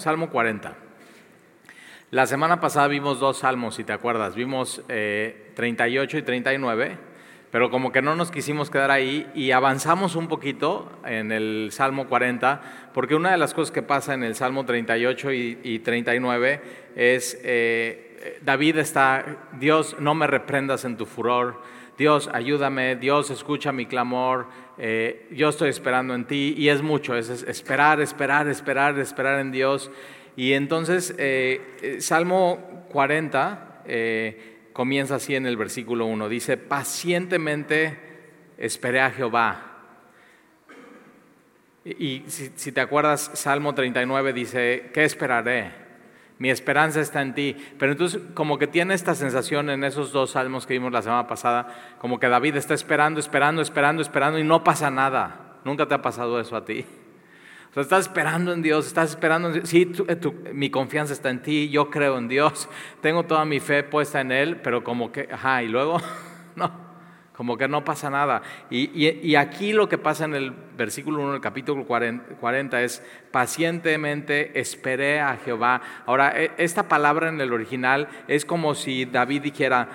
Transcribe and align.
Salmo 0.00 0.30
40. 0.30 0.76
La 2.12 2.26
semana 2.28 2.60
pasada 2.60 2.86
vimos 2.86 3.18
dos 3.18 3.38
salmos, 3.38 3.74
si 3.74 3.82
te 3.82 3.92
acuerdas. 3.92 4.36
Vimos 4.36 4.80
38 4.86 6.16
eh, 6.16 6.20
y 6.20 6.22
39, 6.22 6.96
pero 7.50 7.68
como 7.72 7.90
que 7.90 8.00
no 8.00 8.14
nos 8.14 8.30
quisimos 8.30 8.70
quedar 8.70 8.92
ahí 8.92 9.28
y 9.34 9.50
avanzamos 9.50 10.14
un 10.14 10.28
poquito 10.28 10.88
en 11.04 11.32
el 11.32 11.70
Salmo 11.72 12.06
40, 12.06 12.90
porque 12.94 13.16
una 13.16 13.32
de 13.32 13.38
las 13.38 13.54
cosas 13.54 13.72
que 13.72 13.82
pasa 13.82 14.14
en 14.14 14.22
el 14.22 14.36
Salmo 14.36 14.64
38 14.64 15.32
y, 15.32 15.80
39 15.80 16.62
es, 16.94 17.36
eh, 17.42 18.38
David 18.42 18.78
está, 18.78 19.48
Dios, 19.58 19.96
no 19.98 20.14
me 20.14 20.28
reprendas 20.28 20.84
en 20.84 20.96
tu 20.96 21.06
furor, 21.06 21.60
Dios, 21.98 22.30
ayúdame, 22.32 22.94
Dios, 22.94 23.28
escucha 23.30 23.72
mi 23.72 23.84
clamor, 23.84 24.46
eh, 24.78 25.26
yo 25.32 25.48
estoy 25.48 25.68
esperando 25.68 26.14
en 26.14 26.26
ti 26.26 26.54
y 26.56 26.68
es 26.68 26.80
mucho, 26.80 27.16
es, 27.16 27.28
esperar, 27.28 28.00
esperar, 28.00 28.46
esperar, 28.46 28.96
esperar 29.00 29.40
en 29.40 29.50
Dios. 29.50 29.90
Y 30.36 30.52
entonces, 30.52 31.12
eh, 31.18 31.60
eh, 31.82 32.00
Salmo 32.00 32.86
40 32.92 33.64
comienza 34.72 35.16
así 35.16 35.34
en 35.34 35.46
el 35.46 35.56
versículo 35.56 36.06
1, 36.06 36.28
dice, 36.28 36.56
pacientemente 36.56 37.98
esperé 38.58 39.00
a 39.00 39.10
Jehová. 39.10 39.64
Y, 41.84 42.22
si, 42.28 42.52
si 42.54 42.70
te 42.70 42.80
acuerdas, 42.80 43.32
Salmo 43.34 43.74
39 43.74 44.32
dice, 44.32 44.90
¿qué 44.94 45.02
esperaré? 45.02 45.87
Mi 46.38 46.50
esperanza 46.50 47.00
está 47.00 47.22
en 47.22 47.34
ti. 47.34 47.56
Pero 47.78 47.92
entonces 47.92 48.20
como 48.34 48.58
que 48.58 48.66
tiene 48.66 48.94
esta 48.94 49.14
sensación 49.14 49.70
en 49.70 49.84
esos 49.84 50.12
dos 50.12 50.32
salmos 50.32 50.66
que 50.66 50.74
vimos 50.74 50.92
la 50.92 51.02
semana 51.02 51.26
pasada, 51.26 51.96
como 51.98 52.18
que 52.18 52.28
David 52.28 52.56
está 52.56 52.74
esperando, 52.74 53.20
esperando, 53.20 53.62
esperando, 53.62 54.02
esperando 54.02 54.38
y 54.38 54.44
no 54.44 54.64
pasa 54.64 54.90
nada. 54.90 55.58
¿Nunca 55.64 55.86
te 55.86 55.94
ha 55.94 56.02
pasado 56.02 56.40
eso 56.40 56.56
a 56.56 56.64
ti? 56.64 56.84
O 57.70 57.74
sea, 57.74 57.82
estás 57.82 58.00
esperando 58.06 58.52
en 58.52 58.62
Dios, 58.62 58.86
estás 58.86 59.10
esperando 59.10 59.48
en 59.48 59.54
Dios. 59.54 59.68
Sí, 59.68 59.92
eh, 60.08 60.52
mi 60.52 60.70
confianza 60.70 61.12
está 61.12 61.30
en 61.30 61.42
ti, 61.42 61.68
yo 61.68 61.90
creo 61.90 62.16
en 62.16 62.28
Dios, 62.28 62.68
tengo 63.02 63.24
toda 63.24 63.44
mi 63.44 63.60
fe 63.60 63.82
puesta 63.82 64.20
en 64.20 64.32
Él, 64.32 64.56
pero 64.62 64.82
como 64.82 65.12
que, 65.12 65.28
ajá, 65.30 65.62
y 65.62 65.68
luego, 65.68 66.00
no 66.56 66.87
como 67.38 67.56
que 67.56 67.68
no 67.68 67.84
pasa 67.84 68.10
nada. 68.10 68.42
Y, 68.68 69.36
aquí 69.36 69.72
lo 69.72 69.88
que 69.88 69.96
pasa 69.96 70.24
en 70.24 70.34
el 70.34 70.50
versículo 70.50 71.22
1 71.22 71.34
del 71.34 71.40
capítulo 71.40 71.86
40 71.86 72.82
es, 72.82 73.00
pacientemente 73.30 74.58
esperé 74.58 75.20
a 75.20 75.36
Jehová. 75.36 75.80
Ahora, 76.04 76.32
e, 76.34 76.50
esta 76.58 76.88
palabra 76.88 77.28
en 77.28 77.40
el 77.40 77.52
original 77.52 78.08
es 78.26 78.44
como 78.44 78.74
si 78.74 79.04
David 79.04 79.42
dijera, 79.42 79.88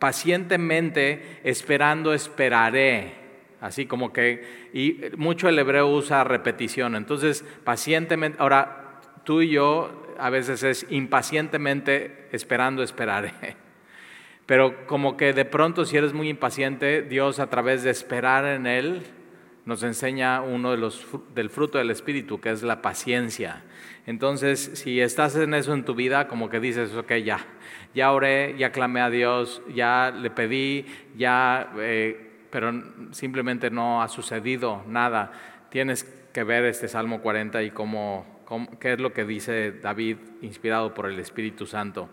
pacientemente 0.00 1.38
esperando 1.44 2.12
esperaré. 2.12 3.14
Así 3.60 3.86
como 3.86 4.12
que, 4.12 4.70
y 4.74 5.16
mucho 5.16 5.48
el 5.48 5.60
hebreo 5.60 5.86
usa 5.86 6.24
repetición. 6.24 6.96
Entonces, 6.96 7.44
pacientemente, 7.62 8.38
ahora 8.40 8.98
tú 9.22 9.40
y 9.40 9.50
yo 9.50 10.16
a 10.18 10.30
veces 10.30 10.64
es 10.64 10.84
impacientemente 10.90 12.26
esperando 12.32 12.82
esperaré. 12.82 13.61
Pero 14.46 14.86
como 14.86 15.16
que 15.16 15.32
de 15.32 15.44
pronto 15.44 15.84
si 15.84 15.96
eres 15.96 16.12
muy 16.12 16.28
impaciente, 16.28 17.02
Dios 17.02 17.38
a 17.38 17.48
través 17.48 17.82
de 17.82 17.90
esperar 17.90 18.44
en 18.44 18.66
Él 18.66 19.02
nos 19.64 19.82
enseña 19.82 20.40
uno 20.40 20.72
de 20.72 20.76
los 20.76 21.06
del 21.34 21.48
fruto 21.48 21.78
del 21.78 21.90
Espíritu, 21.90 22.40
que 22.40 22.50
es 22.50 22.62
la 22.62 22.82
paciencia. 22.82 23.62
Entonces, 24.06 24.72
si 24.74 25.00
estás 25.00 25.36
en 25.36 25.54
eso 25.54 25.72
en 25.72 25.84
tu 25.84 25.94
vida, 25.94 26.26
como 26.26 26.48
que 26.48 26.58
dices, 26.58 26.92
ok, 26.94 27.12
ya, 27.24 27.46
ya 27.94 28.12
oré, 28.12 28.56
ya 28.58 28.72
clamé 28.72 29.00
a 29.00 29.10
Dios, 29.10 29.62
ya 29.72 30.10
le 30.10 30.30
pedí, 30.30 30.86
ya, 31.16 31.72
eh, 31.78 32.30
pero 32.50 32.72
simplemente 33.12 33.70
no 33.70 34.02
ha 34.02 34.08
sucedido 34.08 34.82
nada. 34.88 35.32
Tienes 35.70 36.04
que 36.32 36.42
ver 36.42 36.64
este 36.64 36.88
Salmo 36.88 37.20
40 37.20 37.62
y 37.62 37.70
cómo, 37.70 38.42
qué 38.80 38.94
es 38.94 39.00
lo 39.00 39.12
que 39.12 39.24
dice 39.24 39.70
David, 39.70 40.16
inspirado 40.40 40.92
por 40.92 41.06
el 41.06 41.20
Espíritu 41.20 41.66
Santo. 41.66 42.08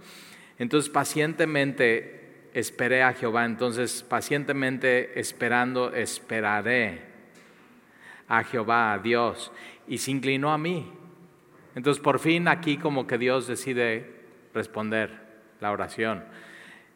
Entonces, 0.60 0.90
pacientemente 0.90 2.20
esperé 2.54 3.04
a 3.04 3.14
Jehová, 3.14 3.46
entonces 3.46 4.04
pacientemente 4.04 5.20
esperando, 5.20 5.94
esperaré 5.94 7.02
a 8.28 8.44
Jehová, 8.44 8.94
a 8.94 9.00
Dios, 9.00 9.52
y 9.88 9.98
se 9.98 10.12
inclinó 10.12 10.52
a 10.52 10.58
mí. 10.58 10.92
Entonces 11.76 12.02
por 12.02 12.20
fin 12.20 12.48
aquí 12.48 12.78
como 12.78 13.08
que 13.08 13.18
Dios 13.18 13.48
decide 13.48 14.20
responder 14.54 15.12
la 15.62 15.72
oración. 15.72 16.24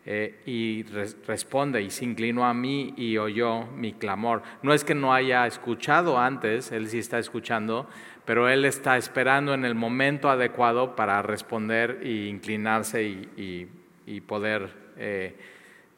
Eh, 0.06 0.42
y 0.46 0.84
responde 1.26 1.82
y 1.82 1.90
se 1.90 2.04
inclinó 2.04 2.46
a 2.46 2.54
mí 2.54 2.94
y 2.98 3.18
oyó 3.18 3.66
mi 3.68 3.94
clamor. 3.94 4.44
No 4.62 4.74
es 4.74 4.84
que 4.84 4.94
no 4.94 5.14
haya 5.14 5.48
escuchado 5.48 6.20
antes, 6.20 6.74
él 6.74 6.90
sí 6.90 7.00
está 7.00 7.20
escuchando, 7.20 7.88
pero 8.26 8.50
él 8.50 8.66
está 8.66 8.98
esperando 8.98 9.54
en 9.54 9.66
el 9.66 9.76
momento 9.76 10.30
adecuado 10.30 10.96
para 10.96 11.22
responder 11.22 12.00
e 12.04 12.28
inclinarse 12.28 13.04
y 13.04 14.22
poder 14.22 14.84
eh, 14.98 15.36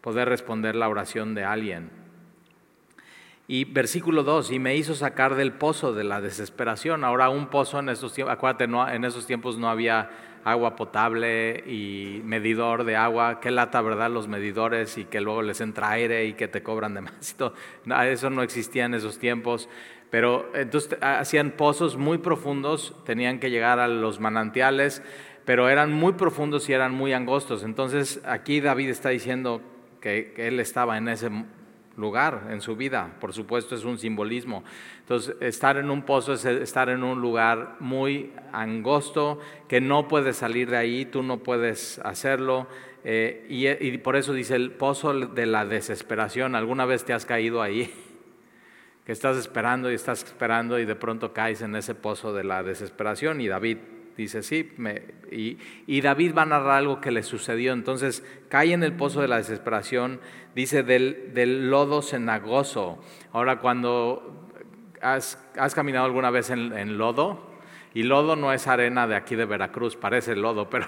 poder 0.02 0.30
responder 0.30 0.76
la 0.76 0.88
oración 0.88 1.34
de 1.34 1.44
alguien. 1.44 1.90
Y 3.48 3.66
versículo 3.66 4.22
2, 4.22 4.52
y 4.52 4.60
me 4.60 4.76
hizo 4.76 4.94
sacar 4.94 5.34
del 5.34 5.54
pozo 5.54 5.94
de 5.94 6.04
la 6.04 6.22
desesperación. 6.22 7.04
Ahora 7.04 7.30
un 7.30 7.48
pozo 7.48 7.80
en 7.80 7.90
esos 7.90 8.14
tiempos, 8.14 8.34
acuérdate, 8.34 8.68
no, 8.68 8.88
en 8.88 9.04
esos 9.04 9.26
tiempos 9.26 9.58
no 9.58 9.68
había 9.68 10.12
agua 10.44 10.76
potable 10.76 11.64
y 11.66 12.22
medidor 12.24 12.84
de 12.84 12.96
agua, 12.96 13.40
qué 13.40 13.50
lata, 13.50 13.82
¿verdad? 13.82 14.12
Los 14.12 14.28
medidores 14.28 14.96
y 15.00 15.06
que 15.06 15.22
luego 15.22 15.42
les 15.42 15.60
entra 15.60 15.90
aire 15.90 16.26
y 16.26 16.34
que 16.34 16.48
te 16.48 16.62
cobran 16.62 16.94
de 16.94 17.02
más. 17.02 17.36
Eso 18.04 18.30
no 18.30 18.44
existía 18.44 18.86
en 18.86 18.94
esos 18.94 19.18
tiempos. 19.18 19.70
Pero 20.10 20.50
entonces 20.56 20.98
hacían 21.02 21.52
pozos 21.52 21.98
muy 21.98 22.20
profundos, 22.20 22.96
tenían 23.06 23.40
que 23.40 23.50
llegar 23.50 23.80
a 23.80 23.88
los 23.88 24.20
manantiales 24.20 25.02
pero 25.46 25.70
eran 25.70 25.94
muy 25.94 26.14
profundos 26.14 26.68
y 26.70 26.74
eran 26.74 26.94
muy 26.94 27.14
angostos. 27.14 27.64
Entonces 27.64 28.20
aquí 28.26 28.60
David 28.60 28.90
está 28.90 29.10
diciendo 29.10 29.62
que, 30.02 30.34
él 30.38 30.60
estaba 30.60 30.98
en 30.98 31.08
ese 31.08 31.30
lugar 31.98 32.48
en 32.50 32.60
su 32.60 32.76
vida, 32.76 33.16
por 33.22 33.32
supuesto 33.32 33.76
es 33.76 33.86
un 33.86 33.98
simbolismo. 33.98 34.64
Entonces, 35.00 35.36
estar 35.40 35.78
en 35.78 35.90
un 35.90 36.02
pozo 36.02 36.34
es 36.34 36.44
estar 36.44 36.90
en 36.90 37.04
un 37.04 37.22
lugar 37.22 37.78
muy 37.80 38.34
angosto, 38.52 39.40
que 39.70 39.80
no 39.80 40.08
puedes 40.08 40.36
salir 40.36 40.70
de 40.70 40.78
ahí, 40.78 41.06
tú 41.06 41.24
no 41.24 41.38
puedes 41.38 42.00
hacerlo, 42.00 42.68
eh, 43.06 43.46
y, 43.50 43.68
y, 43.68 43.98
por 44.00 44.16
eso 44.16 44.34
dice 44.34 44.56
el 44.56 44.72
pozo 44.72 45.14
de 45.14 45.46
la 45.46 45.64
desesperación. 45.64 46.56
¿Alguna 46.56 46.86
vez 46.86 47.06
te 47.06 47.14
has 47.14 47.26
caído 47.26 47.62
ahí? 47.62 47.94
Que 49.06 49.12
estás 49.12 49.38
esperando 49.38 49.92
y 49.92 49.96
estás 49.96 50.24
esperando 50.24 50.80
y 50.80 50.86
de 50.86 50.96
pronto 50.96 51.34
caes 51.34 51.62
en 51.62 51.76
ese 51.76 51.96
pozo 51.96 52.34
de 52.34 52.44
la 52.44 52.64
desesperación, 52.64 53.40
y 53.42 53.48
David 53.48 53.78
Dice, 54.18 54.44
sí, 54.44 54.72
y, 55.30 56.02
David 56.02 56.34
va 56.38 56.44
a 56.44 56.46
narrar 56.46 56.78
algo 56.78 57.02
que 57.02 57.12
le 57.12 57.22
sucedió. 57.22 57.74
Entonces 57.74 58.24
cae 58.48 58.72
en 58.72 58.82
el 58.82 58.94
pozo 58.94 59.22
de 59.22 59.28
la 59.28 59.38
desesperación, 59.38 60.22
dice, 60.56 60.84
del, 60.84 61.34
del 61.34 61.70
lodo 61.70 62.02
cenagoso. 62.02 62.98
Ahora, 63.34 63.60
cuando 63.60 64.48
has, 65.02 65.38
caminado 65.76 66.06
alguna 66.06 66.30
vez 66.30 66.50
en, 66.50 66.98
lodo, 66.98 67.52
y 67.96 68.04
lodo 68.04 68.36
no 68.36 68.52
es 68.52 68.68
arena 68.68 69.08
de 69.08 69.16
aquí 69.16 69.36
de 69.36 69.46
Veracruz, 69.46 69.96
parece 69.96 70.36
lodo, 70.36 70.70
pero 70.70 70.86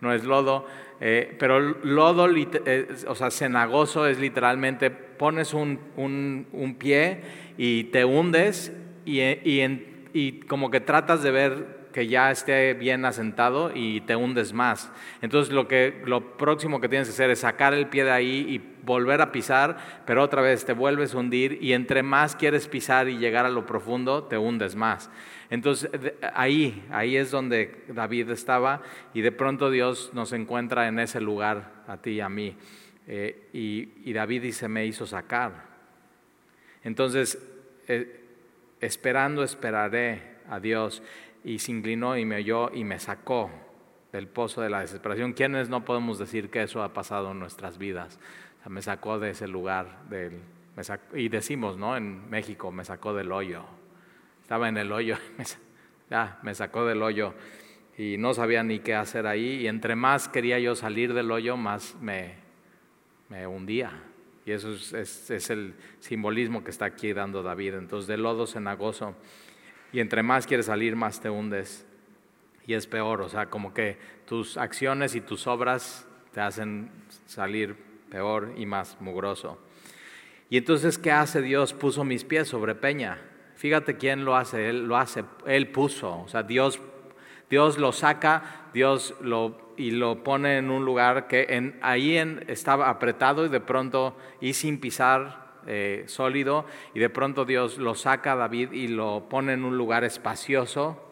no 0.00 0.12
es, 0.12 0.24
lodo. 0.24 0.66
Eh, 1.00 1.34
pero 1.38 1.60
lodo, 1.60 2.28
eh, 2.28 2.88
o 3.06 3.14
sea, 3.14 3.30
cenagoso 3.30 4.06
es 4.06 4.18
literalmente 4.18 4.90
pones 4.90 5.54
un, 5.54 5.78
un, 5.96 6.76
pie 6.78 7.22
y 7.56 7.84
te 7.84 8.04
hundes 8.04 8.72
y, 9.04 9.20
y, 9.22 10.10
y 10.12 10.40
como 10.40 10.70
que 10.70 10.80
tratas 10.80 11.22
de 11.22 11.30
ver 11.30 11.76
que 11.96 12.08
ya 12.08 12.30
esté 12.30 12.74
bien 12.74 13.06
asentado 13.06 13.70
y 13.74 14.02
te 14.02 14.16
hundes 14.16 14.52
más. 14.52 14.92
Entonces 15.22 15.54
lo, 15.54 15.66
que, 15.66 16.02
lo 16.04 16.36
próximo 16.36 16.78
que 16.78 16.90
tienes 16.90 17.08
que 17.08 17.14
hacer 17.14 17.30
es 17.30 17.38
sacar 17.38 17.72
el 17.72 17.86
pie 17.86 18.04
de 18.04 18.10
ahí 18.10 18.44
y 18.48 18.82
volver 18.84 19.22
a 19.22 19.32
pisar, 19.32 20.02
pero 20.04 20.22
otra 20.22 20.42
vez 20.42 20.66
te 20.66 20.74
vuelves 20.74 21.14
a 21.14 21.18
hundir 21.18 21.56
y 21.62 21.72
entre 21.72 22.02
más 22.02 22.36
quieres 22.36 22.68
pisar 22.68 23.08
y 23.08 23.16
llegar 23.16 23.46
a 23.46 23.48
lo 23.48 23.64
profundo, 23.64 24.24
te 24.24 24.36
hundes 24.36 24.74
más. 24.76 25.08
Entonces 25.50 25.90
ahí, 26.34 26.84
ahí 26.90 27.16
es 27.16 27.30
donde 27.30 27.84
David 27.88 28.30
estaba 28.30 28.82
y 29.14 29.20
de 29.20 29.32
pronto 29.32 29.70
Dios 29.70 30.10
nos 30.12 30.32
encuentra 30.32 30.88
en 30.88 30.98
ese 30.98 31.20
lugar, 31.20 31.84
a 31.86 31.98
ti 31.98 32.12
y 32.12 32.20
a 32.20 32.28
mí. 32.28 32.56
Eh, 33.06 33.48
y, 33.52 34.12
David 34.12 34.42
dice, 34.42 34.68
me 34.68 34.84
hizo 34.84 35.06
sacar. 35.06 35.66
Entonces, 36.82 37.38
eh, 37.86 38.24
esperando 38.80 39.44
esperaré 39.44 40.36
a 40.48 40.58
Dios 40.58 41.02
y 41.44 41.58
se 41.60 41.70
inclinó 41.72 42.16
y 42.16 42.24
me 42.24 42.36
oyó 42.36 42.72
y 42.74 42.84
me 42.84 42.98
sacó 42.98 43.50
del 44.12 44.26
pozo 44.26 44.62
de 44.62 44.70
la 44.70 44.80
desesperación. 44.80 45.32
¿Quiénes 45.32 45.68
no 45.68 45.84
podemos 45.84 46.18
decir 46.18 46.50
que 46.50 46.62
eso 46.62 46.82
ha 46.82 46.92
pasado 46.92 47.32
en 47.32 47.38
nuestras 47.38 47.78
vidas? 47.78 48.18
me 48.68 48.82
sacó 48.82 49.20
de 49.20 49.30
ese 49.30 49.46
lugar 49.46 50.08
del, 50.08 50.40
y 51.14 51.28
decimos, 51.28 51.76
¿no? 51.76 51.96
En 51.96 52.28
México, 52.28 52.72
me 52.72 52.84
sacó 52.84 53.14
del 53.14 53.32
hoyo. 53.32 53.64
Estaba 54.46 54.68
en 54.68 54.76
el 54.76 54.92
hoyo, 54.92 55.16
me, 56.42 56.54
sacó 56.54 56.86
del 56.86 57.02
hoyo 57.02 57.34
y 57.98 58.16
no 58.16 58.32
sabía 58.32 58.62
ni 58.62 58.78
qué 58.78 58.94
hacer 58.94 59.26
ahí. 59.26 59.62
Y 59.62 59.66
entre 59.66 59.96
más 59.96 60.28
quería 60.28 60.60
yo 60.60 60.76
salir 60.76 61.14
del 61.14 61.32
hoyo, 61.32 61.56
más 61.56 61.96
me, 62.00 62.36
me 63.28 63.44
hundía. 63.48 63.90
Y 64.44 64.52
eso 64.52 64.72
es, 64.72 64.92
es, 64.92 65.30
es, 65.32 65.50
el 65.50 65.74
simbolismo 65.98 66.62
que 66.62 66.70
está 66.70 66.84
aquí 66.84 67.12
dando 67.12 67.42
David. 67.42 67.74
Entonces, 67.74 68.06
de 68.06 68.18
lodo 68.18 68.46
cenagoso 68.46 69.16
y 69.92 69.98
entre 69.98 70.22
más 70.22 70.46
quieres 70.46 70.66
salir, 70.66 70.94
más 70.94 71.20
te 71.20 71.28
hundes. 71.28 71.84
y 72.68 72.74
es 72.74 72.86
peor, 72.86 73.22
o 73.22 73.28
sea, 73.28 73.46
como 73.46 73.74
que 73.74 73.98
tus 74.26 74.56
acciones 74.58 75.16
y 75.16 75.22
tus 75.22 75.48
obras 75.48 76.06
te 76.32 76.40
hacen 76.40 76.88
salir 77.26 77.74
peor 78.10 78.54
y 78.56 78.64
más 78.64 78.96
mugroso. 79.00 79.58
Y 80.50 80.56
entonces, 80.58 80.98
¿qué 80.98 81.10
hace 81.10 81.42
Dios? 81.42 81.74
Puso 81.74 82.04
mis 82.04 82.22
pies 82.22 82.46
sobre 82.46 82.76
peña. 82.76 83.18
Fíjate 83.56 83.96
quién 83.96 84.24
lo 84.24 84.36
hace, 84.36 84.68
Él 84.68 84.86
lo 84.86 84.96
hace, 84.96 85.24
Él 85.46 85.68
puso, 85.68 86.22
o 86.22 86.28
sea, 86.28 86.42
Dios, 86.42 86.80
Dios 87.50 87.78
lo 87.78 87.92
saca, 87.92 88.68
Dios 88.72 89.14
lo 89.20 89.66
y 89.76 89.90
lo 89.90 90.22
pone 90.22 90.58
en 90.58 90.70
un 90.70 90.84
lugar 90.84 91.28
que 91.28 91.46
en, 91.50 91.78
ahí 91.82 92.16
estaba 92.48 92.88
apretado 92.88 93.44
y 93.44 93.48
de 93.48 93.60
pronto 93.60 94.16
y 94.40 94.54
sin 94.54 94.80
pisar 94.80 95.46
eh, 95.66 96.04
sólido 96.06 96.66
y 96.94 97.00
de 97.00 97.10
pronto 97.10 97.44
Dios 97.44 97.78
lo 97.78 97.94
saca 97.94 98.32
a 98.32 98.36
David 98.36 98.72
y 98.72 98.88
lo 98.88 99.28
pone 99.28 99.52
en 99.52 99.64
un 99.64 99.76
lugar 99.76 100.04
espacioso. 100.04 101.02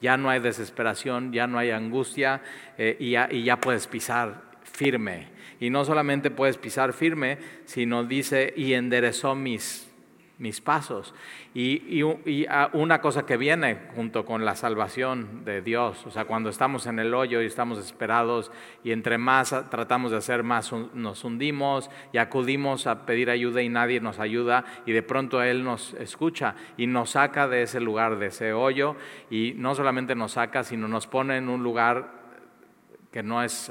Ya 0.00 0.16
no 0.16 0.30
hay 0.30 0.40
desesperación, 0.40 1.32
ya 1.32 1.46
no 1.46 1.58
hay 1.58 1.70
angustia 1.70 2.42
eh, 2.78 2.96
y 2.98 3.42
ya 3.44 3.60
puedes 3.60 3.86
pisar 3.86 4.42
firme. 4.62 5.28
Y 5.60 5.70
no 5.70 5.84
solamente 5.84 6.30
puedes 6.30 6.58
pisar 6.58 6.92
firme, 6.92 7.38
sino 7.66 8.04
dice, 8.04 8.52
y 8.56 8.74
enderezó 8.74 9.34
mis 9.34 9.91
mis 10.42 10.60
pasos. 10.60 11.14
Y, 11.54 12.02
ah, 12.50 12.68
una 12.72 13.00
cosa 13.00 13.24
que 13.24 13.36
viene 13.36 13.78
junto 13.94 14.24
con 14.24 14.44
la 14.44 14.56
salvación 14.56 15.44
de 15.44 15.62
Dios, 15.62 16.04
o 16.04 16.10
sea, 16.10 16.24
cuando 16.24 16.50
estamos 16.50 16.86
en 16.86 16.98
el 16.98 17.14
hoyo 17.14 17.40
y 17.40 17.46
estamos 17.46 17.78
esperados 17.78 18.50
y 18.82 18.90
entre 18.90 19.18
más 19.18 19.54
tratamos 19.70 20.10
de 20.10 20.16
hacer, 20.16 20.42
más 20.42 20.72
nos 20.94 21.22
hundimos 21.22 21.90
y 22.12 22.18
acudimos 22.18 22.88
a 22.88 23.06
pedir 23.06 23.30
ayuda 23.30 23.62
y 23.62 23.68
nadie 23.68 24.00
nos 24.00 24.18
ayuda 24.18 24.64
y 24.84 24.90
de 24.90 25.04
pronto 25.04 25.40
Él 25.44 25.62
nos 25.62 25.94
escucha 25.94 26.56
y 26.76 26.88
nos 26.88 27.10
saca 27.10 27.46
de 27.46 27.62
ese 27.62 27.78
lugar, 27.78 28.18
de 28.18 28.26
ese 28.26 28.52
hoyo 28.52 28.96
y 29.30 29.54
no 29.56 29.76
solamente 29.76 30.16
nos 30.16 30.32
saca, 30.32 30.64
sino 30.64 30.88
nos 30.88 31.06
pone 31.06 31.36
en 31.36 31.48
un 31.48 31.62
lugar 31.62 32.20
que 33.12 33.22
no 33.22 33.44
es 33.44 33.70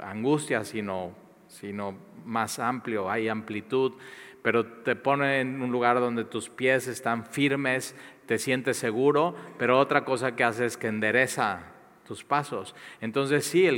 angustia, 0.00 0.64
sino, 0.64 1.12
sino 1.46 1.96
más 2.24 2.58
amplio, 2.58 3.08
hay 3.08 3.28
amplitud 3.28 3.92
pero 4.42 4.66
te 4.66 4.96
pone 4.96 5.40
en 5.40 5.62
un 5.62 5.70
lugar 5.70 6.00
donde 6.00 6.24
tus 6.24 6.50
pies 6.50 6.88
están 6.88 7.24
firmes, 7.24 7.96
te 8.26 8.38
sientes 8.38 8.76
seguro, 8.76 9.34
pero 9.58 9.78
otra 9.78 10.04
cosa 10.04 10.34
que 10.34 10.44
hace 10.44 10.66
es 10.66 10.76
que 10.76 10.88
endereza 10.88 11.72
tus 12.06 12.24
pasos. 12.24 12.74
Entonces 13.00 13.44
sí, 13.44 13.68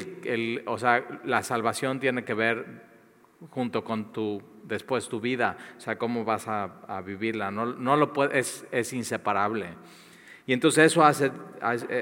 o 0.67 0.79
sea, 0.79 1.21
la 1.25 1.43
salvación 1.43 2.01
tiene 2.01 2.25
que 2.25 2.35
ver 2.35 2.95
junto 3.51 3.85
con 3.85 4.13
tu, 4.13 4.43
después 4.65 5.09
tu 5.09 5.21
vida, 5.21 5.57
o 5.77 5.81
sea, 5.81 5.99
cómo 5.99 6.25
vas 6.25 6.49
a, 6.49 7.03
vivirla, 7.05 7.51
no, 7.51 7.67
no 7.67 7.97
lo 7.97 8.13
es, 8.31 8.67
es 8.71 8.93
inseparable. 8.93 9.69
Y 10.47 10.53
entonces 10.53 10.87
eso, 10.87 11.05
hace, 11.05 11.31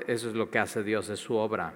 eso 0.07 0.29
es 0.29 0.35
lo 0.35 0.51
que 0.51 0.59
hace 0.59 0.83
Dios, 0.83 1.09
es 1.09 1.21
su 1.21 1.35
obra. 1.35 1.75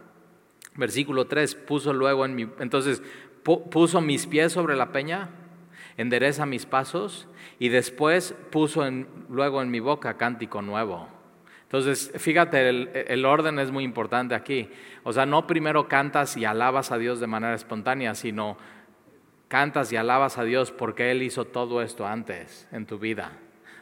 Versículo 0.76 1.26
3, 1.26 1.54
puso 1.54 1.92
luego 1.92 2.24
en 2.24 2.34
mi, 2.34 2.48
entonces, 2.58 3.02
puso 3.42 4.00
mis 4.00 4.26
pies 4.26 4.52
sobre 4.52 4.76
la 4.76 4.92
peña, 4.92 5.30
endereza 5.96 6.46
mis 6.46 6.66
pasos 6.66 7.28
y 7.58 7.68
después 7.68 8.34
puso 8.50 8.84
luego 9.28 9.62
en 9.62 9.70
mi 9.70 9.80
boca 9.80 10.16
cántico 10.16 10.62
nuevo. 10.62 11.08
Entonces, 11.62 12.12
fíjate, 12.16 12.68
el, 13.12 13.24
orden 13.24 13.58
es 13.58 13.72
muy 13.72 13.82
importante 13.82 14.34
aquí. 14.34 14.70
O 15.02 15.12
sea, 15.12 15.26
no 15.26 15.46
primero 15.46 15.88
cantas 15.88 16.36
y 16.36 16.44
alabas 16.44 16.92
a 16.92 16.98
Dios 16.98 17.18
de 17.18 17.26
manera 17.26 17.54
espontánea, 17.54 18.14
sino 18.14 18.56
cantas 19.48 19.92
y 19.92 19.96
alabas 19.96 20.38
a 20.38 20.44
Dios 20.44 20.70
porque 20.70 21.10
Él 21.10 21.22
hizo 21.22 21.44
todo 21.44 21.82
esto 21.82 22.06
antes 22.06 22.68
en 22.70 22.86
tu 22.86 22.98
vida. 22.98 23.32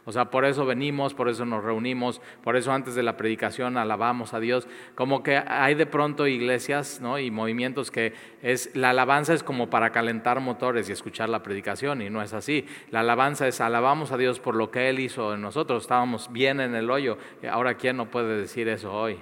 O 0.07 0.13
sea, 0.13 0.27
por 0.27 0.45
eso 0.45 0.67
venimos, 0.67 1.15
por 1.15 1.31
eso 1.31 1.47
nos 1.47 1.65
reunimos, 1.65 2.21
por 2.43 2.57
eso 2.57 2.73
antes 2.73 2.95
de 2.95 3.03
la 3.03 3.17
predicación 3.17 3.79
alabamos 3.79 4.35
a 4.35 4.41
Dios. 4.41 4.69
Como 4.95 5.23
que 5.23 5.39
hay 5.39 5.75
de 5.75 5.87
pronto 5.87 6.27
iglesias 6.27 7.01
¿no? 7.01 7.19
y 7.19 7.31
movimientos 7.31 7.91
que 7.91 8.13
es, 8.43 8.75
la 8.77 8.91
alabanza 8.91 9.33
es 9.33 9.43
como 9.43 9.71
para 9.71 9.93
calentar 9.93 10.41
motores 10.41 10.89
y 10.89 10.93
escuchar 10.93 11.31
la 11.31 11.43
predicación 11.43 12.03
y 12.03 12.11
no 12.11 12.21
es 12.21 12.35
así. 12.35 12.67
La 12.91 13.01
alabanza 13.01 13.49
es 13.49 13.63
alabamos 13.63 14.13
a 14.13 14.19
Dios 14.19 14.41
por 14.41 14.57
lo 14.57 14.71
que 14.71 14.91
Él 14.91 15.01
hizo 15.01 15.33
en 15.33 15.41
nosotros. 15.41 15.85
Estábamos 15.85 16.31
bien 16.31 16.61
en 16.61 16.75
el 16.75 16.91
hoyo. 16.91 17.17
Ahora, 17.51 17.75
¿quién 17.75 17.97
no 17.97 18.11
puede 18.11 18.37
decir 18.37 18.69
eso 18.69 18.93
hoy? 18.93 19.19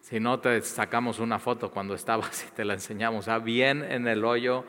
Si 0.00 0.18
no, 0.18 0.40
te 0.40 0.60
sacamos 0.62 1.20
una 1.20 1.38
foto 1.38 1.70
cuando 1.70 1.94
estabas 1.94 2.44
y 2.48 2.54
te 2.54 2.64
la 2.64 2.74
enseñamos. 2.74 3.28
Ah, 3.28 3.38
bien 3.38 3.84
en 3.84 4.08
el 4.08 4.24
hoyo 4.24 4.64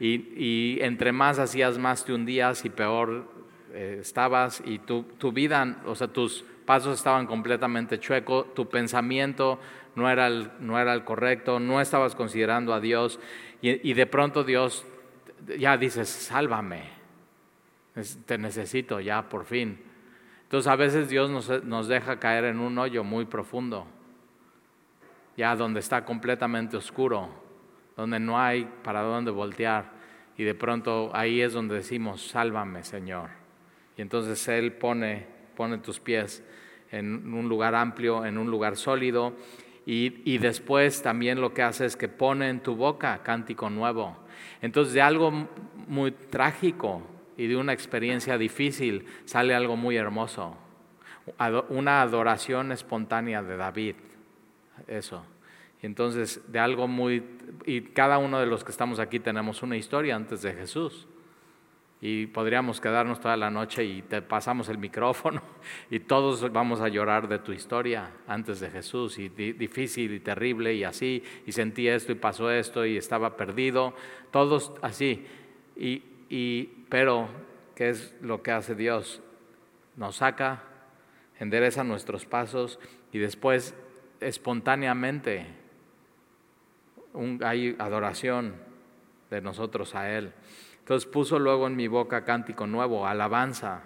y, 0.00 0.78
entre 0.80 1.12
más 1.12 1.38
hacías, 1.38 1.78
más 1.78 2.04
te 2.04 2.12
hundías 2.12 2.64
y 2.64 2.70
peor 2.70 3.28
eh, 3.72 3.98
estabas. 4.00 4.62
Y 4.64 4.78
tu, 4.78 5.04
vida, 5.32 5.82
o 5.86 5.94
sea, 5.94 6.08
tus 6.08 6.44
pasos 6.64 6.98
estaban 6.98 7.26
completamente 7.26 7.98
chuecos, 7.98 8.54
tu 8.54 8.68
pensamiento 8.68 9.58
no 9.96 10.08
era, 10.08 10.28
el, 10.28 10.50
no 10.60 10.78
era 10.78 10.94
el 10.94 11.04
correcto, 11.04 11.58
no 11.58 11.80
estabas 11.80 12.14
considerando 12.14 12.72
a 12.72 12.80
Dios. 12.80 13.18
Y, 13.60 13.92
de 13.92 14.06
pronto 14.06 14.44
Dios 14.44 14.86
ya 15.58 15.76
dices, 15.76 16.08
sálvame, 16.08 16.84
te 18.26 18.38
necesito 18.38 19.00
ya 19.00 19.28
por 19.28 19.44
fin. 19.44 19.80
Entonces 20.44 20.70
a 20.70 20.76
veces 20.76 21.08
Dios 21.08 21.28
nos, 21.28 21.64
nos 21.64 21.88
deja 21.88 22.20
caer 22.20 22.44
en 22.44 22.60
un 22.60 22.78
hoyo 22.78 23.02
muy 23.02 23.24
profundo, 23.24 23.86
ya 25.36 25.56
donde 25.56 25.80
está 25.80 26.04
completamente 26.04 26.76
oscuro 26.76 27.47
donde 27.98 28.20
no 28.20 28.40
hay 28.40 28.68
para 28.84 29.02
dónde 29.02 29.32
voltear. 29.32 29.90
Y 30.36 30.44
de 30.44 30.54
pronto 30.54 31.10
ahí 31.14 31.40
es 31.40 31.52
donde 31.52 31.74
decimos, 31.74 32.22
sálvame 32.28 32.84
Señor. 32.84 33.28
Y 33.96 34.02
entonces 34.02 34.46
Él 34.46 34.72
pone, 34.72 35.26
pone 35.56 35.78
tus 35.78 35.98
pies 35.98 36.44
en 36.92 37.34
un 37.34 37.48
lugar 37.48 37.74
amplio, 37.74 38.24
en 38.24 38.38
un 38.38 38.52
lugar 38.52 38.76
sólido. 38.76 39.34
Y, 39.84 40.22
y, 40.24 40.38
después 40.38 41.02
también 41.02 41.40
lo 41.40 41.52
que 41.54 41.62
hace 41.62 41.86
es 41.86 41.96
que 41.96 42.08
pone 42.08 42.50
en 42.50 42.60
tu 42.60 42.76
boca 42.76 43.22
cántico 43.24 43.68
nuevo. 43.68 44.16
Entonces 44.62 44.94
de 44.94 45.02
algo 45.02 45.48
muy 45.88 46.12
trágico 46.12 47.02
y 47.36 47.48
de 47.48 47.56
una 47.56 47.72
experiencia 47.72 48.38
difícil 48.38 49.06
sale 49.24 49.54
algo 49.54 49.76
muy 49.76 49.96
hermoso. 49.96 50.56
Una 51.70 52.02
adoración 52.02 52.70
espontánea 52.70 53.42
de 53.42 53.56
David. 53.56 53.96
Eso. 54.86 55.24
Entonces, 55.82 56.40
de 56.50 56.58
algo 56.58 56.88
muy... 56.88 57.22
Y 57.64 57.82
cada 57.82 58.18
uno 58.18 58.40
de 58.40 58.46
los 58.46 58.64
que 58.64 58.70
estamos 58.70 58.98
aquí 58.98 59.20
tenemos 59.20 59.62
una 59.62 59.76
historia 59.76 60.16
antes 60.16 60.42
de 60.42 60.52
Jesús. 60.52 61.06
Y 62.00 62.26
podríamos 62.26 62.80
quedarnos 62.80 63.20
toda 63.20 63.36
la 63.36 63.50
noche 63.50 63.84
y 63.84 64.02
te 64.02 64.22
pasamos 64.22 64.68
el 64.68 64.78
micrófono 64.78 65.42
y 65.90 65.98
todos 66.00 66.52
vamos 66.52 66.80
a 66.80 66.88
llorar 66.88 67.26
de 67.26 67.40
tu 67.40 67.52
historia 67.52 68.12
antes 68.28 68.60
de 68.60 68.70
Jesús. 68.70 69.18
Y 69.18 69.28
difícil 69.28 70.14
y 70.14 70.20
terrible 70.20 70.74
y 70.74 70.84
así. 70.84 71.22
Y 71.46 71.52
sentí 71.52 71.88
esto 71.88 72.12
y 72.12 72.16
pasó 72.16 72.50
esto 72.50 72.84
y 72.84 72.96
estaba 72.96 73.36
perdido. 73.36 73.94
Todos 74.30 74.72
así. 74.82 75.26
Y, 75.76 76.02
y, 76.28 76.64
pero, 76.88 77.28
¿qué 77.74 77.90
es 77.90 78.14
lo 78.20 78.42
que 78.42 78.52
hace 78.52 78.74
Dios? 78.74 79.22
Nos 79.96 80.16
saca, 80.16 80.62
endereza 81.40 81.82
nuestros 81.82 82.26
pasos 82.26 82.78
y 83.12 83.18
después 83.18 83.74
espontáneamente 84.20 85.46
hay 87.42 87.76
adoración 87.78 88.54
de 89.30 89.40
nosotros 89.40 89.94
a 89.94 90.10
Él. 90.10 90.32
Entonces 90.80 91.08
puso 91.08 91.38
luego 91.38 91.66
en 91.66 91.76
mi 91.76 91.86
boca 91.86 92.24
cántico 92.24 92.66
nuevo, 92.66 93.06
alabanza 93.06 93.82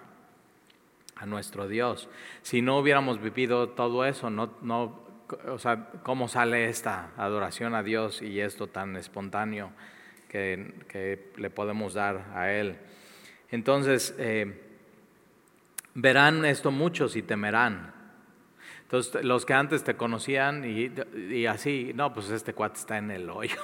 a 1.15 1.25
nuestro 1.25 1.67
Dios. 1.67 2.09
Si 2.41 2.61
no 2.61 2.77
hubiéramos 2.77 3.21
vivido 3.21 3.69
todo 3.69 4.05
eso, 4.05 4.29
no, 4.29 4.53
no, 4.61 5.03
o 5.47 5.57
sea, 5.59 5.89
¿cómo 6.03 6.27
sale 6.27 6.69
esta 6.69 7.11
adoración 7.17 7.75
a 7.75 7.83
Dios 7.83 8.21
y 8.21 8.39
esto 8.39 8.67
tan 8.67 8.95
espontáneo 8.95 9.71
que, 10.29 10.73
que 10.87 11.31
le 11.37 11.49
podemos 11.49 11.93
dar 11.93 12.31
a 12.33 12.51
Él? 12.51 12.77
Entonces, 13.51 14.15
eh, 14.17 14.61
verán 15.93 16.45
esto 16.45 16.71
muchos 16.71 17.15
y 17.15 17.21
temerán. 17.21 17.92
Entonces, 18.93 19.25
los 19.25 19.43
que 19.43 19.55
antes 19.55 19.83
te 19.83 19.95
conocían 19.95 20.63
y, 20.65 21.47
así, 21.47 21.93
no, 21.95 22.13
pues 22.13 22.29
este 22.29 22.53
cuate 22.53 22.77
está 22.77 22.99
en 22.99 23.09
el 23.09 23.27
hoyo. 23.27 23.55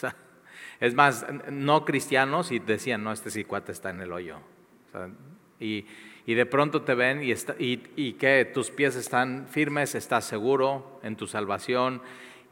es 0.80 0.94
más, 0.94 1.26
no 1.50 1.84
cristianos 1.84 2.50
y 2.52 2.58
decían, 2.58 3.04
no, 3.04 3.12
este 3.12 3.30
sí 3.30 3.44
cuate 3.44 3.70
está 3.72 3.90
en 3.90 4.00
el 4.00 4.10
hoyo. 4.10 4.38
y, 5.60 5.84
de 6.24 6.46
pronto 6.46 6.80
te 6.80 6.94
ven 6.94 7.20
y, 7.22 8.12
que 8.14 8.50
tus 8.54 8.70
pies 8.70 8.96
están 8.96 9.46
firmes, 9.46 9.94
estás 9.94 10.24
seguro 10.24 11.00
en 11.02 11.16
tu 11.16 11.26
salvación 11.26 12.00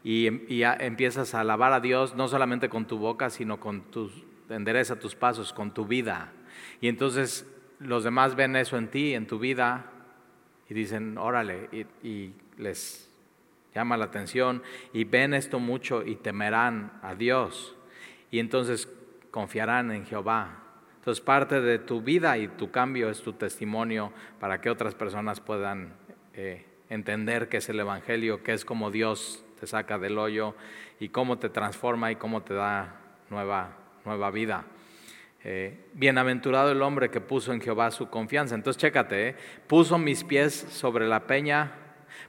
y, 0.03 0.27
empiezas 0.27 1.33
a 1.33 1.39
alabar 1.39 1.73
a 1.73 1.79
Dios 1.79 2.13
no 2.13 2.27
solamente 2.27 2.69
con 2.69 2.85
tu 2.85 2.99
boca, 2.99 3.31
sino 3.31 3.59
con 3.59 3.89
tus 3.89 4.13
pasos, 5.19 5.53
con 5.53 5.73
tu 5.73 5.87
vida. 5.87 6.31
Y 6.81 6.87
entonces 6.87 7.51
los 7.79 8.03
demás 8.03 8.35
ven 8.35 8.55
eso 8.55 8.77
en 8.77 8.89
ti, 8.89 9.15
en 9.15 9.25
tu 9.25 9.39
vida, 9.39 9.90
y 10.71 10.73
dicen, 10.73 11.17
órale, 11.17 11.67
y, 12.01 12.31
les 12.57 13.09
llama 13.75 13.97
la 13.97 14.05
atención 14.05 14.63
y 14.93 15.03
ven 15.03 15.33
esto 15.33 15.59
mucho 15.59 16.01
y 16.01 16.15
temerán 16.15 16.97
a 17.01 17.13
Dios 17.13 17.75
y 18.29 18.39
entonces 18.39 18.87
confiarán 19.31 19.91
en 19.91 20.05
Jehová. 20.05 20.63
Entonces 20.99 21.21
parte 21.21 21.59
de 21.59 21.77
tu 21.77 22.01
vida 22.01 22.37
y 22.37 22.47
tu 22.47 22.71
cambio 22.71 23.09
es 23.09 23.21
tu 23.21 23.33
testimonio 23.33 24.13
para 24.39 24.61
que 24.61 24.69
otras 24.69 24.95
personas 24.95 25.41
puedan 25.41 25.93
eh, 26.35 26.65
entender 26.89 27.49
qué 27.49 27.57
es 27.57 27.67
el 27.67 27.79
Evangelio, 27.81 28.41
qué 28.41 28.53
es 28.53 28.63
como 28.63 28.91
Dios 28.91 29.43
te 29.59 29.67
saca 29.67 29.99
del 29.99 30.17
hoyo 30.17 30.55
y 31.01 31.09
cómo 31.09 31.37
te 31.37 31.49
transforma 31.49 32.13
y 32.13 32.15
cómo 32.15 32.43
te 32.43 32.53
da 32.53 32.95
nueva, 33.29 33.75
nueva 34.05 34.31
vida. 34.31 34.63
Eh, 35.43 35.85
bienaventurado 35.93 36.71
el 36.71 36.81
hombre 36.83 37.09
que 37.09 37.19
puso 37.19 37.51
en 37.51 37.61
Jehová 37.61 37.89
su 37.91 38.09
confianza. 38.09 38.55
Entonces, 38.55 38.79
chécate, 38.79 39.29
¿eh? 39.29 39.35
puso 39.67 39.97
mis 39.97 40.23
pies 40.23 40.53
sobre 40.53 41.07
la 41.07 41.25
peña, 41.25 41.71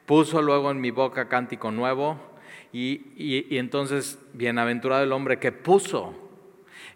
puso 0.06 0.40
luego 0.40 0.70
en 0.70 0.80
mi 0.80 0.90
boca 0.90 1.28
cántico 1.28 1.70
nuevo, 1.70 2.32
y, 2.72 3.58
entonces, 3.58 4.18
bienaventurado 4.32 5.02
el 5.02 5.12
hombre 5.12 5.38
que 5.38 5.52
puso. 5.52 6.14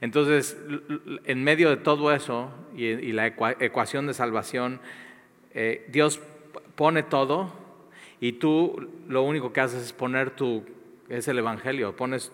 Entonces, 0.00 0.56
en 1.24 1.44
medio 1.44 1.68
de 1.68 1.76
todo 1.76 2.12
eso 2.12 2.50
y, 2.74 3.12
la 3.12 3.26
ecuación 3.26 4.06
de 4.06 4.14
salvación, 4.14 4.80
eh, 5.52 5.86
Dios 5.88 6.20
pone 6.74 7.02
todo 7.02 7.52
y 8.20 8.32
tú 8.32 8.88
lo 9.06 9.22
único 9.22 9.52
que 9.52 9.60
haces 9.60 9.82
es 9.82 9.92
poner 9.92 10.30
tu, 10.30 10.64
es 11.08 11.28
el 11.28 11.38
Evangelio, 11.38 11.94
pones, 11.94 12.32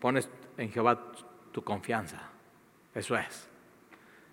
pones 0.00 0.30
en 0.56 0.70
Jehová 0.70 1.12
tu 1.52 1.62
confianza. 1.62 2.27
Eso 2.98 3.16
es. 3.16 3.48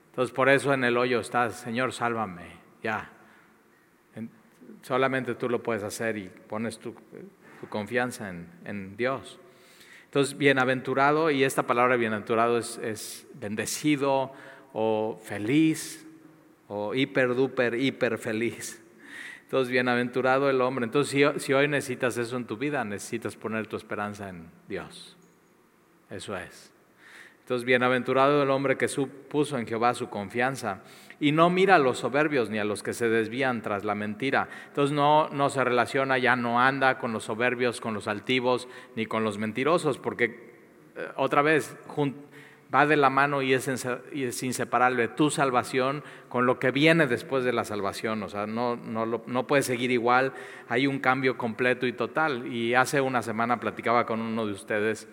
Entonces 0.10 0.34
por 0.34 0.50
eso 0.50 0.74
en 0.74 0.84
el 0.84 0.98
hoyo 0.98 1.20
estás, 1.20 1.60
Señor, 1.60 1.94
sálvame, 1.94 2.48
ya. 2.82 3.12
solamente 4.82 5.36
tú 5.36 5.50
lo 5.50 5.62
puedes 5.62 5.84
hacer 5.84 6.18
y 6.18 6.30
pones 6.30 6.80
tu, 6.80 6.96
confianza 7.70 8.30
en, 8.30 8.98
Dios. 8.98 9.40
Entonces, 10.06 10.38
bienaventurado, 10.38 11.30
y 11.30 11.44
esta 11.44 11.64
palabra 11.64 11.96
bienaventurado 11.96 12.58
es, 12.58 13.28
bendecido 13.36 14.34
o 14.74 15.20
feliz 15.24 16.08
o 16.68 16.96
hiper, 16.96 17.36
duper, 17.36 17.76
hiper 17.76 18.18
feliz. 18.18 18.82
Entonces, 19.44 19.70
bienaventurado 19.70 20.50
el 20.50 20.60
hombre. 20.62 20.86
Entonces, 20.86 21.44
si, 21.44 21.54
hoy 21.54 21.68
necesitas 21.68 22.18
eso 22.18 22.36
en 22.38 22.46
tu 22.46 22.58
vida, 22.58 22.84
necesitas 22.84 23.36
poner 23.36 23.68
tu 23.68 23.76
esperanza 23.76 24.30
en 24.30 24.50
Dios. 24.68 25.18
Eso 26.10 26.36
es. 26.36 26.75
Entonces, 27.46 27.64
bienaventurado 27.64 28.42
el 28.42 28.50
hombre 28.50 28.76
que 28.76 28.88
puso 29.30 29.60
en 29.60 29.68
Jehová 29.68 29.94
su 29.94 30.10
confianza 30.10 30.82
y 31.20 31.32
no 31.32 31.52
mira 31.52 31.76
a 31.76 31.78
los 31.78 32.00
soberbios 32.00 32.50
ni 32.50 32.58
a 32.58 32.64
los 32.64 32.82
que 32.82 32.92
se 32.92 33.08
desvían 33.08 33.62
tras 33.62 33.86
la 33.86 33.94
mentira. 33.94 34.50
Entonces, 34.70 34.96
no, 34.96 35.30
no 35.30 35.52
se 35.52 35.64
relaciona, 35.64 36.18
ya 36.18 36.36
no 36.36 36.60
anda 36.60 36.98
con 36.98 37.14
los 37.14 37.26
soberbios, 37.26 37.82
con 37.82 37.94
los 37.94 38.08
altivos, 38.08 38.68
ni 38.96 39.06
con 39.06 39.24
los 39.24 39.38
mentirosos, 39.38 40.00
porque 40.00 40.56
eh, 40.96 41.08
otra 41.18 41.44
vez 41.44 41.78
va 42.74 42.88
de 42.88 42.96
la 42.96 43.12
mano 43.12 43.44
y 43.44 43.54
es, 43.54 43.68
es, 43.68 44.42
inseparable 44.42 45.08
tu 45.10 45.30
salvación 45.30 46.04
con 46.30 46.48
lo 46.48 46.58
que 46.58 46.72
viene 46.72 47.06
después 47.06 47.44
de 47.44 47.54
la 47.54 47.64
salvación. 47.64 48.24
O 48.24 48.30
sea, 48.30 48.48
no, 48.48 48.76
no, 48.76 49.06
no 49.06 49.46
puede 49.46 49.62
seguir 49.62 49.92
igual, 49.92 50.34
hay 50.68 50.88
un 50.88 50.98
cambio 50.98 51.38
completo 51.38 51.86
y 51.86 51.94
total. 51.94 52.52
Y 52.52 52.74
hace 52.74 53.02
una 53.02 53.22
semana 53.22 53.60
platicaba 53.60 54.08
con 54.08 54.20
uno 54.20 54.48
de 54.48 54.54
ustedes 54.54 55.08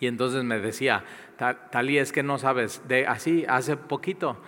y 0.00 0.06
entonces 0.06 0.42
me 0.44 0.58
decía, 0.58 1.04
Talí, 1.70 1.98
es 1.98 2.10
que 2.10 2.22
no 2.22 2.38
sabes, 2.38 2.82
de 2.88 3.06
así, 3.06 3.44
hace 3.46 3.76
poquito, 3.76 4.38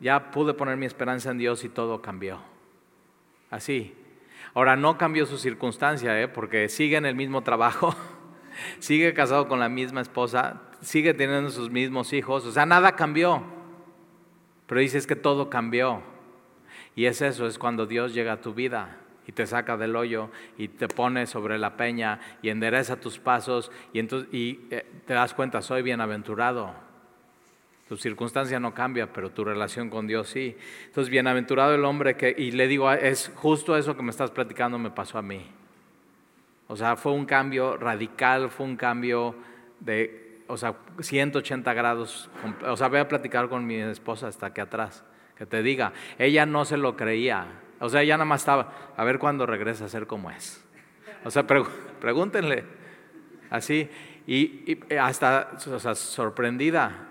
ya 0.00 0.30
pude 0.30 0.54
poner 0.54 0.78
mi 0.78 0.86
esperanza 0.86 1.30
en 1.30 1.38
Dios 1.38 1.64
y 1.64 1.68
todo 1.68 2.00
cambió. 2.00 2.40
Así. 3.50 3.94
Ahora, 4.54 4.74
no 4.74 4.98
cambió 4.98 5.26
su 5.26 5.38
circunstancia, 5.38 6.20
¿eh? 6.20 6.28
porque 6.28 6.68
sigue 6.68 6.96
en 6.96 7.06
el 7.06 7.14
mismo 7.14 7.42
trabajo, 7.42 7.94
sigue 8.80 9.12
casado 9.12 9.48
con 9.48 9.60
la 9.60 9.68
misma 9.68 10.00
esposa, 10.00 10.62
sigue 10.80 11.14
teniendo 11.14 11.50
sus 11.50 11.70
mismos 11.70 12.12
hijos, 12.14 12.44
o 12.46 12.52
sea, 12.52 12.64
nada 12.66 12.96
cambió. 12.96 13.42
Pero 14.66 14.80
dices 14.80 15.06
que 15.06 15.16
todo 15.16 15.50
cambió. 15.50 16.02
Y 16.94 17.04
es 17.04 17.20
eso, 17.20 17.46
es 17.46 17.58
cuando 17.58 17.86
Dios 17.86 18.14
llega 18.14 18.32
a 18.32 18.40
tu 18.40 18.54
vida 18.54 19.01
te 19.32 19.46
saca 19.46 19.76
del 19.76 19.96
hoyo 19.96 20.30
y 20.56 20.68
te 20.68 20.88
pone 20.88 21.26
sobre 21.26 21.58
la 21.58 21.76
peña 21.76 22.20
y 22.42 22.48
endereza 22.48 23.00
tus 23.00 23.18
pasos 23.18 23.70
y, 23.92 23.98
entonces, 23.98 24.32
y 24.32 24.60
eh, 24.70 24.86
te 25.06 25.14
das 25.14 25.34
cuenta, 25.34 25.60
soy 25.62 25.82
bienaventurado. 25.82 26.74
Tu 27.88 27.96
circunstancia 27.98 28.58
no 28.58 28.72
cambia, 28.72 29.12
pero 29.12 29.30
tu 29.30 29.44
relación 29.44 29.90
con 29.90 30.06
Dios 30.06 30.28
sí. 30.28 30.56
Entonces, 30.86 31.10
bienaventurado 31.10 31.74
el 31.74 31.84
hombre 31.84 32.16
que, 32.16 32.34
y 32.36 32.52
le 32.52 32.66
digo, 32.66 32.90
es 32.90 33.30
justo 33.34 33.76
eso 33.76 33.96
que 33.96 34.02
me 34.02 34.10
estás 34.10 34.30
platicando 34.30 34.78
me 34.78 34.90
pasó 34.90 35.18
a 35.18 35.22
mí. 35.22 35.44
O 36.68 36.76
sea, 36.76 36.96
fue 36.96 37.12
un 37.12 37.26
cambio 37.26 37.76
radical, 37.76 38.48
fue 38.48 38.64
un 38.64 38.76
cambio 38.76 39.34
de, 39.80 40.42
o 40.46 40.56
sea, 40.56 40.76
180 41.00 41.74
grados. 41.74 42.30
O 42.66 42.76
sea, 42.78 42.88
voy 42.88 43.00
a 43.00 43.08
platicar 43.08 43.50
con 43.50 43.66
mi 43.66 43.76
esposa 43.76 44.28
hasta 44.28 44.46
aquí 44.46 44.62
atrás, 44.62 45.04
que 45.36 45.44
te 45.44 45.62
diga, 45.62 45.92
ella 46.18 46.46
no 46.46 46.64
se 46.64 46.78
lo 46.78 46.96
creía. 46.96 47.46
O 47.82 47.88
sea, 47.88 48.04
ya 48.04 48.14
nada 48.16 48.24
más 48.24 48.42
estaba, 48.42 48.92
a 48.96 49.04
ver 49.04 49.18
cuándo 49.18 49.44
regresa 49.44 49.86
a 49.86 49.88
ser 49.88 50.06
como 50.06 50.30
es. 50.30 50.64
O 51.24 51.30
sea, 51.30 51.44
pregúntenle. 51.46 52.64
Así. 53.50 53.90
Y, 54.24 54.78
hasta 54.96 55.50
o 55.66 55.94
sorprendida 55.96 57.08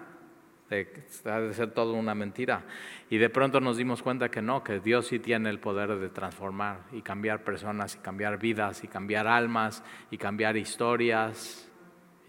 de 0.69 0.89
que 0.89 1.29
de 1.29 1.53
ser 1.53 1.71
todo 1.71 1.93
una 1.93 2.15
mentira. 2.15 2.63
Y 3.09 3.17
de 3.17 3.29
pronto 3.29 3.59
nos 3.59 3.75
dimos 3.75 4.01
cuenta 4.01 4.31
que 4.31 4.41
no, 4.41 4.63
que 4.63 4.79
Dios 4.79 5.07
sí 5.07 5.19
tiene 5.19 5.49
el 5.49 5.59
poder 5.59 5.99
de 5.99 6.07
transformar 6.07 6.85
y 6.93 7.01
cambiar 7.01 7.43
personas 7.43 7.95
y 7.95 7.97
cambiar 7.99 8.39
vidas 8.39 8.85
y 8.85 8.87
cambiar 8.87 9.27
almas 9.27 9.83
y 10.09 10.17
cambiar 10.17 10.55
historias 10.55 11.69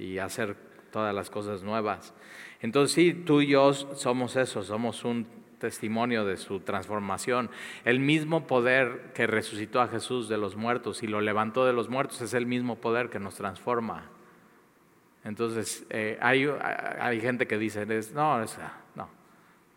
y 0.00 0.18
hacer 0.18 0.56
todas 0.90 1.14
las 1.14 1.30
cosas 1.30 1.62
nuevas. 1.62 2.12
Entonces 2.60 2.92
sí, 2.92 3.14
tú 3.14 3.40
y 3.40 3.46
yo 3.46 3.72
somos 3.72 4.34
eso, 4.34 4.64
somos 4.64 5.04
un 5.04 5.41
testimonio 5.62 6.24
de 6.24 6.36
su 6.36 6.60
transformación. 6.60 7.48
El 7.84 8.00
mismo 8.00 8.48
poder 8.48 9.12
que 9.14 9.28
resucitó 9.28 9.80
a 9.80 9.86
Jesús 9.86 10.28
de 10.28 10.36
los 10.36 10.56
muertos 10.56 11.04
y 11.04 11.06
lo 11.06 11.20
levantó 11.20 11.64
de 11.64 11.72
los 11.72 11.88
muertos 11.88 12.20
es 12.20 12.34
el 12.34 12.46
mismo 12.46 12.76
poder 12.76 13.10
que 13.10 13.20
nos 13.20 13.36
transforma. 13.36 14.10
Entonces, 15.24 15.86
eh, 15.88 16.18
hay, 16.20 16.50
hay, 17.00 17.20
gente 17.20 17.46
que 17.46 17.56
dice, 17.58 17.86
no, 18.12 18.38
no, 18.40 19.08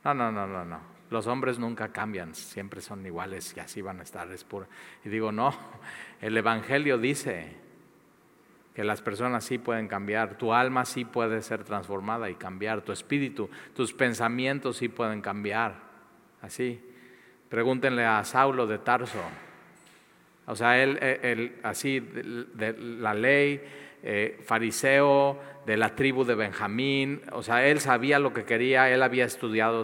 no, 0.03 0.13
no, 0.13 0.31
no, 0.31 0.47
no, 0.47 0.65
no. 0.65 0.79
Los 1.11 1.27
hombres 1.27 1.59
nunca 1.59 1.89
cambian, 1.89 2.33
siempre 2.33 2.81
son 2.81 3.05
iguales 3.05 3.53
y 3.55 3.59
así 3.59 3.79
van 3.83 3.99
a 3.99 4.03
estar. 4.03 4.29
Es. 4.31 4.43
Y 5.05 5.09
digo, 5.09 5.31
no, 5.31 5.53
el 6.19 6.35
Evangelio 6.35 6.97
dice 6.97 7.55
que 8.75 8.83
las 8.83 9.01
personas 9.01 9.45
sí 9.45 9.57
pueden 9.57 9.87
cambiar, 9.87 10.37
tu 10.37 10.53
alma 10.53 10.83
sí 10.83 11.05
puede 11.05 11.41
ser 11.41 11.63
transformada 11.63 12.29
y 12.29 12.35
cambiar, 12.35 12.81
tu 12.81 12.91
espíritu, 12.91 13.49
tus 13.73 13.93
pensamientos 13.93 14.77
sí 14.77 14.89
pueden 14.89 15.21
cambiar. 15.21 15.75
Así. 16.41 16.81
Pregúntenle 17.49 18.03
a 18.05 18.23
Saulo 18.25 18.67
de 18.67 18.77
Tarso. 18.79 19.21
O 20.45 20.55
sea, 20.55 20.83
él, 20.83 21.55
así, 21.63 22.01
de, 22.01 22.73
la 22.77 23.13
ley, 23.13 23.61
eh, 24.03 24.39
fariseo, 24.43 25.39
de 25.65 25.77
la 25.77 25.95
tribu 25.95 26.25
de 26.25 26.35
Benjamín, 26.35 27.21
o 27.31 27.41
sea, 27.41 27.65
él 27.65 27.79
sabía 27.79 28.19
lo 28.19 28.33
que 28.33 28.43
quería, 28.43 28.91
él 28.91 29.01
había 29.01 29.25
estudiado 29.25 29.83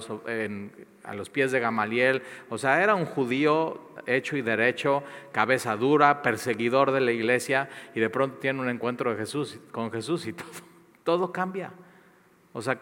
a 1.03 1.15
los 1.15 1.29
pies 1.29 1.51
de 1.51 1.59
Gamaliel, 1.59 2.21
o 2.49 2.57
sea, 2.57 2.83
era 2.83 2.93
un 2.93 3.05
judío 3.05 3.90
hecho 4.05 4.37
y 4.37 4.41
derecho, 4.41 5.03
cabeza 5.31 5.75
dura, 5.75 6.21
perseguidor 6.21 6.91
de 6.91 7.01
la 7.01 7.11
iglesia, 7.11 7.69
y 7.95 7.99
de 7.99 8.09
pronto 8.09 8.37
tiene 8.37 8.59
un 8.61 8.69
encuentro 8.69 9.11
de 9.11 9.17
Jesús, 9.17 9.59
con 9.71 9.91
Jesús 9.91 10.27
y 10.27 10.35
todo, 11.03 11.31
cambia. 11.31 11.71
O 12.53 12.61
sea, 12.61 12.77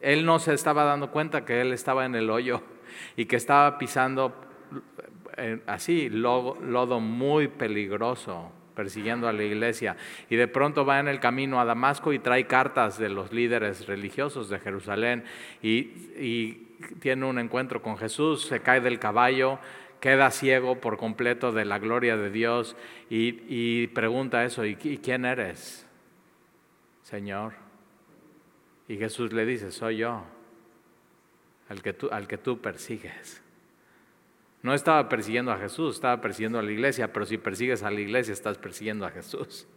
él 0.00 0.26
no 0.26 0.38
se 0.38 0.54
estaba 0.54 0.84
dando 0.84 1.10
cuenta 1.10 1.44
que 1.44 1.60
él 1.60 1.72
estaba 1.72 2.04
en 2.04 2.14
el 2.14 2.28
hoyo 2.30 2.62
y 3.16 3.26
que 3.26 3.36
estaba 3.36 3.78
pisando 3.78 4.34
eh, 5.36 5.60
así, 5.66 6.10
lodo 6.10 7.00
muy 7.00 7.48
peligroso, 7.48 8.52
persiguiendo 8.74 9.28
a 9.28 9.32
la 9.32 9.42
iglesia. 9.42 9.96
Y 10.28 10.36
de 10.36 10.48
pronto 10.48 10.84
va 10.84 11.00
en 11.00 11.08
el 11.08 11.20
camino 11.20 11.60
a 11.60 11.64
Damasco 11.64 12.12
y 12.12 12.18
trae 12.18 12.46
cartas 12.46 12.98
de 12.98 13.08
los 13.08 13.32
líderes 13.32 13.86
religiosos 13.86 14.48
de 14.48 14.58
Jerusalén 14.58 15.24
y, 15.62 16.68
tiene 16.98 17.26
un 17.26 17.38
encuentro 17.38 17.80
con 17.80 17.96
Jesús, 17.96 18.46
se 18.46 18.58
cae 18.58 18.80
del 18.80 18.98
caballo, 18.98 19.60
queda 20.02 20.32
ciego 20.32 20.80
por 20.80 20.96
completo 20.96 21.52
de 21.52 21.64
la 21.64 21.78
gloria 21.78 22.16
de 22.16 22.28
Dios 22.28 22.74
y, 23.08 23.86
pregunta 23.86 24.44
eso, 24.44 24.64
¿y 24.64 24.74
quién 24.74 25.24
eres, 25.24 25.86
Señor? 27.02 27.52
Y 28.88 28.96
Jesús 28.96 29.32
le 29.32 29.46
dice, 29.46 29.70
soy 29.70 29.98
yo, 29.98 30.24
al 31.68 31.82
que 31.82 31.92
tú, 31.92 32.08
al 32.10 32.26
que 32.26 32.36
tú 32.36 32.60
persigues. 32.60 33.40
No 34.62 34.74
estaba 34.74 35.08
persiguiendo 35.08 35.52
a 35.52 35.58
Jesús, 35.58 35.94
estaba 35.94 36.20
persiguiendo 36.20 36.58
a 36.58 36.62
la 36.62 36.72
iglesia, 36.72 37.12
pero 37.12 37.24
si 37.24 37.38
persigues 37.38 37.84
a 37.84 37.90
la 37.92 38.00
iglesia 38.00 38.32
estás 38.32 38.58
persiguiendo 38.58 39.06
a 39.06 39.10
Jesús. 39.10 39.68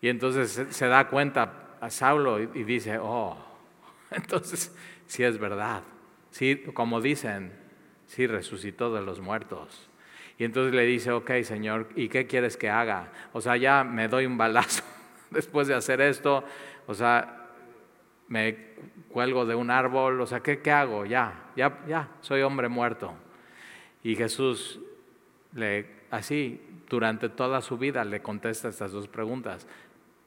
Y 0.00 0.08
entonces 0.08 0.66
se 0.70 0.86
da 0.88 1.06
cuenta 1.06 1.76
a 1.80 1.88
Saulo 1.88 2.40
y 2.40 2.64
dice, 2.64 2.98
oh, 2.98 3.36
entonces 4.10 4.74
sí 5.06 5.22
es 5.22 5.38
verdad, 5.38 5.84
sí, 6.32 6.64
como 6.74 7.00
dicen, 7.00 7.61
sí 8.12 8.26
resucitó 8.26 8.94
de 8.94 9.00
los 9.00 9.20
muertos. 9.20 9.88
Y 10.38 10.44
entonces 10.44 10.74
le 10.74 10.84
dice, 10.84 11.12
ok 11.12 11.30
Señor, 11.44 11.88
¿y 11.96 12.08
qué 12.08 12.26
quieres 12.26 12.58
que 12.58 12.68
haga? 12.68 13.10
O 13.32 13.40
sea, 13.40 13.56
ya 13.56 13.84
me 13.84 14.08
doy 14.08 14.26
un 14.26 14.36
balazo 14.36 14.84
después 15.30 15.66
de 15.66 15.74
hacer 15.74 16.02
esto, 16.02 16.44
o 16.86 16.94
sea, 16.94 17.48
me 18.28 18.72
cuelgo 19.08 19.46
de 19.46 19.54
un 19.54 19.70
árbol, 19.70 20.20
o 20.20 20.26
sea, 20.26 20.40
¿qué, 20.40 20.60
qué 20.60 20.70
hago? 20.70 21.06
Ya, 21.06 21.50
ya, 21.56 21.78
ya, 21.88 22.08
soy 22.20 22.42
hombre 22.42 22.68
muerto. 22.68 23.14
Y 24.02 24.14
Jesús 24.14 24.78
le, 25.54 25.86
así, 26.10 26.60
durante 26.90 27.30
toda 27.30 27.62
su 27.62 27.78
vida 27.78 28.04
le 28.04 28.20
contesta 28.20 28.68
estas 28.68 28.92
dos 28.92 29.08
preguntas. 29.08 29.66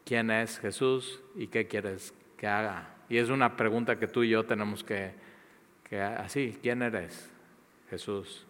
¿Quién 0.06 0.32
es 0.32 0.58
Jesús 0.60 1.22
y 1.36 1.48
qué 1.48 1.68
quieres 1.68 2.15
que 2.38 2.48
haga? 2.48 2.96
Y 3.10 3.18
es 3.18 3.30
una 3.30 3.56
pregunta 3.56 4.00
que 4.00 4.08
tú 4.08 4.24
y 4.24 4.30
yo 4.30 4.44
tenemos 4.46 4.84
que, 4.84 5.13
que 5.88 6.01
así, 6.01 6.58
¿quién 6.62 6.82
eres? 6.82 7.35
Jesús. 7.89 8.46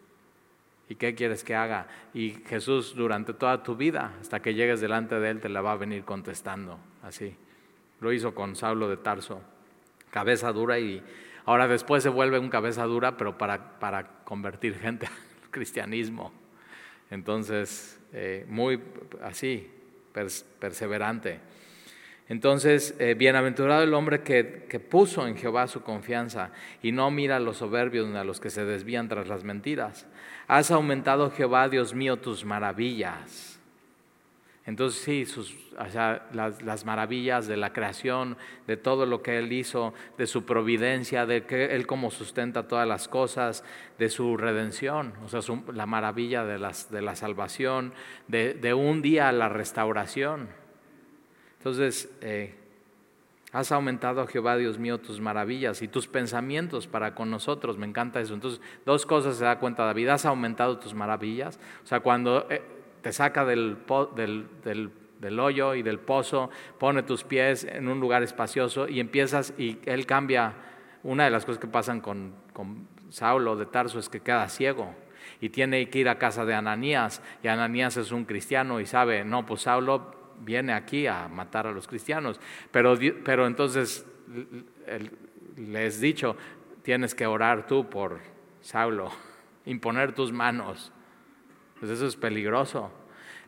¿Y 0.88 0.96
qué 0.96 1.15
quieres 1.15 1.44
que 1.44 1.56
haga? 1.56 1.88
Y 2.13 2.32
Jesús 2.48 2.96
durante 2.96 3.34
toda 3.34 3.63
tu 3.63 3.75
vida, 3.75 4.13
hasta 4.22 4.42
que 4.42 4.54
llegues 4.54 4.82
delante 4.82 5.20
de 5.20 5.30
Él, 5.32 5.42
te 5.42 5.50
la 5.50 5.62
va 5.62 5.72
a 5.72 5.77
venir 5.77 6.04
contestando, 6.04 6.77
así. 7.01 7.36
Lo 8.01 8.13
hizo 8.13 8.36
con 8.36 8.56
Saulo 8.56 8.88
de 8.88 8.98
Tarso, 8.98 9.42
cabeza 10.12 10.51
dura 10.51 10.80
y 10.80 11.01
ahora 11.46 11.68
después 11.68 12.04
se 12.04 12.10
vuelve 12.10 12.38
un 12.38 12.50
cabeza 12.50 12.84
dura, 12.84 13.18
pero 13.18 13.38
para, 13.38 13.80
para 13.80 14.24
convertir 14.24 14.77
gente 14.77 15.08
al 15.44 15.50
cristianismo. 15.50 16.32
Entonces, 17.10 18.00
eh, 18.13 18.46
muy 18.48 18.80
así, 19.24 19.72
perseverante. 20.60 21.39
Entonces, 22.27 22.96
eh, 23.00 23.13
bienaventurado 23.13 23.84
el 23.84 23.94
hombre 23.94 24.22
que, 24.22 24.65
que, 24.67 24.79
puso 24.79 25.27
en 25.27 25.38
Jehová 25.38 25.67
su 25.67 25.84
confianza 25.84 26.50
y 26.82 26.91
no 26.91 27.12
mira 27.12 27.36
a 27.36 27.39
los 27.39 27.58
soberbios 27.58 28.08
ni 28.08 28.17
a 28.17 28.24
los 28.24 28.39
que 28.39 28.50
se 28.50 28.65
desvían 28.65 29.08
tras 29.08 29.27
las 29.27 29.44
mentiras. 29.44 30.08
Has 30.48 30.72
aumentado, 30.72 31.29
Jehová, 31.32 31.70
Dios 31.70 31.94
mío, 31.94 32.17
tus 32.17 32.44
maravillas. 32.44 33.55
Entonces 34.65 35.00
sí, 35.03 35.25
sus, 35.25 35.55
las, 36.34 36.63
las, 36.63 36.86
maravillas 36.86 37.46
de 37.46 37.55
la 37.55 37.72
creación, 37.72 38.36
de 38.65 38.77
todo 38.77 39.05
lo 39.05 39.22
que 39.22 39.38
Él 39.38 39.53
hizo, 39.53 39.94
de 40.17 40.25
su 40.25 40.44
providencia, 40.44 41.27
de 41.27 41.46
que 41.46 41.75
Él 41.75 41.86
como 41.86 42.10
sustenta 42.10 42.67
todas 42.67 42.88
las 42.88 43.08
cosas, 43.08 43.63
de 44.00 44.10
su 44.10 44.38
redención, 44.38 45.13
o 45.24 45.29
sea, 45.29 45.41
la 45.72 45.86
maravilla 45.86 46.44
de, 46.44 46.58
de 46.89 47.01
la 47.03 47.15
salvación, 47.15 47.94
de, 48.27 48.55
de, 48.55 48.74
un 48.74 49.03
día 49.03 49.32
la 49.32 49.50
restauración. 49.50 50.65
Entonces, 51.66 52.16
eh, 52.22 52.54
has 53.52 53.72
aumentado, 53.72 54.28
Jehová 54.28 54.56
Dios 54.56 54.78
mío, 54.78 55.00
tus 55.00 55.20
maravillas 55.20 55.82
y 55.82 55.88
tus 55.88 56.06
pensamientos 56.08 56.86
para 56.86 57.16
con 57.16 57.32
nosotros. 57.32 57.80
Me 57.80 57.88
encanta 57.88 58.22
eso. 58.22 58.36
Entonces, 58.36 58.62
dos 58.86 59.08
cosas 59.08 59.38
se 59.38 59.46
da 59.46 59.58
cuenta 59.58 59.84
David. 59.84 60.10
Has 60.10 60.26
aumentado 60.26 60.78
tus 60.78 60.94
maravillas. 60.94 61.60
O 61.84 61.88
sea, 61.88 62.02
cuando 62.02 62.46
eh, 62.52 62.62
te 63.02 63.12
saca 63.12 63.46
del, 63.46 63.78
del, 64.64 65.40
hoyo 65.40 65.74
y 65.74 65.82
del 65.82 65.98
pozo, 65.98 66.52
pone 66.78 67.02
tus 67.02 67.24
pies 67.24 67.64
en 67.64 67.88
un 67.88 68.00
lugar 68.00 68.22
espacioso 68.22 68.88
y 68.88 69.00
empiezas 69.00 69.52
y 69.58 69.80
él 69.86 70.06
cambia. 70.06 70.54
Una 71.02 71.24
de 71.24 71.32
las 71.32 71.46
cosas 71.46 71.60
que 71.60 71.68
pasan 71.68 72.00
con, 72.00 72.36
con 72.54 72.88
Saulo 73.10 73.56
de 73.56 73.66
Tarso 73.66 73.98
es 73.98 74.08
que 74.08 74.20
queda 74.20 74.48
ciego 74.50 74.94
y 75.42 75.50
tiene 75.50 75.90
que 75.90 75.98
ir 75.98 76.10
a 76.10 76.20
casa 76.20 76.46
de 76.46 76.54
Ananías 76.54 77.24
y 77.42 77.48
Ananías 77.48 77.98
es 77.98 78.12
un 78.12 78.26
cristiano 78.26 78.80
y 78.80 78.86
sabe, 78.86 79.26
no, 79.26 79.48
pues 79.48 79.62
Saulo 79.62 80.25
viene 80.39 80.74
aquí 80.74 81.08
a 81.08 81.27
matar 81.27 81.68
a 81.68 81.72
los 81.72 81.88
cristianos, 81.88 82.39
pero, 82.72 82.98
pero 83.24 83.48
entonces 83.48 84.06
les 85.58 85.98
he 85.98 86.01
dicho, 86.01 86.36
tienes 86.82 87.15
que 87.15 87.25
orar 87.25 87.68
tú 87.68 87.89
por 87.89 88.20
Saulo, 88.62 89.12
imponer 89.65 90.13
tus 90.13 90.32
manos 90.32 90.92
pues 91.80 91.92
eso 91.92 92.08
es 92.08 92.15
peligroso, 92.15 92.92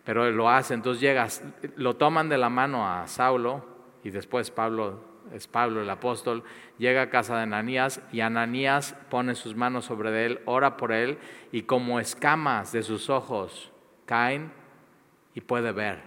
pero 0.04 0.30
lo 0.32 0.50
hace. 0.50 0.74
Entonces 0.74 1.02
llegas, 1.02 1.44
lo 1.76 1.96
toman 1.96 2.30
de 2.30 2.38
la 2.38 2.50
mano 2.50 2.88
a 2.88 3.08
Saulo 3.08 3.66
y 4.04 4.10
después 4.10 4.52
Pablo, 4.52 5.02
es 5.34 5.48
Pablo 5.48 5.82
el 5.82 5.90
apóstol, 5.90 6.44
llega 6.78 7.04
a 7.04 7.10
casa 7.10 7.36
de 7.38 7.44
Ananías 7.44 8.02
y 8.12 8.22
Ananías 8.22 8.96
pone 9.10 9.36
sus 9.36 9.56
manos 9.56 9.86
sobre 9.86 10.26
él, 10.26 10.40
ora 10.46 10.78
por 10.78 10.92
él 10.92 11.18
y 11.52 11.64
como 11.64 12.00
escamas 12.00 12.72
de 12.72 12.84
sus 12.84 13.10
ojos 13.10 13.72
caen 14.06 14.52
y 15.34 15.42
puede 15.42 15.72
ver. 15.72 16.07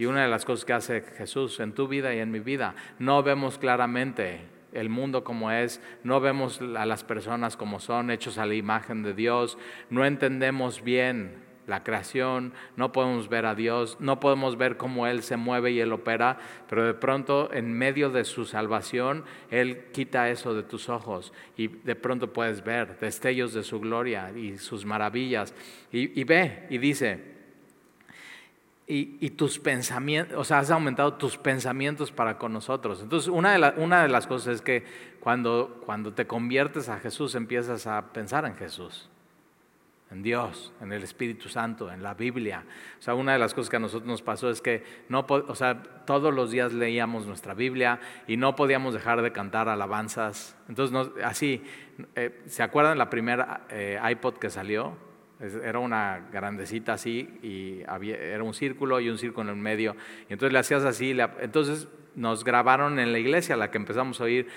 Y 0.00 0.06
una 0.06 0.22
de 0.22 0.28
las 0.28 0.46
cosas 0.46 0.64
que 0.64 0.72
hace 0.72 1.02
Jesús 1.02 1.60
en 1.60 1.74
tu 1.74 1.86
vida 1.86 2.14
y 2.14 2.20
en 2.20 2.30
mi 2.30 2.40
vida, 2.40 2.74
no 2.98 3.22
vemos 3.22 3.58
claramente 3.58 4.40
el 4.72 4.88
mundo 4.88 5.24
como 5.24 5.50
es, 5.50 5.78
no 6.04 6.20
vemos 6.20 6.62
a 6.62 6.86
las 6.86 7.04
personas 7.04 7.54
como 7.54 7.80
son, 7.80 8.10
hechos 8.10 8.38
a 8.38 8.46
la 8.46 8.54
imagen 8.54 9.02
de 9.02 9.12
Dios, 9.12 9.58
no 9.90 10.06
entendemos 10.06 10.82
bien 10.82 11.42
la 11.66 11.84
creación, 11.84 12.54
no 12.76 12.92
podemos 12.92 13.28
ver 13.28 13.44
a 13.44 13.54
Dios, 13.54 13.98
no 14.00 14.20
podemos 14.20 14.56
ver 14.56 14.78
cómo 14.78 15.06
Él 15.06 15.22
se 15.22 15.36
mueve 15.36 15.72
y 15.72 15.80
Él 15.80 15.92
opera, 15.92 16.38
pero 16.66 16.86
de 16.86 16.94
pronto 16.94 17.52
en 17.52 17.70
medio 17.70 18.08
de 18.08 18.24
su 18.24 18.46
salvación, 18.46 19.24
Él 19.50 19.90
quita 19.92 20.30
eso 20.30 20.54
de 20.54 20.62
tus 20.62 20.88
ojos 20.88 21.34
y 21.58 21.68
de 21.68 21.94
pronto 21.94 22.32
puedes 22.32 22.64
ver 22.64 22.98
destellos 23.00 23.52
de 23.52 23.64
su 23.64 23.80
gloria 23.80 24.32
y 24.34 24.56
sus 24.56 24.86
maravillas. 24.86 25.54
Y, 25.92 26.24
ve 26.24 26.66
y 26.70 26.78
dice, 26.78 27.39
y, 28.92 29.30
tus 29.30 29.60
pensamientos, 29.60 30.36
o 30.36 30.42
sea, 30.42 30.58
has 30.58 30.70
aumentado 30.72 31.14
tus 31.14 31.36
pensamientos 31.36 32.10
para 32.10 32.38
con 32.38 32.52
nosotros. 32.52 33.00
Entonces, 33.00 33.28
una 33.28 33.56
de, 33.56 33.80
una 33.80 34.02
de 34.02 34.08
las 34.08 34.26
cosas 34.26 34.56
es 34.56 34.62
que 34.62 34.84
cuando, 35.20 35.80
cuando 35.86 36.12
te 36.12 36.26
conviertes 36.26 36.88
a 36.88 36.98
Jesús, 36.98 37.36
empiezas 37.36 37.86
a 37.86 38.12
pensar 38.12 38.44
en 38.46 38.56
Jesús, 38.56 39.08
en 40.10 40.24
Dios, 40.24 40.72
en 40.80 40.92
el 40.92 41.04
Espíritu 41.04 41.48
Santo, 41.48 41.92
en 41.92 42.02
la 42.02 42.14
Biblia. 42.14 42.64
O 42.98 43.02
sea, 43.02 43.14
una 43.14 43.32
de 43.32 43.38
las 43.38 43.54
cosas 43.54 43.70
que 43.70 43.76
a 43.76 43.80
nosotros 43.80 44.08
nos 44.08 44.22
pasó 44.22 44.50
es 44.50 44.60
que 44.60 44.82
no, 45.08 45.24
o 45.28 45.54
sea, 45.54 45.80
todos 46.04 46.34
los 46.34 46.50
días 46.50 46.72
leíamos 46.72 47.26
nuestra 47.26 47.54
Biblia 47.54 48.00
y 48.26 48.36
no 48.36 48.56
podíamos 48.56 48.92
dejar 48.92 49.22
de 49.22 49.30
cantar 49.30 49.68
alabanzas. 49.68 50.56
Entonces, 50.68 51.12
así, 51.22 51.62
eh, 52.16 52.42
¿se 52.46 52.64
acuerdan 52.64 52.98
la 52.98 53.08
primera 53.08 53.68
eh, 53.70 54.00
iPod 54.10 54.38
que 54.38 54.50
salió? 54.50 55.09
Era 55.40 55.78
una 55.78 56.28
grandecita 56.30 56.94
así 56.94 57.38
y 57.42 57.82
había, 57.88 58.16
era 58.16 58.42
un 58.42 58.52
círculo 58.52 59.00
y 59.00 59.08
un 59.08 59.18
círculo 59.18 59.50
en 59.50 59.56
el 59.56 59.62
medio. 59.62 59.96
Y 60.28 60.34
entonces 60.34 60.52
le 60.52 60.58
hacías 60.58 60.84
así. 60.84 61.16
entonces 61.40 61.88
nos 62.14 62.44
grabaron 62.44 62.98
en 62.98 63.12
la 63.12 63.18
iglesia, 63.18 63.56
la 63.56 63.70
que 63.70 63.78
empezamos 63.78 64.20
a 64.20 64.24
oír, 64.24 64.48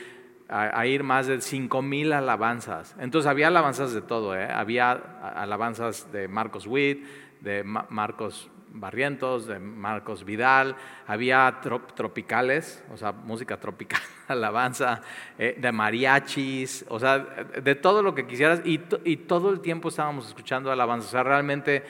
a, 0.50 0.86
ir 0.86 1.04
más 1.04 1.28
de 1.28 1.42
cinco 1.42 1.82
mil 1.82 2.12
alabanzas. 2.12 2.96
Entonces 3.00 3.30
había 3.30 3.48
alabanzas 3.48 3.94
de 3.94 4.02
todo. 4.02 4.36
¿eh? 4.36 4.48
Había 4.52 4.92
alabanzas 4.92 6.12
de 6.12 6.28
Marcos 6.28 6.68
Witt, 6.68 7.06
de 7.42 7.64
Marcos 7.64 8.50
Barrientos, 8.74 9.46
de 9.46 9.60
Marcos 9.60 10.26
Vidal, 10.26 10.76
había 11.06 11.60
tropicales, 11.62 12.84
o 12.92 12.98
sea, 12.98 13.12
música 13.12 13.60
tropical, 13.60 14.02
alabanza, 14.28 15.02
eh, 15.38 15.56
de 15.60 15.72
mariachis, 15.72 16.84
o 16.90 17.00
sea, 17.00 17.20
de 17.20 17.76
todo 17.76 18.02
lo 18.02 18.16
que 18.16 18.26
quisieras, 18.26 18.62
y, 18.66 18.80
todo 19.18 19.52
el 19.52 19.60
tiempo 19.62 19.90
estábamos 19.90 20.28
escuchando 20.28 20.72
alabanza, 20.72 21.08
o 21.08 21.12
sea, 21.12 21.24
realmente 21.24 21.84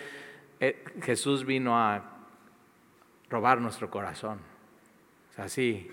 eh, 0.60 0.84
Jesús 1.02 1.46
vino 1.46 1.80
a 1.80 2.04
robar 3.30 3.62
nuestro 3.62 3.90
corazón, 3.90 4.40
o 5.32 5.34
sea, 5.34 5.48
sí, 5.48 5.90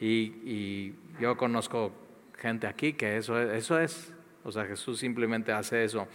y, 0.00 0.94
yo 1.20 1.36
conozco 1.36 1.92
gente 2.38 2.66
aquí 2.66 2.94
que 2.94 3.18
eso, 3.18 3.38
eso 3.38 3.78
es, 3.78 4.14
o 4.44 4.50
sea, 4.50 4.64
Jesús 4.64 4.98
simplemente 4.98 5.52
hace 5.52 5.84
eso, 5.84 6.08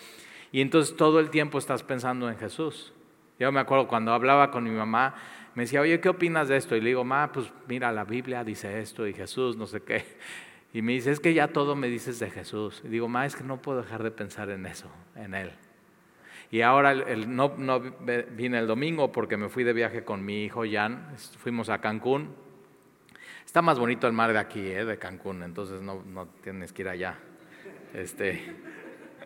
y 0.51 0.61
entonces 0.61 0.97
todo 0.97 1.19
el 1.19 1.29
tiempo 1.29 1.59
estás 1.59 1.83
pensando 1.83 2.29
en 2.29 2.37
Jesús. 2.37 2.93
Yo 3.39 3.51
me 3.51 3.59
acuerdo 3.59 3.87
cuando 3.87 4.13
hablaba 4.13 4.51
con 4.51 4.63
mi 4.63 4.71
mamá, 4.71 5.15
me 5.55 5.63
decía, 5.63 5.81
oye, 5.81 5.99
¿qué 5.99 6.09
opinas 6.09 6.47
de 6.47 6.57
esto? 6.57 6.75
Y 6.75 6.81
le 6.81 6.89
digo, 6.89 7.03
ma, 7.03 7.31
pues 7.31 7.51
mira, 7.67 7.91
la 7.91 8.03
Biblia 8.03 8.43
dice 8.43 8.79
esto 8.79 9.07
y 9.07 9.13
Jesús, 9.13 9.57
no 9.57 9.65
sé 9.67 9.81
qué. 9.81 10.05
Y 10.73 10.81
me 10.81 10.91
dice, 10.91 11.11
es 11.11 11.21
que 11.21 11.33
ya 11.33 11.47
todo 11.47 11.75
me 11.75 11.87
dices 11.87 12.19
de 12.19 12.29
Jesús. 12.29 12.81
Y 12.83 12.89
digo, 12.89 13.07
ma, 13.07 13.25
es 13.25 13.35
que 13.35 13.43
no 13.43 13.61
puedo 13.61 13.81
dejar 13.81 14.03
de 14.03 14.11
pensar 14.11 14.49
en 14.49 14.65
eso, 14.65 14.91
en 15.15 15.33
Él. 15.33 15.51
Y 16.51 16.61
ahora 16.61 16.91
el, 16.91 17.35
no, 17.35 17.55
vine 18.31 18.59
el 18.59 18.67
domingo 18.67 19.11
porque 19.11 19.37
me 19.37 19.49
fui 19.49 19.63
de 19.63 19.73
viaje 19.73 20.03
con 20.03 20.23
mi 20.23 20.43
hijo 20.43 20.63
Jan, 20.69 21.15
fuimos 21.39 21.69
a 21.69 21.79
Cancún. 21.79 22.35
Está 23.45 23.61
más 23.61 23.79
bonito 23.79 24.07
el 24.07 24.13
mar 24.13 24.31
de 24.31 24.39
aquí, 24.39 24.59
¿eh? 24.59 24.85
de 24.85 24.97
Cancún, 24.97 25.43
entonces 25.43 25.81
no, 25.81 26.03
no 26.03 26.27
tienes 26.43 26.71
que 26.71 26.83
ir 26.83 26.89
allá. 26.89 27.17
Este, 27.93 28.55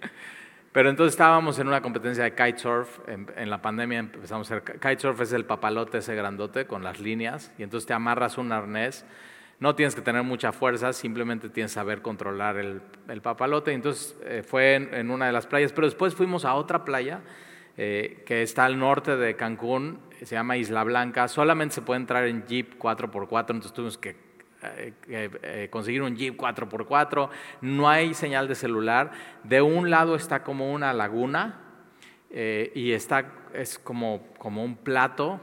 pero 0.72 0.90
entonces 0.90 1.14
estábamos 1.14 1.60
en 1.60 1.68
una 1.68 1.82
competencia 1.82 2.24
de 2.24 2.32
kitesurf, 2.32 3.00
en, 3.08 3.28
en 3.36 3.50
la 3.50 3.62
pandemia 3.62 4.00
empezamos 4.00 4.50
a 4.52 4.56
hacer, 4.56 4.80
kitesurf 4.80 5.20
es 5.22 5.34
el 5.34 5.46
papalote 5.46 5.98
ese 5.98 6.16
grandote 6.16 6.66
con 6.66 6.84
las 6.84 7.00
líneas, 7.00 7.52
y 7.58 7.64
entonces 7.64 7.88
te 7.88 7.94
amarras 7.94 8.38
un 8.38 8.52
arnés, 8.52 9.06
no 9.62 9.76
tienes 9.76 9.94
que 9.94 10.02
tener 10.02 10.24
mucha 10.24 10.52
fuerza, 10.52 10.92
simplemente 10.92 11.48
tienes 11.50 11.72
que 11.72 11.76
saber 11.76 12.02
controlar 12.02 12.58
el, 12.58 12.82
el 13.08 13.22
papalote, 13.22 13.72
y 13.72 13.76
entonces 13.76 14.18
eh, 14.24 14.44
fue 14.46 14.76
en, 14.76 15.12
una 15.12 15.28
de 15.28 15.32
las 15.32 15.46
playas, 15.46 15.72
pero 15.72 15.86
después 15.86 16.16
fuimos 16.16 16.46
a 16.46 16.56
otra 16.56 16.84
playa 16.84 17.22
eh, 17.78 18.24
que 18.26 18.42
está 18.42 18.66
al 18.66 18.80
norte 18.80 19.18
de 19.18 19.36
Cancún, 19.36 20.00
se 20.24 20.36
llama 20.36 20.58
Isla 20.58 20.84
Blanca, 20.84 21.28
solamente 21.28 21.76
se 21.76 21.82
puede 21.82 22.00
entrar 22.00 22.26
en 22.26 22.46
jeep 22.48 22.80
4x4, 22.80 23.40
entonces 23.40 23.74
tuvimos 23.74 23.98
que 23.98 24.31
conseguir 25.70 26.02
un 26.02 26.16
Jeep 26.16 26.36
4x4, 26.38 27.30
no 27.62 27.90
hay 27.90 28.14
señal 28.14 28.48
de 28.48 28.56
celular. 28.56 29.12
De 29.44 29.62
un 29.62 29.90
lado 29.90 30.16
está 30.16 30.44
como 30.44 30.72
una 30.72 30.94
laguna 30.94 31.60
eh, 32.30 32.72
y 32.76 32.92
está, 32.92 33.32
es 33.54 33.80
como, 33.80 34.28
como 34.38 34.64
un 34.64 34.78
plato, 34.78 35.40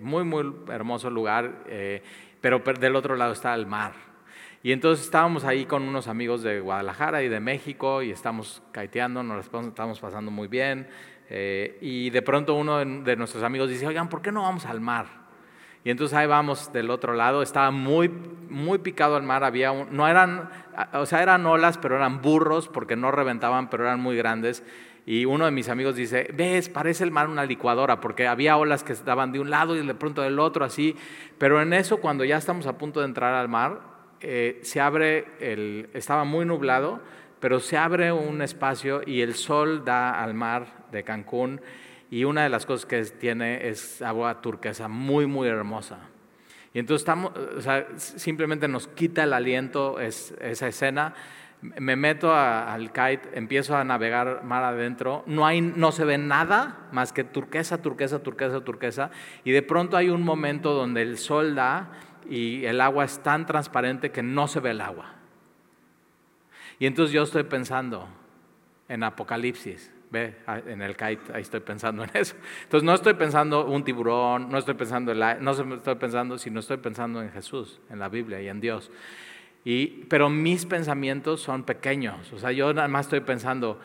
muy, 0.00 0.24
muy 0.24 0.54
hermoso 0.68 1.10
lugar, 1.10 1.64
pero 2.40 2.60
del 2.60 2.96
otro 2.96 3.14
lado 3.16 3.32
está 3.32 3.54
el 3.54 3.66
mar. 3.66 3.92
Y 4.62 4.72
entonces 4.72 5.06
estábamos 5.06 5.44
ahí 5.44 5.64
con 5.64 5.82
unos 5.84 6.06
amigos 6.06 6.42
de 6.42 6.60
Guadalajara 6.60 7.22
y 7.22 7.28
de 7.28 7.40
México 7.40 8.02
y 8.02 8.10
estamos 8.10 8.62
caiteando, 8.72 9.22
nos 9.22 9.46
estamos 9.46 10.00
pasando 10.00 10.30
muy 10.30 10.48
bien. 10.48 10.86
Eh, 11.30 11.78
y 11.80 12.10
de 12.10 12.20
pronto 12.20 12.54
uno 12.54 12.78
de 12.78 13.16
nuestros 13.16 13.42
amigos 13.42 13.70
dice, 13.70 13.86
oigan, 13.86 14.10
¿por 14.10 14.20
qué 14.20 14.32
no 14.32 14.42
vamos 14.42 14.66
al 14.66 14.80
mar? 14.80 15.06
Y 15.82 15.90
entonces 15.90 16.16
ahí 16.16 16.26
vamos 16.26 16.72
del 16.72 16.90
otro 16.90 17.14
lado, 17.14 17.42
estaba 17.42 17.70
muy, 17.70 18.10
muy 18.50 18.78
picado 18.78 19.16
el 19.16 19.22
mar, 19.22 19.44
había 19.44 19.72
no 19.90 20.06
eran, 20.06 20.50
o 20.92 21.06
sea, 21.06 21.22
eran 21.22 21.46
olas, 21.46 21.78
pero 21.78 21.96
eran 21.96 22.20
burros 22.20 22.68
porque 22.68 22.96
no 22.96 23.10
reventaban, 23.10 23.70
pero 23.70 23.84
eran 23.84 24.00
muy 24.00 24.16
grandes. 24.16 24.62
Y 25.06 25.24
uno 25.24 25.46
de 25.46 25.50
mis 25.50 25.70
amigos 25.70 25.96
dice, 25.96 26.28
ves, 26.34 26.68
parece 26.68 27.04
el 27.04 27.10
mar 27.10 27.28
una 27.28 27.44
licuadora, 27.44 28.00
porque 28.00 28.28
había 28.28 28.58
olas 28.58 28.84
que 28.84 28.92
estaban 28.92 29.32
de 29.32 29.40
un 29.40 29.48
lado 29.48 29.74
y 29.74 29.84
de 29.84 29.94
pronto 29.94 30.20
del 30.20 30.38
otro, 30.38 30.64
así. 30.66 30.94
Pero 31.38 31.62
en 31.62 31.72
eso, 31.72 31.96
cuando 31.96 32.24
ya 32.24 32.36
estamos 32.36 32.66
a 32.66 32.76
punto 32.76 33.00
de 33.00 33.06
entrar 33.06 33.34
al 33.34 33.48
mar, 33.48 33.80
eh, 34.20 34.60
se 34.62 34.80
abre, 34.80 35.88
estaba 35.94 36.24
muy 36.24 36.44
nublado, 36.44 37.00
pero 37.40 37.58
se 37.58 37.78
abre 37.78 38.12
un 38.12 38.42
espacio 38.42 39.00
y 39.06 39.22
el 39.22 39.34
sol 39.34 39.82
da 39.82 40.22
al 40.22 40.34
mar 40.34 40.66
de 40.92 41.02
Cancún 41.04 41.62
y 42.10 42.24
una 42.24 42.42
de 42.42 42.48
las 42.48 42.66
cosas 42.66 42.86
que 42.86 43.02
tiene 43.04 43.68
es 43.68 44.02
agua 44.02 44.40
turquesa 44.40 44.88
muy, 44.88 45.26
muy 45.26 45.48
hermosa. 45.48 45.98
Y 46.74 46.78
entonces 46.80 47.02
estamos, 47.02 47.32
o 47.36 47.60
sea, 47.60 47.86
simplemente 47.96 48.68
nos 48.68 48.88
quita 48.88 49.22
el 49.24 49.32
aliento 49.32 50.00
esa 50.00 50.68
escena. 50.68 51.14
Me 51.62 51.94
meto 51.94 52.34
al 52.34 52.90
kite, 52.90 53.28
empiezo 53.34 53.76
a 53.76 53.84
navegar 53.84 54.42
mar 54.44 54.64
adentro, 54.64 55.22
no, 55.26 55.46
hay, 55.46 55.60
no 55.60 55.92
se 55.92 56.06
ve 56.06 56.16
nada 56.16 56.88
más 56.90 57.12
que 57.12 57.22
turquesa, 57.22 57.82
turquesa, 57.82 58.22
turquesa, 58.22 58.64
turquesa, 58.64 59.10
y 59.44 59.50
de 59.50 59.60
pronto 59.60 59.98
hay 59.98 60.08
un 60.08 60.22
momento 60.22 60.72
donde 60.72 61.02
el 61.02 61.18
sol 61.18 61.54
da 61.54 61.90
y 62.30 62.64
el 62.64 62.80
agua 62.80 63.04
es 63.04 63.22
tan 63.22 63.44
transparente 63.44 64.10
que 64.10 64.22
no 64.22 64.48
se 64.48 64.60
ve 64.60 64.70
el 64.70 64.80
agua. 64.80 65.16
Y 66.78 66.86
entonces 66.86 67.12
yo 67.12 67.24
estoy 67.24 67.42
pensando 67.42 68.08
en 68.88 69.02
Apocalipsis, 69.02 69.92
ve, 70.10 70.36
en 70.66 70.82
el 70.82 70.96
kite, 70.96 71.32
ahí 71.32 71.42
estoy 71.42 71.60
pensando 71.60 72.04
en 72.04 72.10
eso. 72.14 72.36
Entonces 72.64 72.84
no 72.84 72.94
estoy 72.94 73.14
pensando 73.14 73.66
un 73.66 73.84
tiburón, 73.84 74.50
no 74.50 74.58
estoy 74.58 74.74
pensando, 74.74 75.12
en 75.12 75.44
no 75.44 75.50
estoy 75.50 75.94
pensando, 75.94 76.38
sino 76.38 76.60
estoy 76.60 76.78
pensando 76.78 77.22
en 77.22 77.30
Jesús, 77.30 77.80
en 77.90 77.98
la 77.98 78.08
Biblia 78.08 78.40
y 78.40 78.48
en 78.48 78.60
Dios. 78.60 78.90
Y, 79.64 80.04
pero 80.08 80.30
mis 80.30 80.66
pensamientos 80.66 81.42
son 81.42 81.64
pequeños, 81.64 82.32
o 82.32 82.38
sea, 82.38 82.50
yo 82.50 82.72
nada 82.72 82.88
más 82.88 83.06
estoy 83.06 83.20
pensando, 83.20 83.78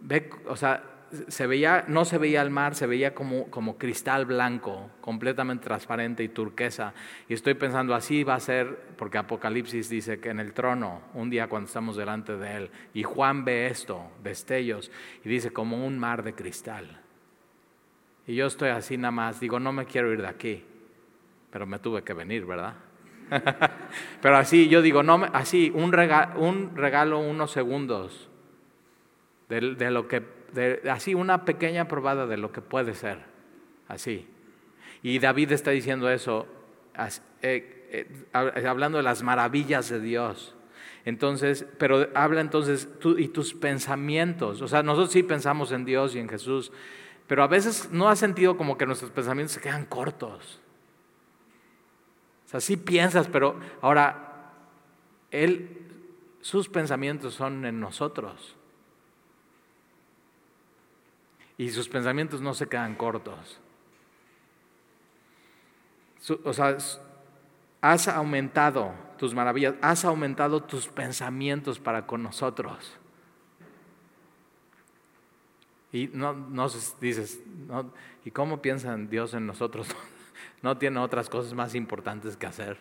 ve, 0.00 0.30
o 0.46 0.56
sea, 0.56 0.95
se 1.28 1.46
veía, 1.46 1.84
no 1.88 2.04
se 2.04 2.18
veía 2.18 2.42
el 2.42 2.50
mar, 2.50 2.74
se 2.74 2.86
veía 2.86 3.14
como, 3.14 3.48
como 3.50 3.78
cristal 3.78 4.26
blanco, 4.26 4.90
completamente 5.00 5.64
transparente 5.64 6.24
y 6.24 6.28
turquesa. 6.28 6.94
Y 7.28 7.34
estoy 7.34 7.54
pensando, 7.54 7.94
así 7.94 8.24
va 8.24 8.34
a 8.34 8.40
ser, 8.40 8.76
porque 8.96 9.18
Apocalipsis 9.18 9.88
dice 9.88 10.18
que 10.18 10.30
en 10.30 10.40
el 10.40 10.52
trono, 10.52 11.02
un 11.14 11.30
día 11.30 11.48
cuando 11.48 11.66
estamos 11.66 11.96
delante 11.96 12.36
de 12.36 12.56
él, 12.56 12.70
y 12.92 13.04
Juan 13.04 13.44
ve 13.44 13.68
esto, 13.68 14.10
destellos, 14.22 14.90
y 15.24 15.28
dice 15.28 15.52
como 15.52 15.86
un 15.86 15.98
mar 15.98 16.22
de 16.22 16.34
cristal. 16.34 17.00
Y 18.26 18.34
yo 18.34 18.46
estoy 18.46 18.70
así 18.70 18.96
nada 18.96 19.12
más, 19.12 19.38
digo, 19.38 19.60
no 19.60 19.72
me 19.72 19.86
quiero 19.86 20.12
ir 20.12 20.20
de 20.20 20.28
aquí, 20.28 20.64
pero 21.50 21.66
me 21.66 21.78
tuve 21.78 22.02
que 22.02 22.12
venir, 22.12 22.44
¿verdad? 22.44 22.74
pero 24.20 24.36
así, 24.36 24.68
yo 24.68 24.82
digo, 24.82 25.02
no, 25.04 25.24
así, 25.32 25.70
un 25.74 25.92
regalo, 25.92 26.40
un 26.40 26.76
regalo 26.76 27.20
unos 27.20 27.52
segundos 27.52 28.28
de 29.48 29.90
lo 29.92 30.08
que 30.08 30.35
así 30.90 31.14
una 31.14 31.44
pequeña 31.44 31.88
probada 31.88 32.26
de 32.26 32.36
lo 32.36 32.52
que 32.52 32.60
puede 32.60 32.94
ser, 32.94 33.18
así. 33.88 34.26
Y 35.02 35.18
David 35.18 35.52
está 35.52 35.70
diciendo 35.70 36.10
eso, 36.10 36.46
eh, 37.42 37.86
eh, 37.90 38.26
hablando 38.32 38.98
de 38.98 39.04
las 39.04 39.22
maravillas 39.22 39.88
de 39.88 40.00
Dios. 40.00 40.54
Entonces, 41.04 41.66
pero 41.78 42.08
habla 42.14 42.40
entonces 42.40 42.88
tú 42.98 43.16
y 43.16 43.28
tus 43.28 43.54
pensamientos. 43.54 44.60
O 44.60 44.68
sea, 44.68 44.82
nosotros 44.82 45.12
sí 45.12 45.22
pensamos 45.22 45.70
en 45.70 45.84
Dios 45.84 46.16
y 46.16 46.18
en 46.18 46.28
Jesús, 46.28 46.72
pero 47.28 47.44
a 47.44 47.46
veces 47.46 47.90
no 47.92 48.08
ha 48.08 48.16
sentido 48.16 48.56
como 48.56 48.76
que 48.76 48.86
nuestros 48.86 49.12
pensamientos 49.12 49.52
se 49.52 49.60
quedan 49.60 49.86
cortos. 49.86 50.60
O 52.46 52.48
sea, 52.48 52.60
sí 52.60 52.76
piensas, 52.76 53.28
pero 53.28 53.60
ahora 53.80 54.52
Él, 55.30 55.82
sus 56.40 56.68
pensamientos 56.68 57.34
son 57.34 57.64
en 57.64 57.78
nosotros 57.78 58.55
y 61.58 61.70
sus 61.70 61.88
pensamientos 61.88 62.40
no 62.40 62.54
se 62.54 62.68
quedan 62.68 62.94
cortos. 62.94 63.60
O 66.44 66.52
sea, 66.52 66.76
has 67.80 68.08
aumentado 68.08 68.92
tus 69.16 69.34
maravillas, 69.34 69.74
has 69.80 70.04
aumentado 70.04 70.62
tus 70.62 70.88
pensamientos 70.88 71.78
para 71.78 72.06
con 72.06 72.22
nosotros. 72.22 72.98
Y 75.92 76.10
no, 76.12 76.34
no 76.34 76.68
dices, 77.00 77.40
¿y 78.24 78.30
cómo 78.30 78.60
piensa 78.60 78.94
Dios 78.96 79.34
en 79.34 79.46
nosotros? 79.46 79.88
no 80.62 80.76
tiene 80.76 80.98
otras 80.98 81.30
cosas 81.30 81.54
más 81.54 81.74
importantes 81.74 82.36
que 82.36 82.46
hacer. 82.46 82.76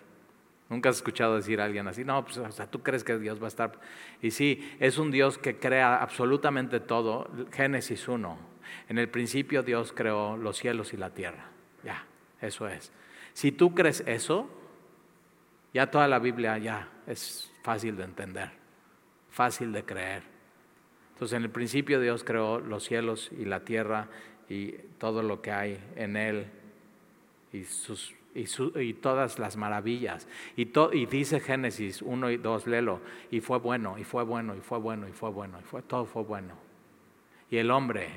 Nunca 0.67 0.89
has 0.89 0.95
escuchado 0.95 1.35
decir 1.35 1.61
a 1.61 1.65
alguien 1.65 1.87
así, 1.87 2.03
no, 2.03 2.25
pues, 2.25 2.39
o 2.39 2.51
sea, 2.51 2.65
tú 2.65 2.81
crees 2.81 3.03
que 3.03 3.19
Dios 3.19 3.39
va 3.39 3.45
a 3.45 3.49
estar. 3.49 3.79
Y 4.21 4.31
sí, 4.31 4.75
es 4.79 4.97
un 4.97 5.11
Dios 5.11 5.37
que 5.37 5.59
crea 5.59 6.01
absolutamente 6.01 6.79
todo. 6.79 7.29
Génesis 7.51 8.07
1 8.07 8.54
en 8.89 8.97
el 8.97 9.09
principio 9.09 9.63
Dios 9.63 9.93
creó 9.93 10.37
los 10.37 10.57
cielos 10.57 10.93
y 10.93 10.97
la 10.97 11.11
tierra. 11.11 11.49
Ya, 11.83 12.05
eso 12.41 12.67
es. 12.67 12.91
Si 13.33 13.51
tú 13.51 13.73
crees 13.73 14.03
eso, 14.07 14.49
ya 15.73 15.91
toda 15.91 16.07
la 16.07 16.19
Biblia 16.19 16.57
ya 16.57 16.89
es 17.05 17.51
fácil 17.63 17.97
de 17.97 18.03
entender, 18.03 18.51
fácil 19.29 19.71
de 19.73 19.83
creer. 19.83 20.23
Entonces 21.13 21.37
en 21.37 21.43
el 21.43 21.49
principio 21.49 21.99
Dios 21.99 22.23
creó 22.23 22.59
los 22.59 22.83
cielos 22.83 23.31
y 23.37 23.45
la 23.45 23.65
tierra 23.65 24.07
y 24.49 24.73
todo 24.99 25.23
lo 25.23 25.41
que 25.41 25.51
hay 25.51 25.83
en 25.95 26.17
él 26.17 26.47
y, 27.51 27.63
sus, 27.63 28.13
y, 28.33 28.93
todas 28.93 29.39
las 29.39 29.57
maravillas. 29.57 30.27
Y, 30.55 30.69
y, 30.93 31.05
dice 31.05 31.39
Génesis 31.39 32.01
1 32.01 32.31
y 32.31 32.37
2, 32.37 32.67
léelo, 32.67 33.01
y 33.31 33.39
fue 33.39 33.59
bueno, 33.59 33.97
y 33.97 34.03
fue 34.03 34.23
bueno, 34.23 34.55
y 34.55 34.61
fue 34.61 34.77
bueno, 34.77 35.07
y 35.07 35.13
fue 35.13 35.29
bueno, 35.29 35.59
y 35.59 35.63
fue, 35.63 35.81
todo 35.81 36.05
fue 36.05 36.23
bueno. 36.23 36.53
Y 37.49 37.57
el 37.57 37.71
hombre 37.71 38.09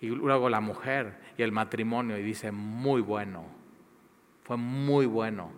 y 0.00 0.08
luego 0.08 0.48
la 0.48 0.60
mujer 0.60 1.18
y 1.36 1.42
el 1.42 1.52
matrimonio 1.52 2.18
y 2.18 2.22
dice, 2.22 2.52
muy 2.52 3.00
bueno, 3.00 3.44
fue 4.44 4.56
muy 4.56 5.06
bueno. 5.06 5.50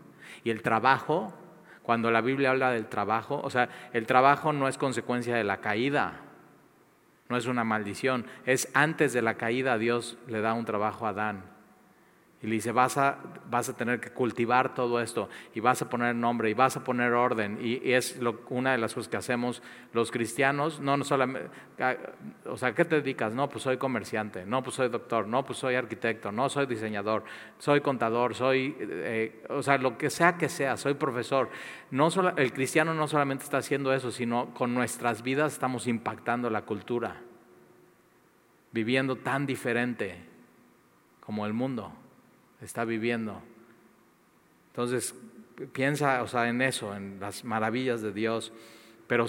Y 0.44 0.50
el 0.50 0.62
trabajo, 0.62 1.34
cuando 1.82 2.10
la 2.10 2.20
Biblia 2.20 2.50
habla 2.50 2.70
del 2.70 2.86
trabajo, 2.86 3.40
o 3.42 3.50
sea, 3.50 3.68
el 3.92 4.06
trabajo 4.06 4.52
no 4.52 4.68
es 4.68 4.78
consecuencia 4.78 5.36
de 5.36 5.44
la 5.44 5.58
caída, 5.58 6.20
no 7.28 7.36
es 7.36 7.46
una 7.46 7.64
maldición, 7.64 8.26
es 8.46 8.70
antes 8.74 9.12
de 9.12 9.22
la 9.22 9.34
caída 9.34 9.78
Dios 9.78 10.18
le 10.26 10.40
da 10.40 10.54
un 10.54 10.64
trabajo 10.64 11.06
a 11.06 11.10
Adán 11.10 11.59
y 12.42 12.46
le 12.46 12.54
dice, 12.54 12.72
vas 12.72 12.96
a, 12.96 13.18
vas 13.50 13.68
a 13.68 13.76
tener 13.76 14.00
que 14.00 14.10
cultivar 14.10 14.74
todo 14.74 14.98
esto 15.02 15.28
y 15.54 15.60
vas 15.60 15.82
a 15.82 15.90
poner 15.90 16.14
nombre 16.14 16.48
y 16.48 16.54
vas 16.54 16.74
a 16.74 16.82
poner 16.82 17.12
orden. 17.12 17.58
Y, 17.60 17.92
es 17.92 18.18
una 18.48 18.72
de 18.72 18.78
las 18.78 18.94
cosas 18.94 19.10
que 19.10 19.18
hacemos 19.18 19.62
los 19.92 20.10
cristianos, 20.10 20.80
no, 20.80 20.96
no 20.96 21.04
solamente, 21.04 21.50
o 22.46 22.56
sea, 22.56 22.74
¿qué 22.74 22.86
te 22.86 22.96
dedicas? 22.96 23.34
No, 23.34 23.50
pues 23.50 23.64
soy 23.64 23.76
comerciante, 23.76 24.46
no, 24.46 24.62
pues 24.62 24.76
soy 24.76 24.88
doctor, 24.88 25.26
no, 25.26 25.44
pues 25.44 25.58
soy 25.58 25.74
arquitecto, 25.74 26.32
no, 26.32 26.48
soy 26.48 26.64
diseñador, 26.64 27.24
soy 27.58 27.82
contador, 27.82 28.34
soy, 28.34 28.74
eh, 28.80 29.44
o 29.50 29.62
sea, 29.62 29.76
lo 29.76 29.98
que 29.98 30.08
sea 30.08 30.38
que 30.38 30.48
sea, 30.48 30.78
soy 30.78 30.94
profesor. 30.94 31.50
No 31.90 32.08
el 32.36 32.52
cristiano 32.54 32.94
no 32.94 33.06
solamente 33.06 33.44
está 33.44 33.58
haciendo 33.58 33.92
eso, 33.92 34.10
sino 34.10 34.54
con 34.54 34.72
nuestras 34.72 35.22
vidas 35.22 35.52
estamos 35.52 35.86
impactando 35.86 36.48
la 36.48 36.62
cultura, 36.62 37.16
viviendo 38.72 39.16
tan 39.16 39.44
diferente 39.44 40.16
como 41.20 41.44
el 41.44 41.52
mundo 41.52 41.92
está 42.60 42.84
viviendo. 42.84 43.40
Entonces, 44.68 45.14
piensa 45.72 46.22
o 46.22 46.28
sea, 46.28 46.48
en 46.48 46.62
eso, 46.62 46.94
en 46.94 47.20
las 47.20 47.44
maravillas 47.44 48.02
de 48.02 48.12
Dios, 48.12 48.52
pero 49.06 49.26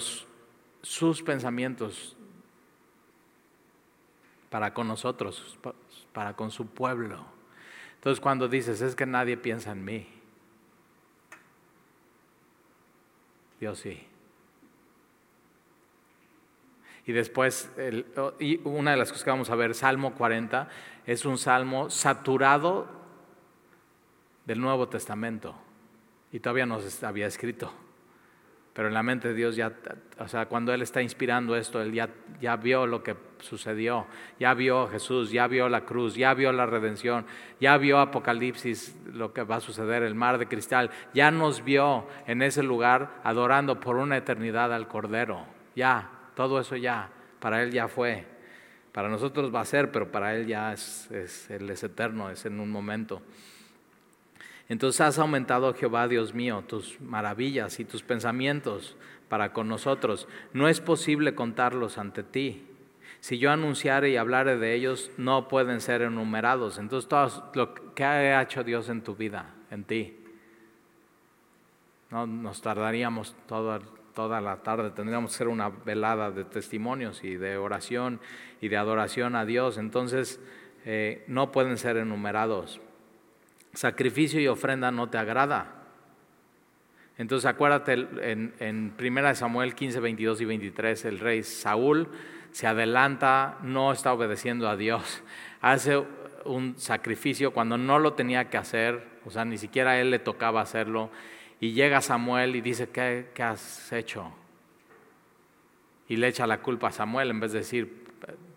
sus 0.82 1.22
pensamientos 1.22 2.16
para 4.50 4.74
con 4.74 4.86
nosotros, 4.86 5.58
para 6.12 6.34
con 6.34 6.50
su 6.50 6.66
pueblo. 6.66 7.24
Entonces 7.94 8.20
cuando 8.20 8.48
dices, 8.48 8.80
es 8.80 8.94
que 8.94 9.06
nadie 9.06 9.36
piensa 9.36 9.72
en 9.72 9.84
mí, 9.84 10.06
Dios 13.60 13.78
sí. 13.78 14.06
Y 17.06 17.12
después, 17.12 17.70
y 18.38 18.60
una 18.66 18.92
de 18.92 18.96
las 18.96 19.08
cosas 19.08 19.24
que 19.24 19.30
vamos 19.30 19.50
a 19.50 19.56
ver, 19.56 19.74
Salmo 19.74 20.14
40, 20.14 20.68
es 21.06 21.24
un 21.24 21.38
salmo 21.38 21.90
saturado 21.90 23.01
del 24.44 24.60
Nuevo 24.60 24.88
Testamento 24.88 25.54
y 26.32 26.40
todavía 26.40 26.66
no 26.66 26.78
había 27.02 27.26
escrito. 27.26 27.72
Pero 28.72 28.88
en 28.88 28.94
la 28.94 29.02
mente 29.02 29.28
de 29.28 29.34
Dios 29.34 29.54
ya, 29.54 29.70
o 30.18 30.28
sea, 30.28 30.46
cuando 30.46 30.72
Él 30.72 30.80
está 30.80 31.02
inspirando 31.02 31.56
esto, 31.56 31.82
Él 31.82 31.92
ya, 31.92 32.08
ya 32.40 32.56
vio 32.56 32.86
lo 32.86 33.02
que 33.02 33.14
sucedió, 33.40 34.06
ya 34.40 34.54
vio 34.54 34.84
a 34.84 34.90
Jesús, 34.90 35.30
ya 35.30 35.46
vio 35.46 35.68
la 35.68 35.84
cruz, 35.84 36.14
ya 36.14 36.32
vio 36.32 36.52
la 36.52 36.64
redención, 36.64 37.26
ya 37.60 37.76
vio 37.76 37.98
Apocalipsis, 37.98 38.96
lo 39.12 39.34
que 39.34 39.42
va 39.42 39.56
a 39.56 39.60
suceder, 39.60 40.02
el 40.02 40.14
mar 40.14 40.38
de 40.38 40.48
cristal, 40.48 40.90
ya 41.12 41.30
nos 41.30 41.62
vio 41.62 42.06
en 42.26 42.40
ese 42.40 42.62
lugar 42.62 43.20
adorando 43.24 43.78
por 43.78 43.96
una 43.96 44.16
eternidad 44.16 44.72
al 44.72 44.88
Cordero. 44.88 45.44
Ya, 45.76 46.10
todo 46.34 46.58
eso 46.58 46.74
ya, 46.76 47.10
para 47.40 47.62
Él 47.62 47.72
ya 47.72 47.88
fue. 47.88 48.24
Para 48.92 49.10
nosotros 49.10 49.54
va 49.54 49.60
a 49.60 49.66
ser, 49.66 49.92
pero 49.92 50.10
para 50.10 50.34
Él 50.34 50.46
ya 50.46 50.72
es, 50.72 51.10
Él 51.50 51.68
es 51.68 51.82
eterno, 51.82 52.30
es 52.30 52.46
en 52.46 52.58
un 52.58 52.70
momento. 52.70 53.20
Entonces 54.68 55.00
has 55.00 55.18
aumentado, 55.18 55.74
Jehová, 55.74 56.08
Dios 56.08 56.34
mío, 56.34 56.64
tus 56.66 57.00
maravillas 57.00 57.80
y 57.80 57.84
tus 57.84 58.02
pensamientos 58.02 58.96
para 59.28 59.52
con 59.52 59.68
nosotros. 59.68 60.28
No 60.52 60.68
es 60.68 60.80
posible 60.80 61.34
contarlos 61.34 61.98
ante 61.98 62.22
ti. 62.22 62.66
Si 63.20 63.38
yo 63.38 63.50
anunciare 63.52 64.10
y 64.10 64.16
hablare 64.16 64.58
de 64.58 64.74
ellos, 64.74 65.10
no 65.16 65.46
pueden 65.46 65.80
ser 65.80 66.02
enumerados. 66.02 66.78
Entonces, 66.78 67.08
todo 67.08 67.50
lo 67.54 67.94
que 67.94 68.04
ha 68.04 68.42
hecho 68.42 68.64
Dios 68.64 68.88
en 68.88 69.02
tu 69.02 69.14
vida, 69.14 69.54
en 69.70 69.84
ti. 69.84 70.16
No, 72.10 72.26
nos 72.26 72.60
tardaríamos 72.60 73.34
toda, 73.46 74.40
la 74.40 74.56
tarde, 74.62 74.90
tendríamos 74.90 75.30
que 75.30 75.38
ser 75.38 75.48
una 75.48 75.70
velada 75.70 76.30
de 76.30 76.44
testimonios 76.44 77.24
y 77.24 77.36
de 77.36 77.56
oración 77.56 78.20
y 78.60 78.68
de 78.68 78.76
adoración 78.76 79.36
a 79.36 79.46
Dios. 79.46 79.78
Entonces, 79.78 80.40
eh, 80.84 81.24
no 81.28 81.52
pueden 81.52 81.78
ser 81.78 81.96
enumerados. 81.96 82.80
Sacrificio 83.74 84.40
y 84.40 84.48
ofrenda 84.48 84.90
no 84.90 85.08
te 85.08 85.18
agrada. 85.18 85.82
Entonces 87.18 87.46
acuérdate 87.46 87.92
en, 87.92 88.54
en 88.58 88.94
1 88.98 89.34
Samuel 89.34 89.74
15, 89.74 90.00
22 90.00 90.40
y 90.40 90.44
23, 90.44 91.04
el 91.04 91.18
rey 91.18 91.42
Saúl 91.42 92.08
se 92.52 92.66
adelanta, 92.66 93.58
no 93.62 93.92
está 93.92 94.12
obedeciendo 94.12 94.68
a 94.68 94.76
Dios, 94.76 95.22
hace 95.60 96.02
un 96.44 96.78
sacrificio 96.78 97.52
cuando 97.52 97.78
no 97.78 97.98
lo 97.98 98.14
tenía 98.14 98.50
que 98.50 98.56
hacer, 98.56 99.06
o 99.24 99.30
sea, 99.30 99.44
ni 99.44 99.58
siquiera 99.58 99.92
a 99.92 100.00
él 100.00 100.10
le 100.10 100.18
tocaba 100.18 100.60
hacerlo, 100.60 101.10
y 101.60 101.72
llega 101.72 102.00
Samuel 102.00 102.56
y 102.56 102.60
dice, 102.60 102.88
¿qué, 102.88 103.30
qué 103.34 103.42
has 103.42 103.92
hecho? 103.92 104.32
Y 106.08 106.16
le 106.16 106.28
echa 106.28 106.46
la 106.46 106.60
culpa 106.60 106.88
a 106.88 106.92
Samuel 106.92 107.30
en 107.30 107.40
vez 107.40 107.52
de 107.52 107.60
decir, 107.60 108.02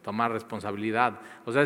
tomar 0.01 0.31
responsabilidad. 0.31 1.19
O 1.45 1.51
sea, 1.51 1.63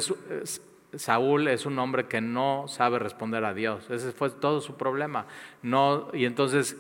Saúl 0.96 1.48
es 1.48 1.66
un 1.66 1.78
hombre 1.78 2.08
que 2.08 2.22
no 2.22 2.66
sabe 2.68 3.00
responder 3.00 3.46
a 3.46 3.54
Dios. 3.54 3.90
Ese 3.90 4.12
fue 4.12 4.30
todo 4.32 4.62
su 4.62 4.76
problema. 4.76 5.28
Y 6.14 6.26
entonces 6.26 6.78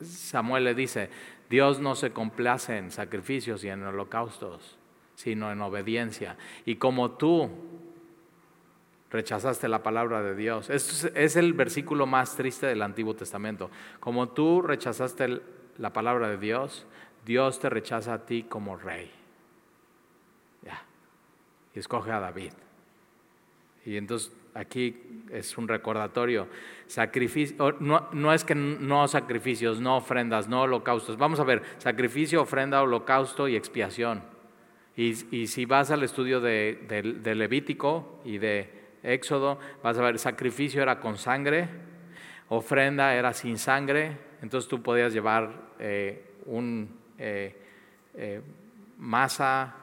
Samuel 0.00 0.64
le 0.64 0.74
dice, 0.74 1.10
Dios 1.48 1.80
no 1.80 1.94
se 1.94 2.12
complace 2.12 2.78
en 2.78 2.90
sacrificios 2.90 3.62
y 3.64 3.68
en 3.68 3.84
holocaustos 3.84 4.78
sino 5.14 5.50
en 5.50 5.60
obediencia. 5.60 6.36
Y 6.64 6.76
como 6.76 7.12
tú 7.12 7.50
rechazaste 9.10 9.68
la 9.68 9.82
palabra 9.82 10.22
de 10.22 10.34
Dios, 10.34 10.70
es, 10.70 11.04
es 11.14 11.36
el 11.36 11.52
versículo 11.52 12.06
más 12.06 12.36
triste 12.36 12.66
del 12.66 12.82
Antiguo 12.82 13.14
Testamento. 13.14 13.70
Como 14.00 14.28
tú 14.30 14.62
rechazaste 14.62 15.40
la 15.78 15.92
palabra 15.92 16.28
de 16.28 16.38
Dios, 16.38 16.86
Dios 17.24 17.60
te 17.60 17.70
rechaza 17.70 18.14
a 18.14 18.26
ti 18.26 18.44
como 18.44 18.76
rey. 18.76 19.10
Ya. 20.62 20.82
Y 21.74 21.78
escoge 21.78 22.10
a 22.10 22.20
David. 22.20 22.52
Y 23.84 23.96
entonces 23.96 24.32
aquí 24.54 25.22
es 25.30 25.58
un 25.58 25.68
recordatorio. 25.68 26.48
Sacrificio, 26.86 27.76
no, 27.80 28.08
no, 28.12 28.32
es 28.32 28.44
que 28.44 28.54
no 28.54 29.06
sacrificios, 29.08 29.80
no 29.80 29.96
ofrendas, 29.96 30.48
no 30.48 30.62
holocaustos. 30.62 31.16
Vamos 31.18 31.40
a 31.40 31.44
ver, 31.44 31.62
sacrificio, 31.78 32.42
ofrenda, 32.42 32.82
holocausto 32.82 33.48
y 33.48 33.56
expiación. 33.56 34.22
Y, 34.96 35.14
si 35.48 35.64
vas 35.64 35.90
al 35.90 36.04
estudio 36.04 36.40
de, 36.40 37.34
Levítico 37.34 38.20
y 38.24 38.38
de 38.38 38.70
Éxodo, 39.02 39.58
vas 39.82 39.98
a 39.98 40.02
ver, 40.02 40.18
sacrificio 40.20 40.82
era 40.82 41.00
con 41.00 41.18
sangre, 41.18 41.68
ofrenda 42.48 43.14
era 43.14 43.32
sin 43.32 43.58
sangre, 43.58 44.16
entonces 44.40 44.68
tú 44.68 44.82
podías 44.82 45.12
llevar 45.12 45.72
eh, 45.80 46.36
un 46.46 46.96
eh, 47.18 47.56
eh, 48.14 48.40
masa, 48.98 49.74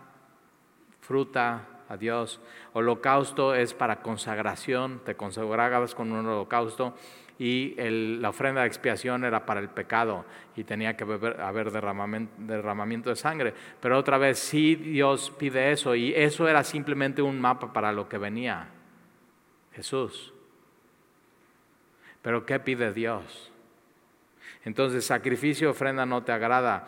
fruta 1.01 1.80
a 1.91 1.97
Dios. 1.97 2.39
Holocausto 2.73 3.53
es 3.53 3.73
para 3.73 4.01
consagración, 4.01 5.01
te 5.05 5.15
consagrabas 5.15 5.93
con 5.93 6.11
un 6.11 6.25
holocausto 6.25 6.95
y 7.37 7.75
la 8.19 8.29
ofrenda 8.29 8.61
de 8.61 8.67
expiación 8.67 9.25
era 9.25 9.45
para 9.45 9.59
el 9.59 9.69
pecado 9.69 10.25
y 10.55 10.63
tenía 10.63 10.95
que 10.95 11.03
haber 11.03 11.71
derramamiento, 11.71 13.09
de 13.09 13.15
sangre. 13.15 13.53
Pero 13.81 13.97
otra 13.97 14.17
vez, 14.17 14.39
sí 14.39 14.75
Dios 14.75 15.31
pide 15.37 15.71
eso 15.71 15.95
y 15.95 16.13
eso 16.13 16.47
era 16.47 16.63
simplemente 16.63 17.21
un 17.21 17.41
mapa 17.41 17.73
para 17.73 17.91
lo 17.91 18.07
que 18.07 18.17
venía 18.17 18.69
Jesús. 19.73 20.33
Pero 22.21 22.45
¿qué 22.45 22.59
pide 22.59 22.93
Dios? 22.93 23.51
Entonces, 24.63 25.03
sacrificio, 25.05 25.71
ofrenda 25.71 26.05
no 26.05 26.23
te 26.23 26.31
agrada. 26.31 26.87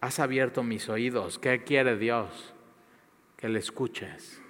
Has 0.00 0.18
abierto 0.18 0.64
mis 0.64 0.88
oídos. 0.88 1.38
¿Qué 1.38 1.62
quiere 1.62 1.96
Dios? 1.96 2.51
Que 3.42 3.48
le 3.48 3.58
escuches. 3.58 4.40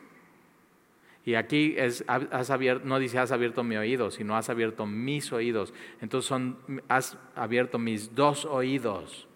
Y 1.25 1.35
aquí 1.35 1.77
es, 1.79 2.05
has 2.09 2.51
abierto, 2.51 2.87
no 2.87 2.99
dice 2.99 3.19
has 3.19 3.33
abierto 3.33 3.65
mi 3.65 3.77
oído, 3.77 4.11
sino 4.11 4.37
has 4.37 4.51
abierto 4.51 4.85
mis 4.85 5.33
oídos. 5.33 5.73
Entonces 6.03 6.29
son, 6.29 6.59
has 6.89 7.17
abierto 7.35 7.79
mis 7.79 8.15
dos 8.15 8.45
oídos 8.45 9.27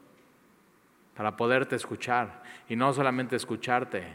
para 1.17 1.39
poderte 1.39 1.75
escuchar. 1.75 2.43
Y 2.69 2.77
no 2.77 2.93
solamente 2.93 3.35
escucharte, 3.35 4.13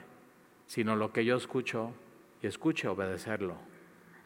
sino 0.68 0.96
lo 0.96 1.12
que 1.12 1.26
yo 1.26 1.38
escucho 1.38 1.92
y 2.44 2.46
escuche 2.46 2.88
obedecerlo. 2.88 3.56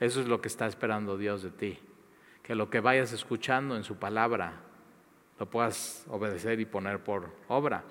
Eso 0.01 0.19
es 0.19 0.28
lo 0.28 0.41
que 0.41 0.49
está 0.49 0.67
esperando 0.67 1.17
Dios 1.17 1.43
de 1.43 1.51
ti. 1.51 1.80
Que 2.43 2.56
lo 2.56 2.69
que 2.69 2.82
vayas 2.82 3.13
escuchando 3.13 3.78
en 3.78 3.86
su 3.86 3.95
palabra 3.95 4.65
lo 5.39 5.49
puedas 5.49 6.06
obedecer 6.10 6.60
y 6.60 6.65
poner 6.65 6.99
por 6.99 7.32
obra. 7.47 7.86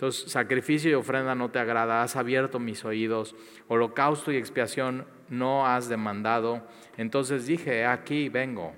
Entonces, 0.00 0.32
sacrificio 0.32 0.90
y 0.90 0.94
ofrenda 0.94 1.34
no 1.34 1.50
te 1.50 1.58
agrada, 1.58 2.02
has 2.02 2.16
abierto 2.16 2.58
mis 2.58 2.86
oídos, 2.86 3.36
holocausto 3.68 4.32
y 4.32 4.38
expiación 4.38 5.04
no 5.28 5.66
has 5.66 5.90
demandado. 5.90 6.66
Entonces 6.96 7.46
dije, 7.46 7.84
aquí 7.84 8.30
vengo. 8.30 8.72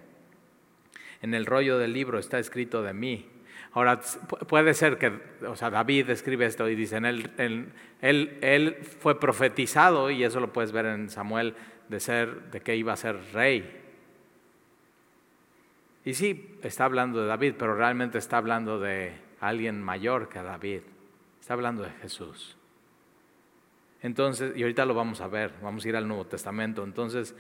En 1.21 1.35
el 1.35 1.47
rollo 1.47 1.79
del 1.79 1.93
libro 1.93 2.19
está 2.19 2.41
escrito 2.41 2.83
de 2.83 2.93
mí. 2.93 3.31
Ahora, 3.71 4.01
puede 4.49 4.75
ser 4.75 4.99
que, 4.99 5.13
o 5.47 5.55
sea, 5.55 5.71
David 5.71 6.11
escribe 6.11 6.45
esto 6.45 6.69
y 6.69 6.75
dice, 6.75 6.97
él, 6.97 7.71
él, 8.01 8.79
fue 8.99 9.21
profetizado, 9.21 10.11
y 10.11 10.25
eso 10.25 10.41
lo 10.41 10.53
puedes 10.53 10.73
ver 10.73 10.87
en 10.87 11.09
Samuel, 11.09 11.55
de, 11.89 12.01
ser, 12.01 12.51
de 12.51 12.63
que 12.63 12.75
iba 12.75 12.95
a 12.95 12.97
ser 12.97 13.17
rey. 13.33 13.81
Y 16.05 16.15
sí, 16.15 16.59
está 16.65 16.85
hablando 16.85 17.23
de 17.23 17.29
David, 17.29 17.55
pero 17.57 17.77
realmente 17.77 18.19
está 18.19 18.39
hablando 18.39 18.81
de 18.81 19.13
alguien 19.39 19.81
mayor 19.81 20.29
que 20.29 20.43
David. 20.43 20.81
Está 21.43 21.55
hablando 21.55 21.83
de 21.83 21.91
Jesús. 21.91 22.57
Entonces, 24.01 24.57
y 24.57 24.63
ahorita 24.63 24.87
lo 24.87 24.95
vamos 24.95 25.21
a 25.21 25.27
ver, 25.27 25.53
vamos 25.61 25.85
a 25.85 25.89
ir 25.89 25.97
al 25.97 26.07
Nuevo 26.07 26.25
Testamento. 26.25 26.85
Entonces, 26.85 27.35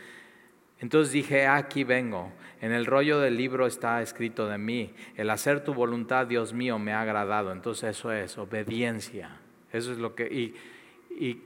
entonces 0.80 1.12
dije, 1.12 1.46
aquí 1.46 1.84
vengo. 1.84 2.32
En 2.60 2.72
el 2.72 2.84
rollo 2.84 3.20
del 3.20 3.36
libro 3.36 3.64
está 3.64 4.02
escrito 4.02 4.48
de 4.48 4.58
mí, 4.58 4.92
el 5.14 5.30
hacer 5.30 5.62
tu 5.62 5.72
voluntad, 5.72 6.26
Dios 6.26 6.52
mío, 6.52 6.80
me 6.80 6.92
ha 6.92 7.02
agradado. 7.02 7.52
Entonces 7.52 7.96
eso 7.96 8.10
es 8.10 8.36
obediencia. 8.38 9.38
Eso 9.72 9.92
es 9.92 9.98
lo 9.98 10.16
que... 10.16 10.24
Y, 10.24 10.56
y, 11.24 11.40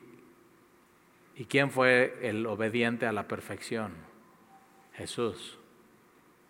¿Y 1.36 1.44
quién 1.44 1.70
fue 1.70 2.16
el 2.22 2.46
obediente 2.46 3.04
a 3.04 3.12
la 3.12 3.28
perfección? 3.28 3.92
Jesús. 4.94 5.58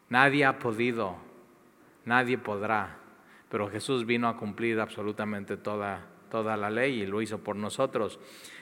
Nadie 0.08 0.44
ha 0.44 0.60
podido, 0.60 1.16
nadie 2.04 2.38
podrá 2.38 2.96
pero 3.48 3.68
Jesús 3.68 4.06
vino 4.06 4.28
a 4.28 4.36
cumplir 4.36 4.80
absolutamente 4.80 5.56
toda, 5.56 6.06
toda 6.30 6.56
la 6.56 6.70
ley 6.70 7.02
y 7.02 7.06
lo 7.06 7.22
hizo 7.22 7.38
por 7.38 7.56
nosotros. 7.56 8.18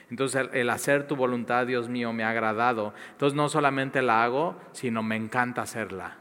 Entonces 0.09 0.47
el, 0.53 0.69
hacer 0.69 1.07
tu 1.07 1.15
voluntad, 1.15 1.65
Dios 1.65 1.89
mío, 1.89 2.13
me 2.13 2.23
ha 2.23 2.29
agradado. 2.29 2.93
Entonces 3.11 3.35
no 3.35 3.49
solamente 3.49 4.01
la 4.01 4.23
hago, 4.23 4.55
sino 4.71 5.01
me 5.01 5.15
encanta 5.15 5.63
hacerla. 5.63 6.17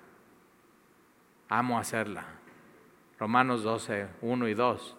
Amo 1.49 1.79
hacerla. 1.79 2.25
Romanos 3.19 3.63
12, 3.63 4.09
1 4.23 4.49
y 4.49 4.55
2. 4.55 4.97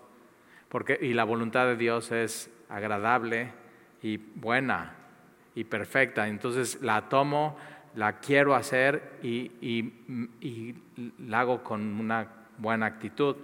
Porque, 0.70 1.00
y 1.02 1.14
la 1.14 1.24
voluntad 1.24 1.66
de 1.66 1.76
Dios 1.76 2.12
es 2.12 2.52
agradable 2.70 3.52
y 4.04 4.18
buena 4.18 4.96
y 5.56 5.64
perfecta. 5.64 6.28
Entonces 6.28 6.82
la 6.82 7.10
tomo, 7.10 7.58
la 7.96 8.20
quiero 8.20 8.54
hacer 8.54 9.20
y, 9.24 9.52
y, 9.62 9.94
y 10.40 10.76
la 11.28 11.40
hago 11.40 11.64
con 11.64 11.82
una 12.00 12.28
buena 12.58 12.86
actitud. 12.86 13.36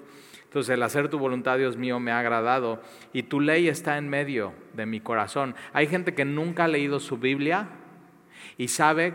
Entonces 0.52 0.74
el 0.74 0.84
hacer 0.84 1.08
tu 1.08 1.18
voluntad, 1.18 1.58
Dios 1.58 1.78
mío, 1.78 2.02
me 2.02 2.12
ha 2.12 2.20
agradado 2.20 2.82
y 3.14 3.24
tu 3.24 3.40
ley 3.40 3.70
está 3.70 3.98
en 3.98 4.10
medio 4.10 4.54
de 4.74 4.86
mi 4.86 5.00
corazón. 5.00 5.56
Hay 5.72 5.88
gente 5.88 6.14
que 6.14 6.26
nunca 6.26 6.66
ha 6.66 6.68
leído 6.68 7.00
su 7.00 7.16
Biblia 7.18 7.70
y 8.58 8.68
sabe 8.68 9.14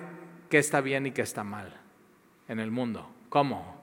qué 0.48 0.56
está 0.56 0.80
bien 0.80 1.04
y 1.04 1.10
qué 1.10 1.20
está 1.20 1.44
mal 1.44 1.74
en 2.48 2.58
el 2.58 2.70
mundo. 2.70 3.10
¿Cómo? 3.28 3.76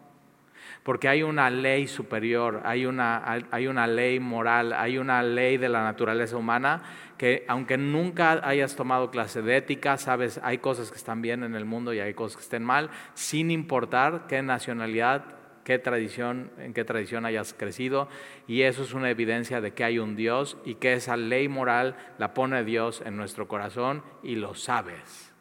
Porque 0.81 1.07
hay 1.07 1.21
una 1.21 1.51
ley 1.51 1.87
superior, 1.87 2.63
hay 2.65 2.87
una, 2.87 3.23
hay 3.51 3.67
una 3.67 3.85
ley 3.85 4.19
moral, 4.19 4.73
hay 4.73 4.97
una 4.97 5.21
ley 5.21 5.57
de 5.57 5.69
la 5.69 5.83
naturaleza 5.83 6.35
humana 6.35 6.81
que 7.19 7.45
aunque 7.47 7.77
nunca 7.77 8.41
hayas 8.43 8.75
tomado 8.75 9.11
clase 9.11 9.43
de 9.43 9.57
ética, 9.57 9.97
sabes, 9.97 10.39
hay 10.43 10.57
cosas 10.57 10.89
que 10.89 10.97
están 10.97 11.21
bien 11.21 11.43
en 11.43 11.53
el 11.53 11.65
mundo 11.65 11.93
y 11.93 11.99
hay 11.99 12.15
cosas 12.15 12.37
que 12.37 12.43
estén 12.45 12.63
mal, 12.63 12.89
sin 13.13 13.51
importar 13.51 14.25
qué 14.27 14.41
nacionalidad 14.41 15.42
qué 15.63 15.79
tradición, 15.79 16.51
en 16.57 16.73
qué 16.73 16.83
tradición 16.83 17.25
hayas 17.25 17.53
crecido, 17.53 18.07
y 18.47 18.63
eso 18.63 18.83
es 18.83 18.93
una 18.93 19.09
evidencia 19.09 19.61
de 19.61 19.73
que 19.73 19.83
hay 19.83 19.99
un 19.99 20.15
Dios 20.15 20.57
y 20.65 20.75
que 20.75 20.93
esa 20.93 21.17
ley 21.17 21.47
moral 21.47 21.95
la 22.17 22.33
pone 22.33 22.63
Dios 22.63 23.01
en 23.05 23.17
nuestro 23.17 23.47
corazón 23.47 24.03
y 24.21 24.35
lo 24.35 24.53
sabes, 24.53 25.33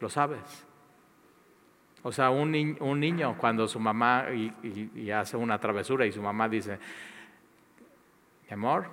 lo 0.00 0.08
sabes. 0.08 0.66
O 2.02 2.12
sea, 2.12 2.30
un, 2.30 2.52
niño 2.52 3.36
cuando 3.36 3.66
su 3.66 3.80
mamá 3.80 4.26
y, 4.32 5.10
hace 5.10 5.36
una 5.36 5.58
travesura 5.58 6.06
y 6.06 6.12
su 6.12 6.22
mamá 6.22 6.48
dice, 6.48 6.78
mi 8.48 8.54
amor, 8.54 8.86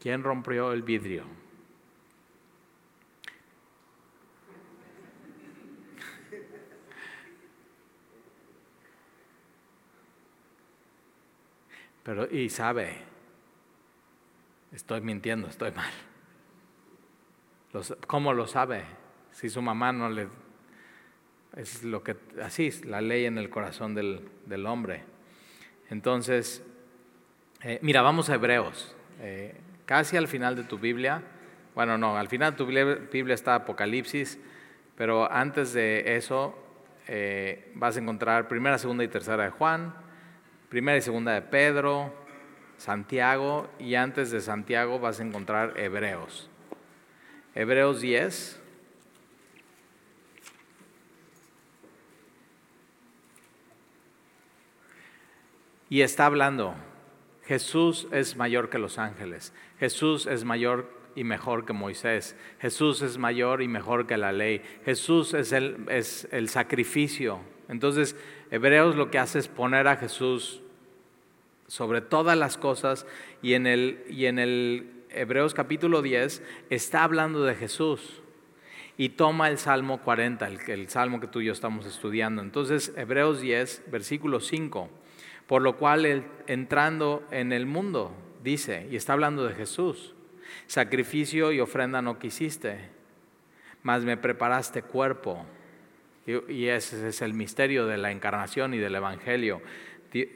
¿quién 0.00 0.22
rompió 0.22 0.72
el 0.72 0.82
vidrio? 0.82 1.24
Pero, 12.02 12.30
y 12.30 12.48
sabe, 12.48 12.96
estoy 14.72 15.00
mintiendo, 15.00 15.48
estoy 15.48 15.72
mal. 15.72 15.92
¿Cómo 18.06 18.32
lo 18.32 18.46
sabe? 18.46 18.84
Si 19.32 19.48
su 19.48 19.62
mamá 19.62 19.92
no 19.92 20.08
le... 20.08 20.28
Es 21.56 21.82
lo 21.82 22.02
que, 22.02 22.16
así 22.42 22.66
es 22.66 22.84
la 22.84 23.00
ley 23.00 23.26
en 23.26 23.36
el 23.36 23.50
corazón 23.50 23.94
del, 23.94 24.66
hombre. 24.66 25.02
Entonces, 25.88 26.64
eh, 27.62 27.78
mira, 27.82 28.02
vamos 28.02 28.30
a 28.30 28.34
Hebreos. 28.34 28.94
Eh, 29.20 29.54
casi 29.84 30.16
al 30.16 30.28
final 30.28 30.54
de 30.54 30.62
tu 30.62 30.78
Biblia, 30.78 31.22
bueno, 31.74 31.98
no, 31.98 32.16
al 32.16 32.28
final 32.28 32.52
de 32.52 32.56
tu 32.56 32.66
Biblia 32.66 33.34
está 33.34 33.56
Apocalipsis, 33.56 34.38
pero 34.96 35.30
antes 35.30 35.72
de 35.72 36.16
eso 36.16 36.56
eh, 37.08 37.72
vas 37.74 37.96
a 37.96 38.00
encontrar 38.00 38.46
primera, 38.48 38.78
segunda 38.78 39.02
y 39.02 39.08
tercera 39.08 39.44
de 39.44 39.50
Juan, 39.50 39.94
Primera 40.70 40.96
y 40.96 41.00
segunda 41.00 41.32
de 41.34 41.42
Pedro, 41.42 42.14
Santiago 42.76 43.68
y 43.80 43.96
antes 43.96 44.30
de 44.30 44.40
Santiago 44.40 45.00
vas 45.00 45.18
a 45.18 45.24
encontrar 45.24 45.74
Hebreos. 45.76 46.48
Hebreos 47.56 48.00
10. 48.00 48.62
Y 55.88 56.02
está 56.02 56.26
hablando, 56.26 56.76
Jesús 57.46 58.06
es 58.12 58.36
mayor 58.36 58.70
que 58.70 58.78
los 58.78 58.98
ángeles, 58.98 59.52
Jesús 59.80 60.28
es 60.28 60.44
mayor 60.44 60.88
y 61.16 61.24
mejor 61.24 61.66
que 61.66 61.72
Moisés, 61.72 62.36
Jesús 62.60 63.02
es 63.02 63.18
mayor 63.18 63.60
y 63.60 63.66
mejor 63.66 64.06
que 64.06 64.16
la 64.16 64.30
ley, 64.30 64.62
Jesús 64.84 65.34
es 65.34 65.50
el, 65.50 65.84
es 65.88 66.28
el 66.30 66.48
sacrificio. 66.48 67.40
Entonces, 67.70 68.16
Hebreos 68.50 68.96
lo 68.96 69.10
que 69.10 69.18
hace 69.18 69.38
es 69.38 69.48
poner 69.48 69.86
a 69.86 69.96
Jesús 69.96 70.60
sobre 71.68 72.00
todas 72.00 72.36
las 72.36 72.56
cosas 72.56 73.06
y 73.42 73.54
en 73.54 73.68
el, 73.68 74.04
y 74.10 74.26
en 74.26 74.40
el 74.40 74.90
Hebreos 75.08 75.54
capítulo 75.54 76.02
10 76.02 76.42
está 76.68 77.04
hablando 77.04 77.44
de 77.44 77.54
Jesús 77.54 78.22
y 78.96 79.10
toma 79.10 79.48
el 79.48 79.56
Salmo 79.56 80.00
40, 80.00 80.48
el, 80.66 80.88
Salmo 80.88 81.20
que 81.20 81.28
tú 81.28 81.40
y 81.40 81.46
yo 81.46 81.52
estamos 81.52 81.86
estudiando. 81.86 82.42
Entonces, 82.42 82.92
Hebreos 82.96 83.40
10, 83.40 83.84
versículo 83.90 84.40
5, 84.40 84.90
por 85.46 85.62
lo 85.62 85.76
cual 85.76 86.26
entrando 86.48 87.22
en 87.30 87.52
el 87.52 87.66
mundo, 87.66 88.12
dice, 88.42 88.88
y 88.90 88.96
está 88.96 89.12
hablando 89.12 89.44
de 89.46 89.54
Jesús, 89.54 90.14
sacrificio 90.66 91.52
y 91.52 91.60
ofrenda 91.60 92.02
no 92.02 92.18
quisiste, 92.18 92.90
mas 93.84 94.04
me 94.04 94.16
preparaste 94.16 94.82
cuerpo 94.82 95.46
y 96.48 96.66
ese 96.66 97.08
es 97.08 97.22
el 97.22 97.34
misterio 97.34 97.86
de 97.86 97.98
la 97.98 98.10
encarnación 98.10 98.74
y 98.74 98.78
del 98.78 98.94
Evangelio. 98.94 99.62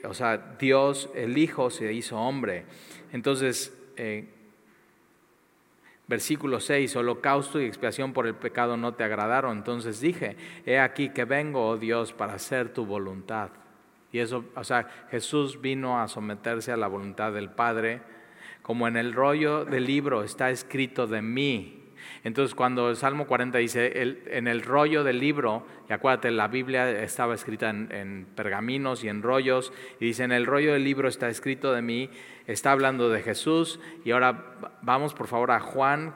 O 0.05 0.15
sea, 0.15 0.57
Dios, 0.59 1.11
el 1.15 1.37
Hijo, 1.37 1.71
se 1.71 1.93
hizo 1.93 2.17
hombre. 2.17 2.65
Entonces, 3.13 3.77
eh, 3.97 4.29
versículo 6.07 6.61
6, 6.61 6.97
holocausto 6.97 7.61
y 7.61 7.65
expiación 7.65 8.13
por 8.13 8.27
el 8.27 8.35
pecado 8.35 8.77
no 8.77 8.95
te 8.95 9.05
agradaron. 9.05 9.59
Entonces 9.59 10.01
dije, 10.01 10.37
he 10.67 10.79
aquí 10.79 11.11
que 11.11 11.25
vengo, 11.25 11.67
oh 11.67 11.77
Dios, 11.77 12.13
para 12.13 12.35
hacer 12.35 12.73
tu 12.73 12.87
voluntad. 12.87 13.51
Y 14.13 14.21
eso, 14.21 14.45
o 14.55 14.65
sea, 14.65 14.89
Jesús 15.11 15.61
vino 15.61 16.01
a 16.01 16.07
someterse 16.07 16.71
a 16.71 16.77
la 16.77 16.87
voluntad 16.87 17.33
del 17.33 17.51
Padre, 17.51 18.01
como 18.63 18.87
en 18.87 18.97
el 18.97 19.13
rollo 19.13 19.65
del 19.65 19.85
libro 19.85 20.23
está 20.23 20.51
escrito 20.51 21.07
de 21.07 21.21
mí. 21.21 21.84
Entonces 22.25 22.55
cuando 22.55 22.91
el 22.91 22.97
Salmo 22.97 23.27
40 23.27 23.59
dice, 23.59 24.21
en 24.27 24.49
el 24.49 24.63
rollo 24.63 25.05
del 25.05 25.19
libro, 25.19 25.67
y 25.89 25.93
acuérdate, 25.93 26.31
la 26.31 26.49
Biblia 26.49 26.91
estaba 27.03 27.35
escrita 27.35 27.71
en, 27.71 28.27
pergaminos 28.35 29.05
y 29.05 29.09
en 29.09 29.23
rollos, 29.23 29.73
y 30.01 30.07
dice, 30.07 30.25
en 30.25 30.33
el 30.33 30.47
rollo 30.47 30.73
del 30.73 30.85
libro 30.85 31.09
está 31.09 31.29
escrito 31.29 31.73
de 31.73 31.83
mí, 31.83 32.11
está 32.47 32.73
hablando 32.73 33.11
de 33.11 33.23
Jesús, 33.23 33.81
y 34.05 34.11
ahora 34.11 34.57
vamos 34.83 35.15
por 35.15 35.27
favor 35.27 35.51
a 35.51 35.61
Juan, 35.61 36.15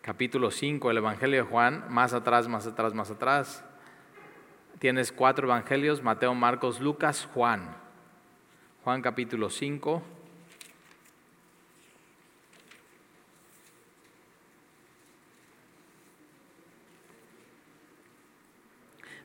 capítulo 0.00 0.50
5, 0.50 0.90
el 0.90 0.98
Evangelio 0.98 1.44
de 1.44 1.50
Juan, 1.50 1.84
más 1.88 2.12
atrás, 2.12 2.48
más 2.48 2.66
atrás, 2.66 2.94
más 2.94 3.10
atrás. 3.10 3.64
Tienes 4.78 5.12
cuatro 5.12 5.46
evangelios, 5.46 6.02
Mateo, 6.02 6.34
Marcos, 6.34 6.80
Lucas, 6.80 7.28
Juan. 7.32 7.74
Juan 8.84 9.00
capítulo 9.00 9.48
5. 9.48 10.02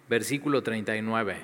Versículo 0.09 0.63
39. 0.63 1.37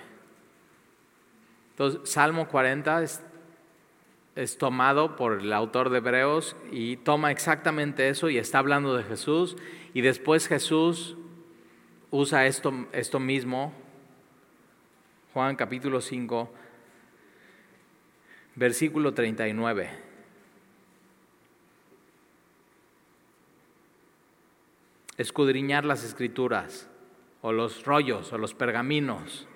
Entonces, 1.71 2.09
Salmo 2.09 2.47
40 2.47 3.03
es, 3.03 4.57
tomado 4.57 5.15
por 5.15 5.39
el 5.39 5.53
autor 5.53 5.89
de 5.89 5.99
Hebreos 5.99 6.57
y 6.71 6.97
toma 6.97 7.31
exactamente 7.31 8.09
eso 8.09 8.29
y 8.29 8.37
está 8.37 8.59
hablando 8.59 8.97
de 8.97 9.03
Jesús. 9.03 9.55
Y 9.93 10.01
después 10.01 10.47
Jesús 10.47 11.15
usa 12.11 12.45
esto, 12.45 12.73
esto 12.91 13.19
mismo, 13.19 13.71
Juan 15.33 15.55
capítulo 15.55 16.01
5, 16.01 16.53
versículo 18.55 19.13
39. 19.13 19.89
Escudriñar 25.17 25.85
las 25.85 26.03
escrituras 26.03 26.89
o 27.45 27.51
los 27.51 27.85
rollos 27.85 28.33
o 28.33 28.39
los 28.39 28.55
pergaminos, 28.55 29.47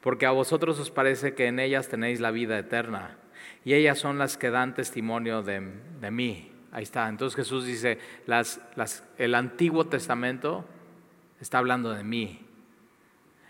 porque 0.00 0.24
a 0.24 0.30
vosotros 0.30 0.80
os 0.80 0.90
parece 0.90 1.34
que 1.34 1.46
en 1.46 1.58
ellas 1.58 1.88
tenéis 1.88 2.20
la 2.20 2.30
vida 2.30 2.58
eterna, 2.58 3.18
y 3.66 3.74
ellas 3.74 3.98
son 3.98 4.16
las 4.16 4.38
que 4.38 4.48
dan 4.48 4.74
testimonio 4.74 5.42
de, 5.42 5.60
mí. 6.10 6.50
Ahí 6.72 6.84
está. 6.84 7.10
Entonces 7.10 7.36
Jesús 7.36 7.66
dice, 7.66 7.98
el 9.18 9.34
Antiguo 9.34 9.88
Testamento 9.88 10.64
está 11.38 11.58
hablando 11.58 11.92
de 11.92 12.02
mí. 12.02 12.46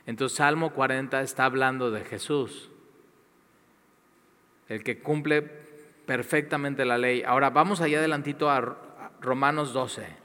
Entonces 0.07 0.39
Salmo 0.39 0.73
40 0.73 1.23
está 1.23 1.45
hablando 1.45 1.93
de 1.93 2.01
Jesús, 2.05 2.69
el 4.69 4.83
que 4.83 4.99
cumple 4.99 5.43
perfectamente 6.05 6.85
la 6.85 6.99
ley. 6.99 7.23
Ahora 7.25 7.51
vamos 7.51 7.81
allá 7.81 7.99
adelantito 7.99 8.51
a 8.51 9.13
Romanos 9.21 9.73
12. 9.73 10.22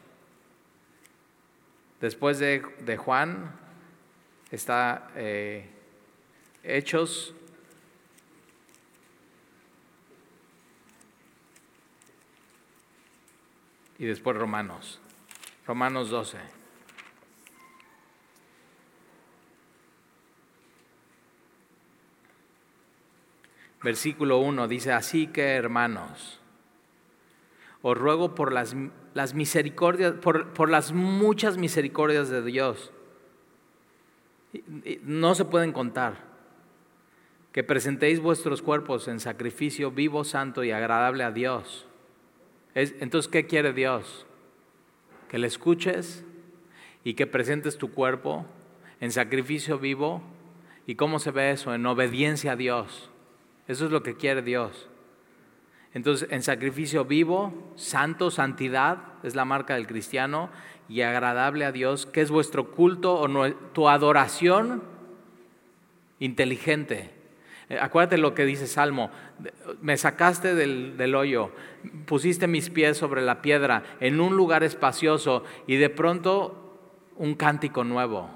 Después 2.01 2.37
de, 2.39 2.97
Juan 2.97 3.51
está 4.51 5.09
eh, 5.15 5.69
Hechos. 6.63 7.33
Y 13.99 14.05
después 14.05 14.37
Romanos. 14.37 14.99
Romanos 15.65 16.09
12. 16.09 16.37
Versículo 23.83 24.39
1 24.39 24.67
dice, 24.67 24.91
así 24.91 25.27
que 25.27 25.55
hermanos, 25.55 26.39
os 27.81 27.97
ruego 27.97 28.35
por 28.35 28.51
las 28.51 28.75
las 29.17 29.33
misericordias, 29.33 30.13
por, 30.13 30.69
las 30.69 30.93
muchas 30.93 31.57
misericordias 31.57 32.29
de 32.29 32.43
Dios. 32.43 32.91
No 35.01 35.33
se 35.33 35.43
pueden 35.43 35.71
contar. 35.71 36.27
Que 37.51 37.63
presentéis 37.63 38.19
vuestros 38.19 38.61
cuerpos 38.61 39.07
en 39.07 39.19
sacrificio 39.19 39.89
vivo, 39.89 40.23
santo 40.23 40.63
y 40.63 40.69
agradable 40.69 41.23
a 41.23 41.31
Dios. 41.31 41.87
entonces, 42.75 43.27
¿qué 43.27 43.47
quiere 43.47 43.73
Dios? 43.73 44.27
Que 45.29 45.39
le 45.39 45.47
escuches 45.47 46.23
y 47.03 47.15
que 47.15 47.25
presentes 47.25 47.79
tu 47.79 47.91
cuerpo 47.91 48.45
en 49.01 49.11
sacrificio 49.11 49.79
vivo. 49.79 50.21
¿Y 50.85 50.93
cómo 50.93 51.17
se 51.17 51.31
ve 51.31 51.49
eso? 51.49 51.73
En 51.73 51.87
obediencia 51.87 52.51
a 52.51 52.55
Dios. 52.55 53.09
Eso 53.67 53.85
es 53.85 53.91
lo 53.91 54.03
que 54.03 54.15
quiere 54.15 54.43
Dios. 54.43 54.87
Entonces, 55.97 56.29
en 56.29 56.43
sacrificio 56.43 57.05
vivo, 57.05 57.73
santo, 57.75 58.29
santidad, 58.29 58.99
es 59.23 59.33
la 59.33 59.45
marca 59.45 59.73
del 59.73 59.87
cristiano, 59.87 60.51
y 60.87 61.01
agradable 61.01 61.65
a 61.65 61.71
Dios, 61.71 62.05
que 62.05 62.21
es 62.21 62.29
vuestro 62.29 62.69
culto 62.69 63.19
o 63.19 63.51
tu 63.73 63.89
adoración, 63.89 64.83
inteligente. 66.19 67.09
Eh, 67.69 67.79
acuérdate 67.79 68.19
lo 68.19 68.35
que 68.35 68.45
dice 68.45 68.67
Salmo, 68.67 69.09
me 69.81 69.97
sacaste 69.97 70.53
del, 70.53 70.97
del, 70.97 71.15
hoyo, 71.15 71.49
pusiste 72.05 72.45
mis 72.45 72.69
pies 72.69 72.95
sobre 72.95 73.23
la 73.23 73.41
piedra 73.41 73.81
en 73.99 74.21
un 74.21 74.37
lugar 74.37 74.63
espacioso 74.63 75.43
y 75.65 75.77
de 75.77 75.89
pronto 75.89 76.77
un 77.15 77.33
cántico 77.33 77.83
nuevo. 77.83 78.29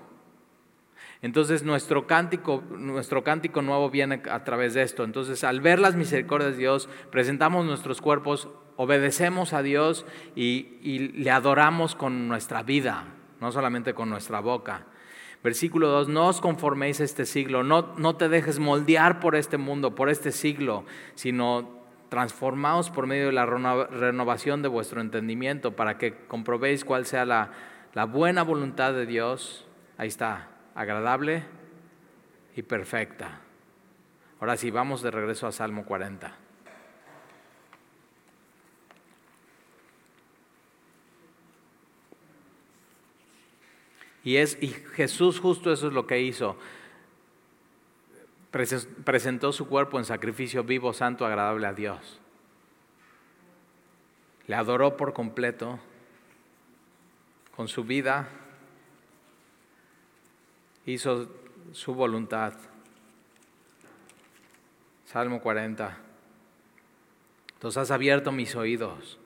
Entonces 1.22 1.64
nuestro 1.64 2.08
cántico, 2.08 2.64
nuestro 2.72 3.24
cántico 3.24 3.62
nuevo 3.62 3.92
viene 3.92 4.24
a 4.30 4.44
través 4.44 4.74
de 4.74 4.82
esto. 4.82 5.04
Entonces 5.04 5.44
al 5.44 5.62
ver 5.62 5.80
las 5.80 5.96
misericordias 5.96 6.52
de 6.52 6.58
Dios, 6.58 6.90
presentamos 7.12 7.66
nuestros 7.66 8.02
cuerpos, 8.02 8.50
obedecemos 8.76 9.54
a 9.54 9.62
Dios 9.62 10.06
y, 10.36 11.10
le 11.14 11.30
adoramos 11.30 11.96
con 11.96 12.28
nuestra 12.28 12.64
vida, 12.64 13.06
no 13.40 13.52
solamente 13.52 13.94
con 13.94 14.10
nuestra 14.10 14.40
boca. 14.40 14.88
Versículo 15.44 15.90
2, 15.90 16.10
no 16.10 16.28
os 16.28 16.42
conforméis 16.42 17.02
a 17.02 17.04
este 17.04 17.26
siglo, 17.26 17.64
no, 17.64 17.94
no 17.98 18.16
te 18.16 18.30
dejes 18.30 18.60
moldear 18.60 19.20
por 19.20 19.36
este 19.36 19.58
mundo, 19.58 19.96
por 19.96 20.10
este 20.10 20.32
siglo, 20.32 20.86
sino 21.16 21.82
transformaos 22.10 22.90
por 22.90 23.08
medio 23.08 23.28
de 23.28 23.32
la 23.32 23.46
renovación 23.46 24.62
de 24.62 24.68
vuestro 24.68 25.02
entendimiento 25.02 25.76
para 25.76 25.98
que 25.98 26.16
comprobéis 26.28 26.84
cuál 26.84 27.06
sea 27.06 27.26
la, 27.26 27.52
la 27.94 28.06
buena 28.06 28.44
voluntad 28.44 28.94
de 28.94 29.06
Dios. 29.06 29.68
Ahí 29.98 30.10
está, 30.10 30.50
agradable 30.82 31.44
y 32.56 32.62
perfecta. 32.64 33.40
Ahora 34.40 34.58
sí, 34.58 34.72
vamos 34.72 35.02
de 35.02 35.12
regreso 35.12 35.48
a 35.48 35.52
Salmo 35.52 35.86
40. 35.86 36.36
Y, 44.24 44.38
es, 44.38 44.58
y 44.62 44.68
Jesús 44.68 45.40
justo 45.40 45.72
eso 45.72 45.88
es 45.88 45.94
lo 45.94 46.06
que 46.06 46.22
hizo. 46.22 46.58
Presentó 48.52 49.54
su 49.54 49.68
cuerpo 49.68 49.98
en 49.98 50.06
sacrificio 50.06 50.64
vivo, 50.64 50.94
santo, 50.94 51.26
agradable 51.26 51.68
a 51.68 51.74
Dios. 51.74 52.20
Le 54.48 54.56
adoró 54.56 54.98
por 54.98 55.14
completo 55.14 55.80
con 57.56 57.68
su 57.68 57.84
vida, 57.84 58.28
hizo 60.86 61.28
su 61.72 61.94
voluntad. 61.94 62.54
Salmo 65.06 65.42
40. 65.42 65.98
Entonces 67.54 67.78
has 67.78 67.92
abierto 67.92 68.32
mis 68.32 68.56
oídos. 68.56 69.20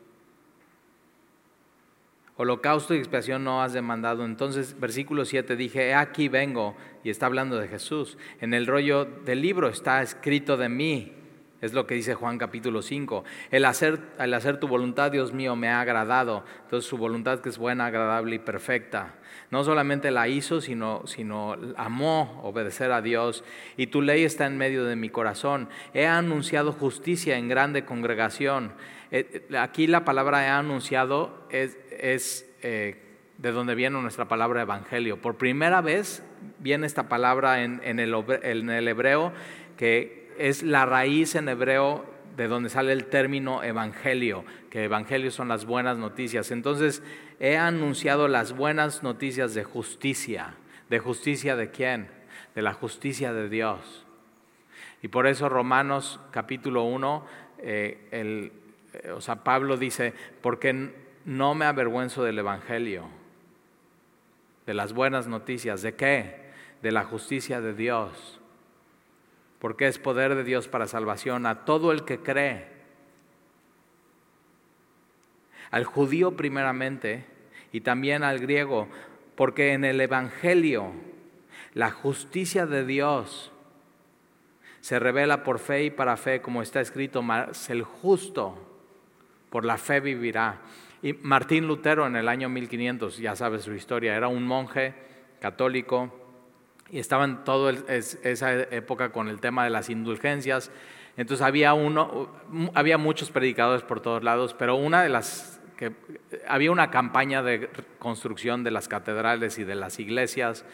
Holocausto 2.38 2.94
y 2.94 2.98
expiación 2.98 3.44
no 3.44 3.64
has 3.64 3.72
demandado. 3.72 4.26
Entonces, 4.26 4.78
versículo 4.78 5.24
7 5.24 5.56
dije, 5.56 5.94
aquí 5.94 6.28
vengo, 6.28 6.76
y 7.04 7.10
está 7.10 7.28
hablando 7.28 7.58
de 7.58 7.70
Jesús. 7.70 8.18
En 8.42 8.54
el 8.54 8.68
rollo 8.68 9.06
del 9.06 9.42
libro 9.42 9.70
está 9.70 10.02
escrito 10.02 10.58
de 10.58 10.68
mí, 10.68 11.14
es 11.66 11.74
lo 11.74 11.88
que 11.88 11.96
dice 11.96 12.14
Juan 12.14 12.38
capítulo 12.38 12.82
5. 12.82 13.24
El 13.50 13.66
hacer, 13.66 14.00
el 14.20 14.34
hacer 14.34 14.60
tu 14.60 14.68
voluntad, 14.68 15.12
Dios 15.12 15.34
mío, 15.34 15.56
me 15.56 15.68
ha 15.68 15.82
agradado. 15.82 16.46
Entonces 16.64 16.88
su 16.88 16.98
voluntad 16.98 17.40
que 17.40 17.50
es 17.50 17.58
buena, 17.58 17.88
agradable 17.88 18.36
y 18.36 18.40
perfecta. 18.40 19.16
No 19.50 19.64
solamente 19.64 20.12
la 20.12 20.28
hizo, 20.28 20.62
sino, 20.62 21.02
sino 21.08 21.56
amó 21.76 22.40
obedecer 22.44 22.92
a 22.92 23.02
Dios. 23.02 23.44
Y 23.78 23.88
tu 23.88 24.02
ley 24.02 24.24
está 24.24 24.46
en 24.46 24.58
medio 24.58 24.86
de 24.86 24.96
mi 24.96 25.10
corazón. 25.10 25.70
He 25.94 26.06
anunciado 26.06 26.72
justicia 26.72 27.38
en 27.38 27.50
grande 27.50 27.84
congregación. 27.84 28.74
Eh, 29.10 29.46
eh, 29.50 29.58
aquí 29.58 29.88
la 29.88 30.06
palabra 30.06 30.46
he 30.46 30.50
anunciado 30.50 31.48
es, 31.50 32.48
eh, 32.62 33.02
de 33.38 33.52
donde 33.52 33.74
viene 33.74 34.00
nuestra 34.02 34.28
palabra 34.28 34.62
evangelio. 34.62 35.20
Por 35.20 35.36
primera 35.38 35.82
vez 35.82 36.24
viene 36.60 36.86
esta 36.86 37.10
palabra 37.10 37.64
en 37.64 38.00
el 38.00 38.88
hebreo 38.88 39.34
que 39.78 40.25
es 40.38 40.64
la 40.64 40.86
raíz 40.86 41.36
en 41.36 41.50
hebreo 41.50 42.06
de 42.36 42.48
donde 42.48 42.70
sale 42.70 42.92
el 42.92 43.06
término 43.06 43.64
evangelio, 43.64 44.44
que 44.70 44.84
evangelio 44.84 45.32
son 45.32 45.48
las 45.48 45.66
buenas 45.66 45.98
noticias. 45.98 46.52
Entonces, 46.52 47.02
he 47.40 47.58
anunciado 47.58 48.28
las 48.28 48.54
buenas 48.54 49.04
noticias 49.04 49.54
de 49.54 49.64
justicia. 49.64 50.56
¿De 50.90 51.00
justicia 51.00 51.56
de 51.56 51.72
quién? 51.72 52.10
De 52.54 52.62
la 52.62 52.74
justicia 52.74 53.34
de 53.34 53.50
Dios. 53.50 54.06
Y 55.02 55.08
por 55.08 55.28
eso 55.28 55.50
Romanos 55.50 56.20
capítulo 56.32 56.84
1, 56.84 57.26
eh, 57.60 58.08
el, 58.12 58.52
eh, 58.94 59.12
o 59.12 59.22
sea, 59.22 59.44
Pablo 59.44 59.78
dice, 59.78 60.14
porque 60.42 60.94
no 61.26 61.56
me 61.56 61.66
avergüenzo 61.66 62.24
del 62.24 62.40
Evangelio, 62.40 63.08
de 64.66 64.74
las 64.74 64.94
buenas 64.94 65.28
noticias. 65.28 65.82
¿De 65.82 65.96
qué? 65.96 66.52
De 66.82 66.92
la 66.92 67.04
justicia 67.04 67.62
de 67.62 67.74
Dios. 67.74 68.40
Porque 69.60 69.88
es 69.88 70.00
poder 70.00 70.36
de 70.36 70.44
Dios 70.44 70.68
para 70.68 70.88
salvación 70.88 71.46
a 71.46 71.66
todo 71.66 71.92
el 71.92 72.04
que 72.04 72.20
cree. 72.20 72.68
Al 75.72 75.86
judío 75.86 76.36
primeramente 76.36 77.26
y 77.72 77.82
también 77.82 78.24
al 78.24 78.40
griego, 78.40 78.88
porque 79.36 79.74
en 79.74 79.84
el 79.84 80.00
Evangelio 80.00 80.92
la 81.74 81.92
justicia 81.92 82.66
de 82.66 82.86
Dios 82.86 83.52
se 84.82 85.00
revela 85.00 85.44
por 85.44 85.60
fe 85.60 85.86
y 85.86 85.90
para 85.90 86.16
fe, 86.16 86.42
como 86.42 86.62
está 86.62 86.80
escrito, 86.80 87.22
más 87.22 87.70
el 87.70 87.84
justo 87.84 88.56
por 89.50 89.66
la 89.66 89.78
fe 89.78 90.00
vivirá. 90.00 90.62
Y 91.02 91.14
Martín 91.14 91.68
Lutero 91.68 92.06
en 92.08 92.16
el 92.16 92.28
año 92.28 92.50
1500, 92.50 93.18
ya 93.18 93.36
sabes 93.36 93.64
su 93.64 93.74
historia, 93.74 94.16
era 94.16 94.28
un 94.28 94.46
monje 94.46 94.94
católico 95.40 96.25
y 96.90 97.00
estaba 97.00 97.26
en 97.26 97.44
toda 97.44 97.74
esa 97.88 98.54
época 98.54 99.12
con 99.12 99.28
el 99.28 99.40
tema 99.40 99.64
de 99.64 99.70
las 99.70 99.90
indulgencias. 99.90 100.72
Entonces 101.18 101.46
había, 101.46 101.74
uno, 101.74 102.30
había 102.74 102.98
muchos 102.98 103.32
predicadores 103.32 103.84
por 103.84 104.02
todos 104.02 104.24
lados, 104.24 104.54
pero 104.54 104.76
una 104.76 105.02
de 105.02 105.10
las 105.10 105.62
que 105.78 105.92
había 106.48 106.72
una 106.72 106.90
campaña 106.90 107.44
de 107.44 107.70
construcción 108.00 108.64
de 108.64 108.72
las 108.72 108.88
catedrales 108.88 109.58
y 109.60 109.66
de 109.66 109.76
las 109.76 110.00
iglesias 110.00 110.66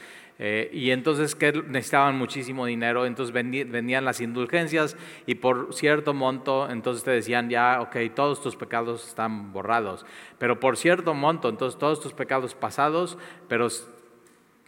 eh, 0.43 0.69
y 0.73 0.89
entonces 0.89 1.35
que 1.35 1.51
necesitaban 1.51 2.17
muchísimo 2.17 2.65
dinero, 2.65 3.05
entonces 3.05 3.31
vendían 3.31 4.05
las 4.05 4.21
indulgencias 4.21 4.97
y 5.27 5.35
por 5.35 5.73
cierto 5.73 6.15
monto, 6.15 6.67
entonces 6.69 7.03
te 7.03 7.11
decían 7.11 7.49
ya, 7.49 7.79
ok, 7.81 7.95
todos 8.15 8.41
tus 8.41 8.55
pecados 8.55 9.07
están 9.07 9.53
borrados, 9.53 10.03
pero 10.39 10.59
por 10.59 10.77
cierto 10.77 11.13
monto, 11.13 11.47
entonces 11.47 11.77
todos 11.77 12.01
tus 12.01 12.13
pecados 12.13 12.55
pasados, 12.55 13.19
pero 13.47 13.67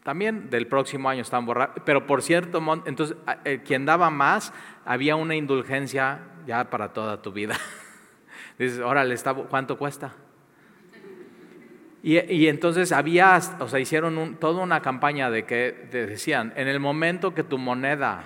también 0.03 0.49
del 0.49 0.67
próximo 0.67 1.09
año 1.09 1.21
están 1.21 1.45
borrados, 1.45 1.75
pero 1.85 2.05
por 2.05 2.21
cierto 2.21 2.61
entonces 2.85 3.17
eh, 3.45 3.61
quien 3.65 3.85
daba 3.85 4.09
más, 4.09 4.53
había 4.85 5.15
una 5.15 5.35
indulgencia 5.35 6.19
ya 6.45 6.69
para 6.69 6.93
toda 6.93 7.21
tu 7.21 7.31
vida. 7.31 7.55
Dices, 8.59 8.79
órale, 8.79 9.15
¿cuánto 9.49 9.77
cuesta? 9.77 10.13
Y, 12.05 12.47
entonces 12.47 12.91
había, 12.91 13.39
o 13.59 13.69
sea, 13.69 13.79
hicieron 13.79 14.35
toda 14.35 14.61
una 14.61 14.81
campaña 14.81 15.29
de 15.29 15.45
que 15.45 15.87
decían, 15.89 16.51
en 16.57 16.67
el 16.67 16.81
momento 16.81 17.33
que 17.33 17.43
tu 17.43 17.57
moneda 17.57 18.25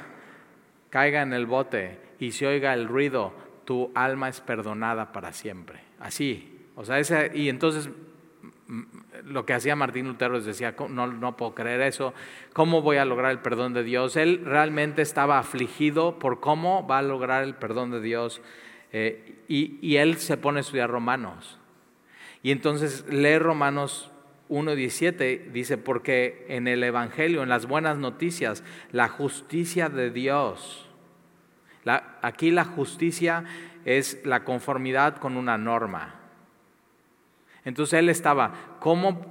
caiga 0.89 1.21
en 1.21 1.31
el 1.31 1.45
bote 1.45 1.99
y 2.17 2.31
se 2.31 2.47
oiga 2.47 2.73
el 2.73 2.87
ruido, 2.87 3.35
tu 3.65 3.91
alma 3.93 4.29
es 4.29 4.41
perdonada 4.41 5.11
para 5.11 5.31
siempre. 5.31 5.79
Así, 5.99 6.65
o 6.75 6.85
sea, 6.85 6.97
ese, 6.97 7.29
y 7.35 7.49
entonces 7.49 7.91
lo 9.25 9.45
que 9.45 9.53
hacía 9.53 9.75
Martín 9.75 10.07
Lutero 10.07 10.37
es 10.37 10.45
decía, 10.45 10.75
no, 10.89 11.07
no 11.07 11.37
puedo 11.37 11.55
creer 11.55 11.81
eso, 11.81 12.13
¿cómo 12.53 12.81
voy 12.81 12.97
a 12.97 13.05
lograr 13.05 13.31
el 13.31 13.39
perdón 13.39 13.73
de 13.73 13.83
Dios? 13.83 14.15
Él 14.15 14.41
realmente 14.45 15.01
estaba 15.01 15.39
afligido 15.39 16.19
por 16.19 16.39
cómo 16.39 16.87
va 16.87 16.99
a 16.99 17.03
lograr 17.03 17.43
el 17.43 17.55
perdón 17.55 17.91
de 17.91 18.01
Dios 18.01 18.41
eh, 18.91 19.43
y, 19.47 19.77
y 19.81 19.97
él 19.97 20.17
se 20.17 20.37
pone 20.37 20.59
a 20.59 20.61
estudiar 20.61 20.89
Romanos. 20.89 21.59
Y 22.43 22.51
entonces 22.51 23.05
lee 23.09 23.39
Romanos 23.39 24.11
1.17, 24.49 25.51
dice, 25.51 25.77
porque 25.77 26.45
en 26.49 26.67
el 26.67 26.83
Evangelio, 26.83 27.43
en 27.43 27.49
las 27.49 27.65
buenas 27.65 27.97
noticias, 27.97 28.63
la 28.91 29.09
justicia 29.09 29.89
de 29.89 30.11
Dios, 30.11 30.89
aquí 32.21 32.51
la 32.51 32.65
justicia 32.65 33.43
es 33.85 34.19
la 34.25 34.43
conformidad 34.43 35.17
con 35.17 35.37
una 35.37 35.57
norma. 35.57 36.16
Entonces 37.67 37.99
él 37.99 38.07
estaba, 38.07 38.53
¿cómo, 38.79 39.25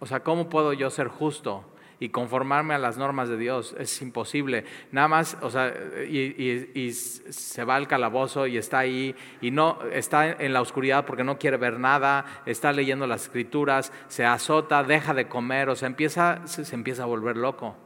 o 0.00 0.04
sea, 0.04 0.20
¿cómo 0.20 0.50
puedo 0.50 0.74
yo 0.74 0.90
ser 0.90 1.08
justo? 1.08 1.64
y 2.02 2.08
conformarme 2.08 2.72
a 2.72 2.78
las 2.78 2.96
normas 2.96 3.28
de 3.28 3.36
Dios. 3.36 3.76
Es 3.78 4.00
imposible. 4.00 4.64
Nada 4.90 5.06
más, 5.06 5.36
o 5.42 5.50
sea, 5.50 5.70
y, 6.08 6.92
se 6.92 7.64
va 7.64 7.76
al 7.76 7.86
calabozo 7.86 8.46
y 8.46 8.56
está 8.56 8.78
ahí 8.78 9.14
y 9.42 9.50
no 9.50 9.78
está 9.92 10.30
en 10.30 10.54
la 10.54 10.62
oscuridad 10.62 11.04
porque 11.04 11.24
no 11.24 11.38
quiere 11.38 11.58
ver 11.58 11.78
nada, 11.78 12.24
está 12.46 12.72
leyendo 12.72 13.06
las 13.06 13.24
escrituras, 13.24 13.92
se 14.08 14.24
azota, 14.24 14.82
deja 14.82 15.12
de 15.12 15.28
comer, 15.28 15.68
o 15.68 15.76
sea, 15.76 15.88
empieza, 15.88 16.46
se, 16.46 16.74
empieza 16.74 17.02
a 17.02 17.06
volver 17.06 17.36
loco. 17.36 17.76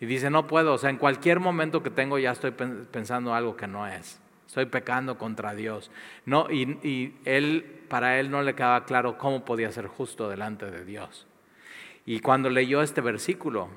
Y 0.00 0.06
dice, 0.06 0.28
no 0.28 0.48
puedo, 0.48 0.74
o 0.74 0.78
sea, 0.78 0.90
en 0.90 0.96
cualquier 0.96 1.38
momento 1.38 1.84
que 1.84 1.90
tengo 1.90 2.18
ya 2.18 2.32
estoy 2.32 2.50
pensando 2.50 3.32
algo 3.32 3.56
que 3.56 3.68
no 3.68 3.86
es. 3.86 4.20
Estoy 4.48 4.64
pecando 4.64 5.18
contra 5.18 5.54
Dios. 5.54 5.90
No, 6.24 6.50
y, 6.50 6.78
y 6.82 7.14
él, 7.26 7.84
para 7.88 8.18
él 8.18 8.30
no 8.30 8.40
le 8.40 8.54
quedaba 8.54 8.86
claro 8.86 9.18
cómo 9.18 9.44
podía 9.44 9.70
ser 9.70 9.86
justo 9.86 10.30
delante 10.30 10.70
de 10.70 10.86
Dios. 10.86 11.26
Y 12.06 12.20
cuando 12.20 12.48
leyó 12.48 12.80
este 12.80 13.02
versículo, 13.02 13.68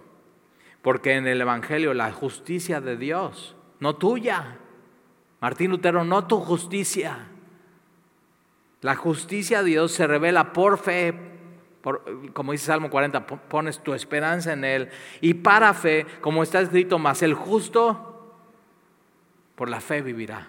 Porque 0.81 1.13
en 1.13 1.27
el 1.27 1.41
Evangelio 1.41 1.93
la 1.93 2.11
justicia 2.11 2.79
de 2.81 2.95
Dios, 2.95 3.55
no 3.81 3.97
tuya. 3.97 4.57
Martín 5.41 5.71
Lutero, 5.71 6.05
no 6.05 6.25
tu 6.25 6.39
justicia. 6.39 7.27
La 8.79 8.95
justicia 8.95 9.59
de 9.59 9.71
Dios 9.71 9.91
se 9.91 10.07
revela 10.07 10.53
por 10.53 10.79
fe, 10.79 11.13
como 12.33 12.53
dice 12.53 12.65
Salmo 12.65 12.89
40, 12.89 13.27
pones 13.27 13.83
tu 13.83 13.93
esperanza 13.93 14.53
en 14.53 14.63
Él. 14.63 14.89
Y 15.19 15.35
para 15.35 15.73
fe, 15.73 16.07
como 16.21 16.41
está 16.41 16.61
escrito, 16.61 16.97
más 16.97 17.21
el 17.21 17.33
justo 17.33 18.33
por 19.55 19.69
la 19.69 19.81
fe 19.81 20.01
vivirá. 20.01 20.47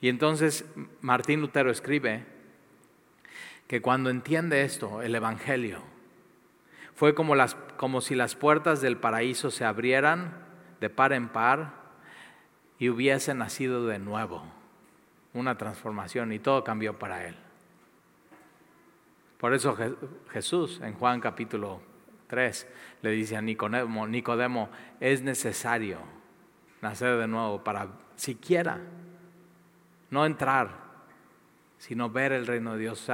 Y 0.00 0.08
entonces 0.08 0.64
Martín 1.00 1.40
Lutero 1.40 1.70
escribe 1.70 2.24
que 3.66 3.80
cuando 3.80 4.10
entiende 4.10 4.62
esto, 4.62 5.02
el 5.02 5.14
Evangelio, 5.14 5.82
fue 6.94 7.14
como, 7.14 7.34
las, 7.34 7.54
como 7.76 8.00
si 8.00 8.14
las 8.14 8.36
puertas 8.36 8.80
del 8.80 8.96
paraíso 8.96 9.50
se 9.50 9.64
abrieran 9.64 10.44
de 10.80 10.90
par 10.90 11.12
en 11.12 11.28
par 11.28 11.72
y 12.78 12.88
hubiese 12.88 13.34
nacido 13.34 13.86
de 13.86 13.98
nuevo, 13.98 14.44
una 15.32 15.56
transformación 15.56 16.32
y 16.32 16.38
todo 16.38 16.62
cambió 16.62 16.98
para 16.98 17.26
él. 17.26 17.36
Por 19.38 19.54
eso 19.54 19.76
Jesús 20.30 20.80
en 20.82 20.94
Juan 20.94 21.20
capítulo 21.20 21.80
3 22.28 22.66
le 23.02 23.10
dice 23.10 23.36
a 23.36 23.42
Nicodemo, 23.42 24.06
Nicodemo, 24.06 24.70
es 25.00 25.22
necesario 25.22 25.98
nacer 26.80 27.18
de 27.18 27.26
nuevo 27.26 27.62
para 27.64 27.88
siquiera 28.16 28.80
no 30.14 30.24
entrar, 30.24 30.68
sino 31.78 32.08
ver 32.08 32.32
el 32.32 32.46
reino 32.46 32.74
de 32.74 32.78
Dios. 32.78 33.10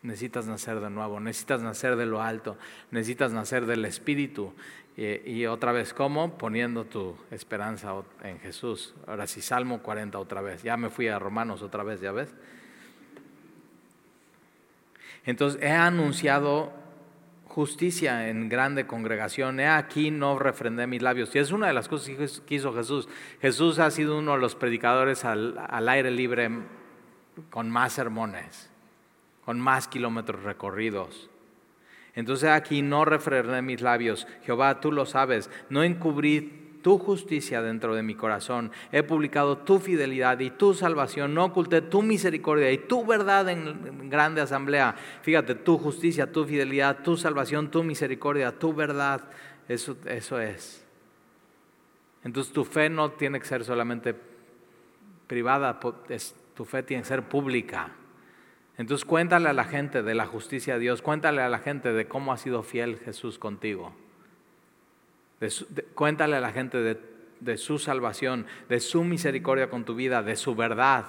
necesitas 0.00 0.46
nacer 0.46 0.80
de 0.80 0.88
nuevo, 0.88 1.20
necesitas 1.20 1.60
nacer 1.60 1.94
de 1.96 2.06
lo 2.06 2.22
alto, 2.22 2.56
necesitas 2.90 3.32
nacer 3.32 3.66
del 3.66 3.84
Espíritu. 3.84 4.54
Y, 4.96 5.46
otra 5.46 5.72
vez, 5.72 5.94
¿cómo? 5.94 6.36
Poniendo 6.36 6.84
tu 6.84 7.16
esperanza 7.30 7.94
en 8.22 8.40
Jesús. 8.40 8.94
Ahora 9.06 9.26
sí, 9.26 9.40
Salmo 9.40 9.82
40 9.82 10.18
otra 10.18 10.40
vez. 10.40 10.62
Ya 10.62 10.76
me 10.76 10.90
fui 10.90 11.08
a 11.08 11.18
Romanos 11.18 11.62
otra 11.62 11.82
vez, 11.82 12.00
¿ya 12.00 12.12
ves? 12.12 12.34
Entonces, 15.24 15.62
he 15.62 15.70
anunciado 15.70 16.72
justicia 17.52 18.30
en 18.30 18.48
grande 18.48 18.86
congregación. 18.86 19.60
He 19.60 19.68
aquí 19.68 20.10
no 20.10 20.38
refrendé 20.38 20.86
mis 20.86 21.02
labios. 21.02 21.34
Y 21.34 21.38
es 21.38 21.52
una 21.52 21.66
de 21.66 21.74
las 21.74 21.86
cosas 21.86 22.40
que 22.46 22.54
hizo 22.54 22.72
Jesús. 22.72 23.08
Jesús 23.42 23.78
ha 23.78 23.90
sido 23.90 24.18
uno 24.18 24.32
de 24.32 24.38
los 24.38 24.54
predicadores 24.54 25.24
al, 25.24 25.58
aire 25.88 26.10
libre 26.10 26.50
con 27.50 27.70
más 27.70 27.92
sermones, 27.92 28.70
con 29.44 29.60
más 29.60 29.86
kilómetros 29.86 30.42
recorridos. 30.42 31.28
Entonces 32.14 32.48
aquí 32.48 32.80
no 32.80 33.04
refrendé 33.04 33.60
mis 33.60 33.82
labios. 33.82 34.26
Jehová, 34.44 34.80
tú 34.80 34.90
lo 34.90 35.04
sabes. 35.04 35.50
No 35.68 35.82
encubrí 35.82 36.61
tu 36.82 36.98
justicia 36.98 37.62
dentro 37.62 37.94
de 37.94 38.02
mi 38.02 38.14
corazón. 38.14 38.70
He 38.90 39.02
publicado 39.02 39.58
tu 39.58 39.78
fidelidad 39.78 40.38
y 40.40 40.50
tu 40.50 40.74
salvación. 40.74 41.32
No 41.32 41.46
oculté 41.46 41.80
tu 41.80 42.02
misericordia 42.02 42.70
y 42.70 42.78
tu 42.78 43.06
verdad 43.06 43.48
en 43.48 44.10
grande 44.10 44.40
asamblea. 44.40 44.94
Fíjate, 45.22 45.54
tu 45.54 45.78
justicia, 45.78 46.30
tu 46.30 46.44
fidelidad, 46.44 47.02
tu 47.02 47.16
salvación, 47.16 47.70
tu 47.70 47.82
misericordia, 47.84 48.58
tu 48.58 48.74
verdad. 48.74 49.22
Eso, 49.68 49.96
eso 50.06 50.40
es. 50.40 50.84
Entonces 52.24 52.52
tu 52.52 52.64
fe 52.64 52.90
no 52.90 53.12
tiene 53.12 53.40
que 53.40 53.46
ser 53.46 53.64
solamente 53.64 54.14
privada, 55.26 55.80
tu 56.54 56.64
fe 56.64 56.82
tiene 56.82 57.02
que 57.02 57.08
ser 57.08 57.22
pública. 57.22 57.90
Entonces 58.76 59.04
cuéntale 59.04 59.48
a 59.48 59.52
la 59.52 59.64
gente 59.64 60.02
de 60.02 60.14
la 60.14 60.26
justicia 60.26 60.74
de 60.74 60.80
Dios, 60.80 61.02
cuéntale 61.02 61.42
a 61.42 61.48
la 61.48 61.58
gente 61.58 61.92
de 61.92 62.06
cómo 62.06 62.32
ha 62.32 62.36
sido 62.36 62.62
fiel 62.62 62.98
Jesús 62.98 63.38
contigo 63.38 63.92
cuéntale 65.94 66.36
a 66.36 66.40
la 66.40 66.52
gente 66.52 66.78
de, 67.40 67.56
su 67.56 67.78
salvación, 67.78 68.46
de 68.68 68.80
su 68.80 69.04
misericordia 69.04 69.70
con 69.70 69.84
tu 69.84 69.94
vida, 69.94 70.22
de 70.22 70.36
su 70.36 70.54
verdad. 70.54 71.06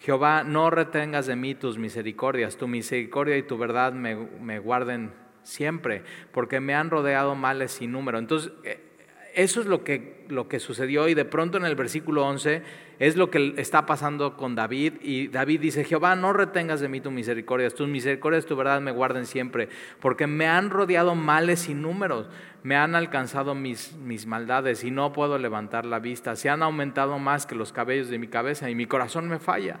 Jehová, 0.00 0.44
no 0.44 0.70
retengas 0.70 1.26
de 1.26 1.36
mí 1.36 1.54
tus 1.54 1.78
misericordias, 1.78 2.56
tu 2.56 2.68
misericordia 2.68 3.36
y 3.36 3.42
tu 3.42 3.58
verdad 3.58 3.92
me, 3.92 4.14
me 4.16 4.58
guarden 4.58 5.12
siempre, 5.42 6.04
porque 6.32 6.60
me 6.60 6.74
han 6.74 6.90
rodeado 6.90 7.34
males 7.34 7.72
sin 7.72 7.92
número. 7.92 8.18
Entonces, 8.18 8.52
eh, 8.64 8.89
eso 9.34 9.60
es 9.60 9.66
lo 9.66 9.84
que, 9.84 10.24
lo 10.28 10.48
que 10.48 10.60
sucedió 10.60 11.08
y 11.08 11.14
de 11.14 11.24
pronto 11.24 11.58
en 11.58 11.64
el 11.64 11.74
versículo 11.74 12.26
11 12.26 12.62
es 12.98 13.16
lo 13.16 13.30
que 13.30 13.54
está 13.56 13.86
pasando 13.86 14.36
con 14.36 14.54
David 14.54 14.94
y 15.00 15.28
David 15.28 15.60
dice, 15.60 15.84
Jehová, 15.84 16.16
no 16.16 16.32
retengas 16.32 16.80
de 16.80 16.88
mí 16.88 17.00
tu 17.00 17.10
misericordia, 17.10 17.70
tus 17.70 17.88
misericordias, 17.88 18.46
tu 18.46 18.56
verdad 18.56 18.80
me 18.80 18.90
guarden 18.90 19.26
siempre, 19.26 19.68
porque 20.00 20.26
me 20.26 20.46
han 20.46 20.70
rodeado 20.70 21.14
males 21.14 21.60
sin 21.60 21.82
números, 21.82 22.28
me 22.62 22.76
han 22.76 22.94
alcanzado 22.94 23.54
mis, 23.54 23.94
mis 23.96 24.26
maldades 24.26 24.84
y 24.84 24.90
no 24.90 25.12
puedo 25.12 25.38
levantar 25.38 25.86
la 25.86 25.98
vista, 25.98 26.36
se 26.36 26.50
han 26.50 26.62
aumentado 26.62 27.18
más 27.18 27.46
que 27.46 27.54
los 27.54 27.72
cabellos 27.72 28.08
de 28.08 28.18
mi 28.18 28.28
cabeza 28.28 28.68
y 28.68 28.74
mi 28.74 28.86
corazón 28.86 29.28
me 29.28 29.38
falla. 29.38 29.78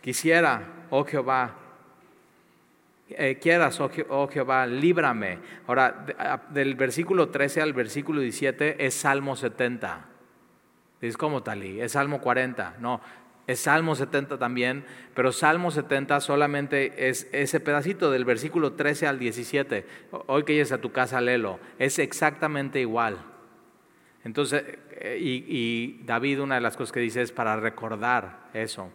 Quisiera, 0.00 0.86
oh 0.90 1.04
Jehová, 1.04 1.69
eh, 3.16 3.38
quieras, 3.40 3.80
oh, 3.80 3.90
oh, 4.08 4.28
Jehová, 4.28 4.66
líbrame. 4.66 5.38
Ahora, 5.66 6.46
del 6.50 6.74
versículo 6.74 7.28
13 7.28 7.62
al 7.62 7.72
versículo 7.72 8.20
17 8.20 8.84
es 8.84 8.94
Salmo 8.94 9.36
70. 9.36 10.06
Es 11.00 11.16
como 11.16 11.42
talí, 11.42 11.80
es 11.80 11.92
Salmo 11.92 12.20
40. 12.20 12.76
No, 12.78 13.00
es 13.46 13.60
Salmo 13.60 13.96
70 13.96 14.38
también, 14.38 14.84
pero 15.14 15.32
Salmo 15.32 15.70
70 15.70 16.20
solamente 16.20 17.08
es 17.08 17.28
ese 17.32 17.58
pedacito 17.58 18.10
del 18.10 18.24
versículo 18.24 18.74
13 18.74 19.06
al 19.08 19.18
17. 19.18 19.86
Hoy 20.26 20.44
que 20.44 20.52
llegues 20.52 20.72
a 20.72 20.80
tu 20.80 20.92
casa, 20.92 21.20
léelo. 21.20 21.58
Es 21.78 21.98
exactamente 21.98 22.80
igual. 22.80 23.18
Entonces, 24.22 24.62
eh, 24.92 25.18
y, 25.20 26.02
David, 26.04 26.42
una 26.42 26.56
de 26.56 26.60
las 26.60 26.76
cosas 26.76 26.92
que 26.92 27.00
dice 27.00 27.22
es 27.22 27.32
para 27.32 27.56
recordar 27.56 28.50
eso. 28.52 28.92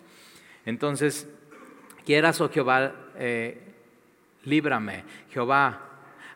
Entonces, 0.65 1.27
quieras, 2.05 2.39
oh 2.39 2.49
Jehová, 2.49 2.93
eh, 3.17 3.74
líbrame. 4.45 5.03
Jehová, 5.29 5.81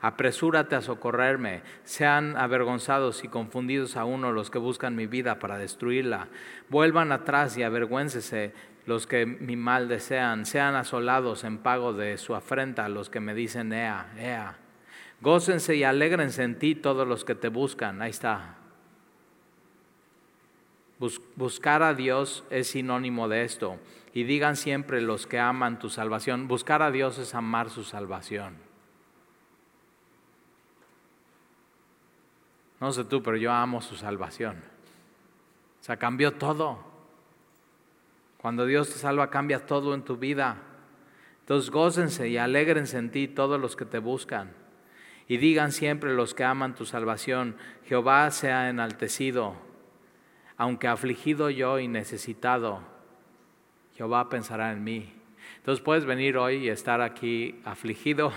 apresúrate 0.02 0.76
a 0.76 0.82
socorrerme. 0.82 1.62
Sean 1.84 2.36
avergonzados 2.38 3.24
y 3.24 3.28
confundidos 3.28 3.96
a 3.96 4.06
uno 4.06 4.32
los 4.32 4.50
que 4.50 4.60
buscan 4.60 4.96
mi 4.96 5.08
vida 5.08 5.40
para 5.40 5.58
destruirla. 5.58 6.28
Vuelvan 6.70 7.12
atrás 7.12 7.58
y 7.58 7.64
avergüéncese 7.64 8.54
los 8.86 9.08
que 9.08 9.26
mi 9.26 9.56
mal 9.56 9.88
desean. 9.88 10.46
Sean 10.46 10.76
asolados 10.76 11.44
en 11.44 11.60
pago 11.60 11.94
de 11.94 12.18
su 12.18 12.36
afrenta 12.36 12.90
los 12.90 13.10
que 13.10 13.20
me 13.20 13.34
dicen, 13.34 13.72
ea, 13.72 14.12
ea. 14.18 14.58
Gócense 15.22 15.76
y 15.76 15.84
alégrense 15.84 16.44
en 16.44 16.58
ti 16.58 16.76
todos 16.76 17.08
los 17.08 17.26
que 17.26 17.36
te 17.36 17.50
buscan. 17.50 18.02
Ahí 18.02 18.12
está. 18.12 18.56
Buscar 21.36 21.82
a 21.84 21.94
Dios 21.94 22.44
es 22.50 22.68
sinónimo 22.68 23.30
de 23.30 23.44
esto. 23.44 23.78
Y 24.14 24.24
digan 24.24 24.56
siempre 24.56 25.02
los 25.02 25.28
que 25.28 25.40
aman 25.40 25.80
tu 25.80 25.90
salvación, 25.90 26.48
buscar 26.48 26.82
a 26.82 26.92
Dios 26.92 27.18
es 27.20 27.36
amar 27.36 27.70
su 27.70 27.84
salvación. 27.84 28.56
No 32.80 32.92
sé 32.92 33.04
tú, 33.04 33.22
pero 33.22 33.38
yo 33.38 33.52
amo 33.52 33.82
su 33.82 33.96
salvación. 33.96 34.58
O 35.82 35.84
sea, 35.84 35.98
cambió 35.98 36.34
todo. 36.34 36.80
Cuando 38.38 38.66
Dios 38.66 38.90
te 38.90 38.96
salva, 38.96 39.30
cambia 39.30 39.66
todo 39.66 39.94
en 39.94 40.04
tu 40.04 40.18
vida. 40.18 40.58
Entonces, 41.42 41.70
gócense 41.70 42.30
y 42.30 42.38
alégrense 42.38 42.98
en 42.98 43.12
ti 43.12 43.28
todos 43.28 43.60
los 43.60 43.76
que 43.76 43.86
te 43.86 44.00
buscan. 44.00 44.54
Y 45.28 45.38
digan 45.38 45.72
siempre 45.72 46.16
los 46.16 46.34
que 46.34 46.44
aman 46.44 46.74
tu 46.74 46.86
salvación, 46.86 47.56
Jehová 47.86 48.32
sea 48.32 48.70
enaltecido, 48.70 49.56
aunque 50.58 50.88
afligido 50.88 51.50
yo 51.50 51.80
y 51.80 51.88
necesitado 51.88 52.82
Jehová 54.00 54.30
pensará 54.30 54.72
en 54.72 54.82
mí. 54.82 55.12
Entonces 55.58 55.84
puedes 55.84 56.06
venir 56.06 56.38
hoy 56.38 56.56
y 56.56 56.70
estar 56.70 57.02
aquí 57.02 57.60
afligido 57.66 58.32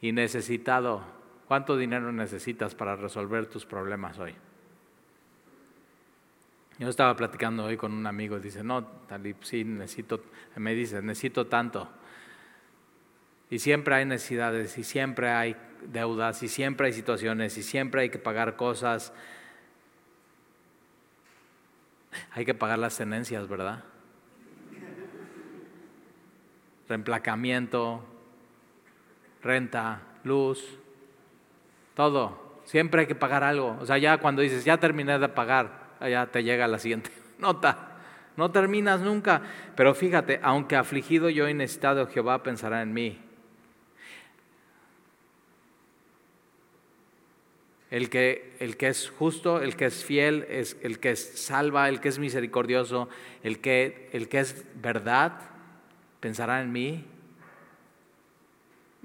y 0.00 0.10
necesitado. 0.10 1.04
¿Cuánto 1.46 1.76
dinero 1.76 2.10
necesitas 2.10 2.74
para 2.74 2.96
resolver 2.96 3.46
tus 3.46 3.64
problemas 3.64 4.18
hoy? 4.18 4.34
Yo 6.80 6.88
estaba 6.88 7.14
platicando 7.14 7.62
hoy 7.62 7.76
con 7.76 7.92
un 7.92 8.04
amigo 8.04 8.36
y 8.38 8.40
dice, 8.40 8.64
no, 8.64 8.84
Talib, 8.84 9.36
sí, 9.42 9.62
necesito, 9.62 10.20
me 10.56 10.74
dice, 10.74 11.00
necesito 11.00 11.46
tanto. 11.46 11.88
Y 13.50 13.60
siempre 13.60 13.94
hay 13.94 14.04
necesidades, 14.04 14.78
y 14.78 14.82
siempre 14.82 15.28
hay 15.28 15.54
deudas, 15.80 16.42
y 16.42 16.48
siempre 16.48 16.88
hay 16.88 16.92
situaciones, 16.92 17.56
y 17.56 17.62
siempre 17.62 18.00
hay 18.00 18.10
que 18.10 18.18
pagar 18.18 18.56
cosas. 18.56 19.12
Hay 22.32 22.44
que 22.44 22.54
pagar 22.54 22.80
las 22.80 22.96
tenencias, 22.96 23.46
¿verdad? 23.46 23.84
Reemplacamiento, 26.92 28.04
renta, 29.42 30.02
luz, 30.24 30.62
todo. 31.94 32.60
Siempre 32.64 33.00
hay 33.00 33.06
que 33.06 33.14
pagar 33.14 33.42
algo. 33.44 33.78
O 33.80 33.86
sea, 33.86 33.96
ya 33.96 34.18
cuando 34.18 34.42
dices, 34.42 34.62
ya 34.66 34.76
terminé 34.76 35.18
de 35.18 35.28
pagar, 35.30 35.96
ya 36.02 36.26
te 36.26 36.44
llega 36.44 36.68
la 36.68 36.78
siguiente 36.78 37.10
nota. 37.38 37.96
No 38.36 38.50
terminas 38.50 39.00
nunca. 39.00 39.40
Pero 39.74 39.94
fíjate, 39.94 40.38
aunque 40.42 40.76
afligido 40.76 41.30
yo 41.30 41.48
y 41.48 41.54
necesitado, 41.54 42.06
Jehová 42.08 42.42
pensará 42.42 42.82
en 42.82 42.92
mí. 42.92 43.18
el 47.92 48.08
que, 48.08 48.54
el 48.58 48.78
que 48.78 48.88
es 48.88 49.10
justo, 49.10 49.60
el 49.60 49.76
que 49.76 49.84
es 49.84 50.02
fiel, 50.02 50.46
es 50.48 50.78
el 50.80 50.98
que 50.98 51.14
salva, 51.14 51.90
el 51.90 52.00
que 52.00 52.08
es 52.08 52.18
misericordioso, 52.18 53.10
el 53.42 53.58
que, 53.58 54.08
el 54.14 54.30
que 54.30 54.40
es 54.40 54.64
verdad, 54.80 55.51
pensará 56.22 56.62
en 56.62 56.70
mí. 56.70 57.04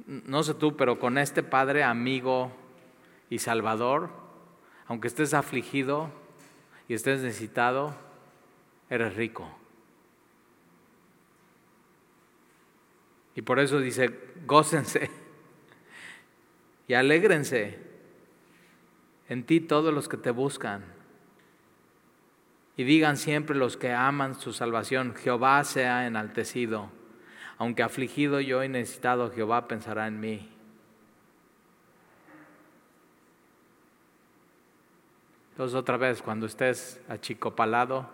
No 0.06 0.44
sé 0.44 0.54
tú, 0.54 0.78
pero 0.78 1.00
con 1.00 1.18
este 1.18 1.42
Padre 1.42 1.84
amigo 1.84 2.52
y 3.32 3.40
Salvador, 3.40 4.12
aunque 4.86 5.08
estés 5.08 5.34
afligido 5.34 6.12
y 6.88 6.94
estés 6.94 7.24
necesitado, 7.24 7.96
eres 8.92 9.16
rico. 9.16 9.50
Y 13.34 13.42
por 13.42 13.60
eso 13.60 13.80
dice, 13.80 14.16
gócense 14.46 15.10
y 16.88 16.94
alégrense 16.94 17.80
en 19.28 19.44
ti 19.44 19.60
todos 19.60 19.92
los 19.92 20.08
que 20.08 20.18
te 20.18 20.30
buscan. 20.30 20.86
Y 22.76 22.84
digan 22.84 23.18
siempre 23.18 23.56
los 23.56 23.76
que 23.76 23.92
aman 23.92 24.40
su 24.40 24.54
salvación, 24.54 25.16
Jehová 25.16 25.64
sea 25.64 26.06
enaltecido. 26.06 26.96
Aunque 27.58 27.84
afligido 27.84 28.40
yo 28.40 28.64
y 28.64 28.70
necesitado, 28.70 29.32
Jehová 29.32 29.68
pensará 29.68 30.08
en 30.08 30.20
mí. 30.20 30.50
Entonces 35.52 35.76
otra 35.76 35.98
vez, 35.98 36.22
cuando 36.22 36.46
estés 36.46 37.02
achicopalado 37.10 38.08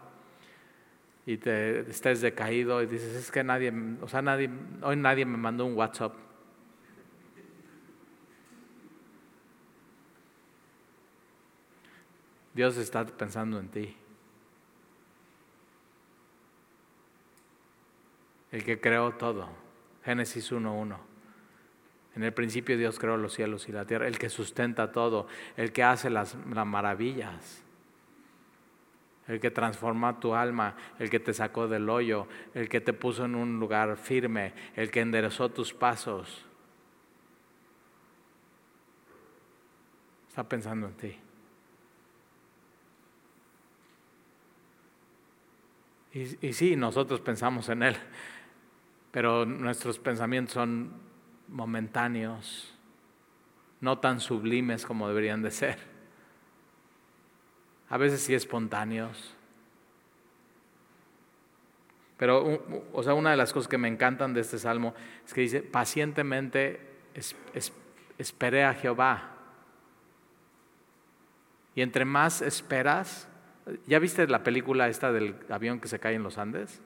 y 1.25 1.35
te 1.35 1.81
estés 1.81 2.21
decaído 2.21 2.81
y 2.81 2.85
dices, 2.85 3.15
es 3.15 3.31
que 3.31 3.43
nadie, 3.43 3.73
o 4.01 4.07
sea, 4.07 4.21
nadie, 4.21 4.49
hoy 4.81 4.95
nadie 4.95 5.25
me 5.25 5.35
mandó 5.35 5.65
un 5.65 5.75
WhatsApp. 5.75 6.13
Dios 12.53 12.77
está 12.77 13.05
pensando 13.05 13.59
en 13.59 13.67
ti. 13.67 13.97
El 18.53 18.63
que 18.63 18.79
creó 18.79 19.11
todo. 19.15 19.49
Génesis 20.05 20.51
1.1. 20.51 20.95
En 22.15 22.23
el 22.23 22.31
principio 22.33 22.77
Dios 22.77 22.99
creó 22.99 23.17
los 23.17 23.33
cielos 23.33 23.67
y 23.67 23.71
la 23.71 23.85
tierra, 23.85 24.07
el 24.07 24.19
que 24.19 24.29
sustenta 24.29 24.91
todo, 24.91 25.27
el 25.57 25.73
que 25.73 25.83
hace 25.83 26.09
las, 26.09 26.37
las 26.53 26.65
maravillas, 26.65 27.63
el 29.27 29.39
que 29.39 29.49
transforma 29.49 30.19
tu 30.19 30.35
alma, 30.35 30.75
el 30.99 31.09
que 31.09 31.19
te 31.19 31.33
sacó 31.33 31.67
del 31.67 31.89
hoyo, 31.89 32.27
el 32.53 32.69
que 32.69 32.79
te 32.79 32.93
puso 32.93 33.25
en 33.25 33.35
un 33.35 33.59
lugar 33.59 33.97
firme, 33.97 34.53
el 34.75 34.91
que 34.91 35.01
enderezó 35.01 35.49
tus 35.49 35.73
pasos. 35.73 36.45
Está 40.29 40.47
pensando 40.47 40.87
en 40.87 40.93
ti. 40.93 41.19
Y, 46.13 46.53
sí, 46.53 46.75
nosotros 46.75 47.21
pensamos 47.21 47.69
en 47.69 47.81
Él, 47.81 47.95
pero 49.13 49.45
nuestros 49.45 49.97
pensamientos 49.97 50.55
son 50.55 50.91
momentáneos, 51.47 52.73
no 53.79 53.99
tan 53.99 54.19
sublimes 54.19 54.85
como 54.85 55.07
deberían 55.07 55.41
de 55.41 55.51
ser. 55.51 55.77
A 57.87 57.97
veces 57.97 58.21
sí 58.21 58.33
espontáneos. 58.33 59.33
Pero, 62.17 62.89
o 62.91 63.03
sea, 63.03 63.13
una 63.13 63.31
de 63.31 63.37
las 63.37 63.53
cosas 63.53 63.69
que 63.69 63.77
me 63.77 63.87
encantan 63.87 64.33
de 64.33 64.41
este 64.41 64.57
salmo 64.57 64.93
es 65.25 65.33
que 65.33 65.41
dice, 65.41 65.61
pacientemente 65.61 66.81
esperé 68.17 68.65
a 68.65 68.73
Jehová. 68.73 69.37
Y 71.75 71.81
entre 71.81 72.03
más 72.03 72.41
esperas, 72.41 73.29
¿Ya 73.87 73.99
viste 73.99 74.27
la 74.27 74.43
película 74.43 74.87
esta 74.89 75.11
del 75.11 75.35
avión 75.49 75.79
que 75.79 75.87
se 75.87 75.99
cae 75.99 76.15
en 76.15 76.23
los 76.23 76.37
Andes? 76.37 76.81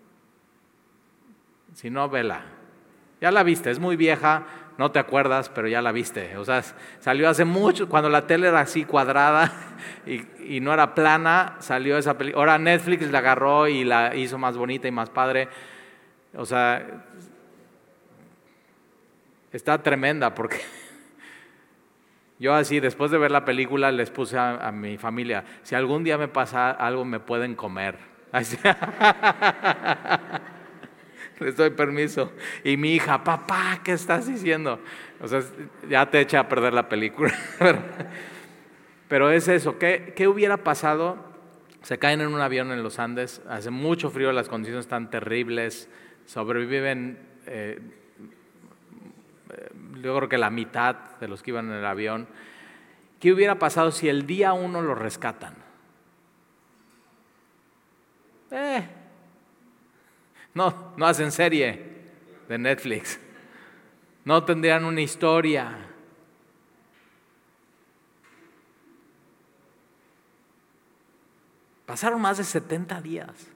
Si 1.78 1.92
no, 1.92 2.10
vela. 2.10 2.42
Ya 3.22 3.30
la 3.30 3.44
viste, 3.44 3.70
es 3.70 3.78
muy 3.78 3.96
vieja, 3.96 4.48
no 4.80 4.90
te 4.90 4.98
acuerdas, 4.98 5.50
pero 5.50 5.68
ya 5.68 5.80
la 5.80 5.92
viste. 5.92 6.36
O 6.38 6.44
sea, 6.44 6.64
salió 7.00 7.30
hace 7.30 7.46
mucho, 7.46 7.88
cuando 7.88 8.10
la 8.10 8.26
tele 8.26 8.48
era 8.48 8.62
así 8.62 8.84
cuadrada 8.84 9.54
y, 10.08 10.60
no 10.60 10.74
era 10.74 10.96
plana, 10.96 11.56
salió 11.60 12.00
esa 12.00 12.18
película. 12.18 12.42
Ahora 12.42 12.58
Netflix 12.58 13.12
la 13.12 13.20
agarró 13.20 13.68
y 13.68 13.84
la 13.84 14.16
hizo 14.16 14.40
más 14.40 14.58
bonita 14.58 14.88
y 14.88 14.92
más 14.92 15.12
padre. 15.12 15.50
O 16.34 16.48
sea, 16.48 17.06
está 19.52 19.84
tremenda 19.84 20.34
porque 20.34 20.62
yo 22.40 22.56
así, 22.56 22.80
después 22.80 23.12
de 23.12 23.20
ver 23.20 23.30
la 23.30 23.46
película, 23.46 23.92
les 23.92 24.10
puse 24.10 24.40
a, 24.40 24.72
mi 24.72 24.98
familia, 24.98 25.46
si 25.62 25.76
algún 25.76 26.04
día 26.04 26.18
me 26.18 26.28
pasa 26.28 26.72
algo, 26.72 27.06
me 27.06 27.20
pueden 27.20 27.54
comer. 27.54 28.00
Les 31.40 31.56
doy 31.56 31.70
permiso. 31.72 32.32
Y 32.64 32.78
mi 32.78 32.94
hija, 32.96 33.24
papá, 33.24 33.82
¿qué 33.84 33.94
estás 33.94 34.28
diciendo? 34.28 34.80
O 35.22 35.28
sea, 35.28 35.42
ya 35.90 36.10
te 36.10 36.20
echa 36.20 36.42
a 36.42 36.50
perder 36.50 36.74
la 36.74 36.90
película. 36.90 37.34
Pero 39.08 39.32
es 39.32 39.48
eso, 39.48 39.78
¿qué, 39.80 40.14
¿qué, 40.16 40.28
hubiera 40.28 40.58
pasado? 40.58 41.18
Se 41.82 41.98
caen 41.98 42.22
en 42.22 42.28
un 42.28 42.42
avión 42.42 42.72
en 42.72 42.84
los 42.84 43.00
Andes, 43.00 43.42
hace 43.48 43.70
mucho 43.70 44.10
frío, 44.10 44.34
las 44.34 44.50
condiciones 44.50 44.86
están 44.86 45.10
terribles, 45.10 45.90
sobreviven 46.26 47.18
eh, 47.46 47.80
yo 50.02 50.16
creo 50.16 50.30
que 50.30 50.38
la 50.38 50.50
mitad 50.50 50.96
de 51.20 51.28
los 51.28 51.42
que 51.42 51.52
iban 51.52 51.68
en 51.68 51.78
el 51.78 51.86
avión. 51.86 52.28
¿Qué 53.20 53.32
hubiera 53.32 53.58
pasado 53.58 53.92
si 53.92 54.10
el 54.10 54.28
día 54.28 54.54
uno 54.54 54.82
lo 54.82 54.96
rescatan? 54.96 55.56
Eh, 58.52 58.88
no, 60.58 60.94
no 60.98 61.06
hacen 61.06 61.32
serie 61.32 61.80
de 62.50 62.58
Netflix. 62.58 63.20
No 64.26 64.44
tendrían 64.44 64.86
una 64.86 65.02
historia. 65.02 65.88
Pasaron 71.86 72.20
más 72.20 72.40
de 72.40 72.44
70 72.44 73.02
días. 73.02 73.48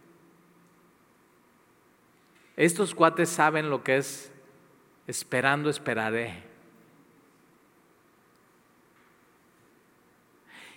Estos 2.56 2.94
cuates 2.94 3.30
saben 3.30 3.72
lo 3.72 3.84
que 3.84 3.98
es 3.98 4.32
esperando 5.08 5.72
esperaré. 5.72 6.44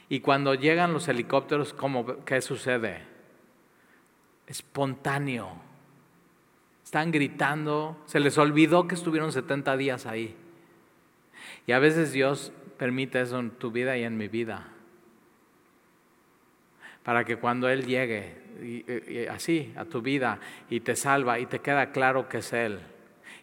Y 0.09 0.21
cuando 0.21 0.55
llegan 0.55 0.95
los 0.95 1.07
helicópteros, 1.07 1.75
¿cómo, 1.75 2.25
¿qué 2.25 2.41
sucede? 2.41 3.07
Espontáneo. 4.47 5.64
Están 6.95 7.11
gritando, 7.11 7.97
se 8.07 8.21
les 8.21 8.39
olvidó 8.39 8.87
que 8.87 8.95
estuvieron 8.95 9.33
70 9.33 9.77
días 9.77 10.07
ahí. 10.07 10.37
Y 11.67 11.73
a 11.73 11.81
veces 11.81 12.13
Dios 12.13 12.53
permite 12.79 13.21
eso 13.21 13.41
en 13.41 13.51
tu 13.51 13.73
vida 13.73 13.99
y 13.99 14.05
en 14.05 14.17
mi 14.17 14.29
vida. 14.29 14.69
Para 17.03 17.25
que 17.25 17.35
cuando 17.35 17.69
Él 17.69 17.85
llegue 17.85 19.27
así 19.29 19.73
a 19.77 19.87
tu 19.87 20.03
vida 20.03 20.39
y 20.71 20.79
te 20.79 20.95
salva 20.95 21.41
y 21.41 21.47
te 21.47 21.59
queda 21.59 21.91
claro 21.91 22.29
que 22.29 22.39
es 22.39 22.53
Él 22.53 22.79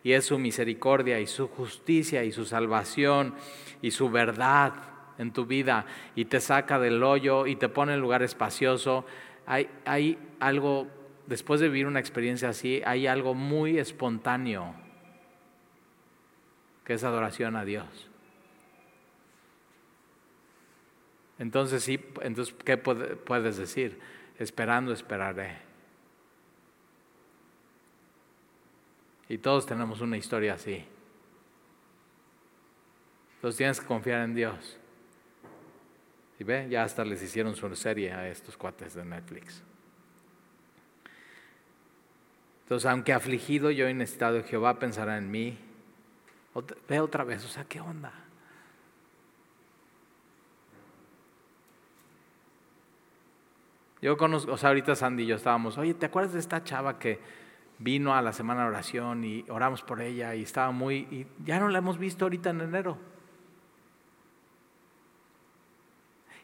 y 0.01 0.13
es 0.13 0.23
su 0.23 0.39
misericordia 0.39 1.19
y 1.19 1.27
su 1.27 1.49
justicia 1.49 2.23
y 2.23 2.31
su 2.31 2.45
salvación 2.45 3.35
y 3.81 3.91
su 3.91 4.09
verdad 4.09 4.75
en 5.17 5.33
tu 5.33 5.45
vida 5.45 5.85
y 6.15 6.23
te 6.23 6.39
saca 6.39 6.79
del 6.79 7.03
hoyo 7.03 7.45
y 7.47 7.57
te 7.57 7.67
pone 7.67 7.95
en 7.95 7.99
lugar 7.99 8.23
espacioso. 8.23 9.05
Hay, 9.45 9.67
hay 9.83 10.17
algo, 10.39 10.87
después 11.27 11.59
de 11.59 11.67
vivir 11.67 11.87
una 11.87 11.99
experiencia 11.99 12.49
así, 12.49 12.81
hay 12.85 13.07
algo 13.07 13.33
muy 13.33 13.77
espontáneo 13.77 14.75
que 16.85 16.93
es 16.93 17.03
adoración 17.03 17.55
a 17.55 17.65
Dios. 17.65 18.09
Entonces 21.39 21.83
sí, 21.83 21.99
entonces 22.21 22.53
¿qué 22.63 22.77
puedes 22.77 23.57
decir? 23.57 23.99
Esperando 24.37 24.93
esperaré. 24.93 25.57
Y 29.27 29.37
todos 29.37 29.65
tenemos 29.65 30.01
una 30.01 30.17
historia 30.17 30.55
así. 30.55 30.85
Entonces 33.35 33.57
tienes 33.57 33.79
que 33.79 33.87
confiar 33.87 34.21
en 34.21 34.35
Dios. 34.35 34.77
Y 36.37 36.43
ve, 36.43 36.67
ya 36.69 36.83
hasta 36.83 37.05
les 37.05 37.23
hicieron 37.23 37.55
su 37.55 37.75
serie 37.75 38.11
a 38.11 38.27
estos 38.27 38.57
cuates 38.57 38.93
de 38.93 39.05
Netflix. 39.05 39.63
Entonces, 42.71 42.89
aunque 42.89 43.11
afligido 43.11 43.69
yo 43.69 43.85
he 43.85 43.93
necesitado 43.93 44.35
de 44.35 44.43
Jehová, 44.43 44.79
pensará 44.79 45.17
en 45.17 45.29
mí. 45.29 45.57
ve 46.87 47.01
otra 47.01 47.25
vez, 47.25 47.43
o 47.43 47.49
sea, 47.49 47.65
¿qué 47.65 47.81
onda? 47.81 48.13
Yo 54.01 54.15
conozco, 54.15 54.53
o 54.53 54.57
sea, 54.57 54.69
ahorita 54.69 54.95
Sandy 54.95 55.23
y 55.23 55.25
yo 55.25 55.35
estábamos, 55.35 55.77
oye, 55.77 55.95
¿te 55.95 56.05
acuerdas 56.05 56.31
de 56.31 56.39
esta 56.39 56.63
chava 56.63 56.97
que 56.97 57.19
vino 57.77 58.15
a 58.15 58.21
la 58.21 58.31
semana 58.31 58.61
de 58.61 58.69
oración 58.69 59.25
y 59.25 59.43
oramos 59.49 59.81
por 59.81 59.99
ella 59.99 60.33
y 60.33 60.43
estaba 60.43 60.71
muy, 60.71 60.99
y 61.11 61.27
ya 61.43 61.59
no 61.59 61.67
la 61.67 61.79
hemos 61.79 61.97
visto 61.97 62.23
ahorita 62.23 62.51
en 62.51 62.61
enero. 62.61 63.10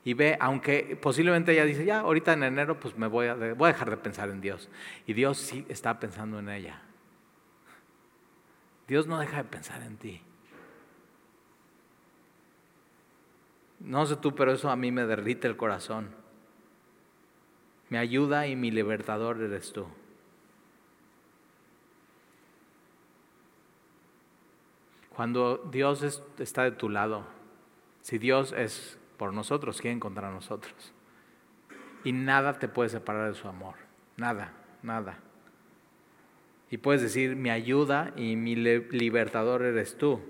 Y 0.07 0.13
ve, 0.13 0.37
aunque 0.39 0.97
posiblemente 1.01 1.51
ella 1.51 1.65
dice, 1.65 1.83
ya, 1.83 1.99
ahorita 1.99 2.31
en 2.31 2.43
enero 2.43 2.79
pues 2.79 2.97
me 2.97 3.07
voy 3.07 3.27
a, 3.27 3.33
voy 3.33 3.69
a 3.69 3.73
dejar 3.73 3.89
de 3.89 3.97
pensar 3.97 4.29
en 4.29 4.39
Dios. 4.39 4.69
Y 5.05 5.11
Dios 5.11 5.37
sí 5.37 5.65
está 5.67 5.99
pensando 5.99 6.39
en 6.39 6.47
ella. 6.47 6.81
Dios 8.87 9.05
no 9.05 9.19
deja 9.19 9.35
de 9.35 9.43
pensar 9.43 9.81
en 9.81 9.97
ti. 9.97 10.21
No 13.81 14.05
sé 14.05 14.15
tú, 14.15 14.33
pero 14.33 14.53
eso 14.53 14.69
a 14.69 14.77
mí 14.77 14.93
me 14.93 15.05
derrite 15.05 15.45
el 15.45 15.57
corazón. 15.57 16.15
Me 17.89 17.97
ayuda 17.97 18.47
y 18.47 18.55
mi 18.55 18.71
libertador 18.71 19.41
eres 19.41 19.73
tú. 19.73 19.87
Cuando 25.09 25.57
Dios 25.69 26.23
está 26.39 26.63
de 26.63 26.71
tu 26.71 26.87
lado, 26.87 27.25
si 28.03 28.17
Dios 28.17 28.53
es 28.53 28.97
por 29.18 29.34
nosotros, 29.34 29.82
¿quién 29.82 29.99
contra 29.99 30.32
nosotros? 30.32 30.93
Y 32.03 32.11
nada 32.11 32.59
te 32.59 32.68
puede 32.68 32.89
separar 32.89 33.30
de 33.30 33.36
su 33.36 33.47
amor. 33.47 33.76
Nada, 34.15 34.53
nada. 34.84 35.20
Y 36.70 36.78
puedes 36.78 37.01
decir, 37.01 37.36
mi 37.36 37.49
ayuda 37.49 38.13
y 38.15 38.36
mi 38.36 38.55
libertador 38.55 39.63
eres 39.63 39.97
tú. 39.97 40.22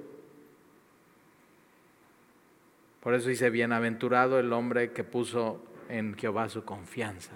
Por 3.02 3.14
eso 3.14 3.30
dice, 3.30 3.50
bienaventurado 3.50 4.40
el 4.40 4.52
hombre 4.54 4.92
que 4.92 5.04
puso 5.04 5.64
en 5.90 6.16
Jehová 6.16 6.50
su 6.50 6.64
confianza. 6.66 7.34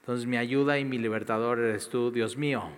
Entonces 0.00 0.26
mi 0.26 0.36
ayuda 0.36 0.78
y 0.78 0.84
mi 0.84 0.98
libertador 0.98 1.58
eres 1.58 1.88
tú, 1.88 2.10
Dios 2.10 2.36
mío. 2.36 2.70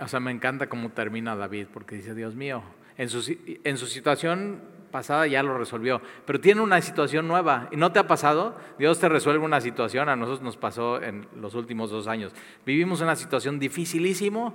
o 0.00 0.08
sea, 0.08 0.20
me 0.20 0.30
encanta 0.30 0.68
cómo 0.68 0.90
termina 0.90 1.36
David, 1.36 1.68
porque 1.72 1.96
dice, 1.96 2.14
Dios 2.14 2.34
mío, 2.34 2.62
en 2.96 3.08
su, 3.08 3.36
en 3.64 3.78
su 3.78 3.86
situación 3.86 4.60
pasada 4.90 5.26
ya 5.26 5.42
lo 5.42 5.56
resolvió, 5.56 6.00
pero 6.26 6.40
tiene 6.40 6.60
una 6.60 6.80
situación 6.80 7.28
nueva. 7.28 7.68
¿Y 7.70 7.76
no 7.76 7.92
te 7.92 7.98
ha 7.98 8.06
pasado? 8.06 8.56
Dios 8.78 8.98
te 8.98 9.08
resuelve 9.08 9.44
una 9.44 9.60
situación, 9.60 10.08
a 10.08 10.16
nosotros 10.16 10.42
nos 10.42 10.56
pasó 10.56 11.02
en 11.02 11.26
los 11.36 11.54
últimos 11.54 11.90
dos 11.90 12.06
años. 12.06 12.32
Vivimos 12.64 13.00
una 13.00 13.16
situación 13.16 13.58
dificilísimo, 13.58 14.54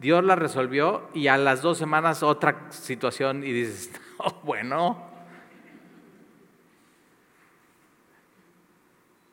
Dios 0.00 0.24
la 0.24 0.36
resolvió 0.36 1.08
y 1.14 1.28
a 1.28 1.36
las 1.36 1.62
dos 1.62 1.78
semanas 1.78 2.22
otra 2.22 2.66
situación 2.70 3.44
y 3.44 3.52
dices, 3.52 3.92
oh, 4.18 4.40
bueno. 4.42 5.14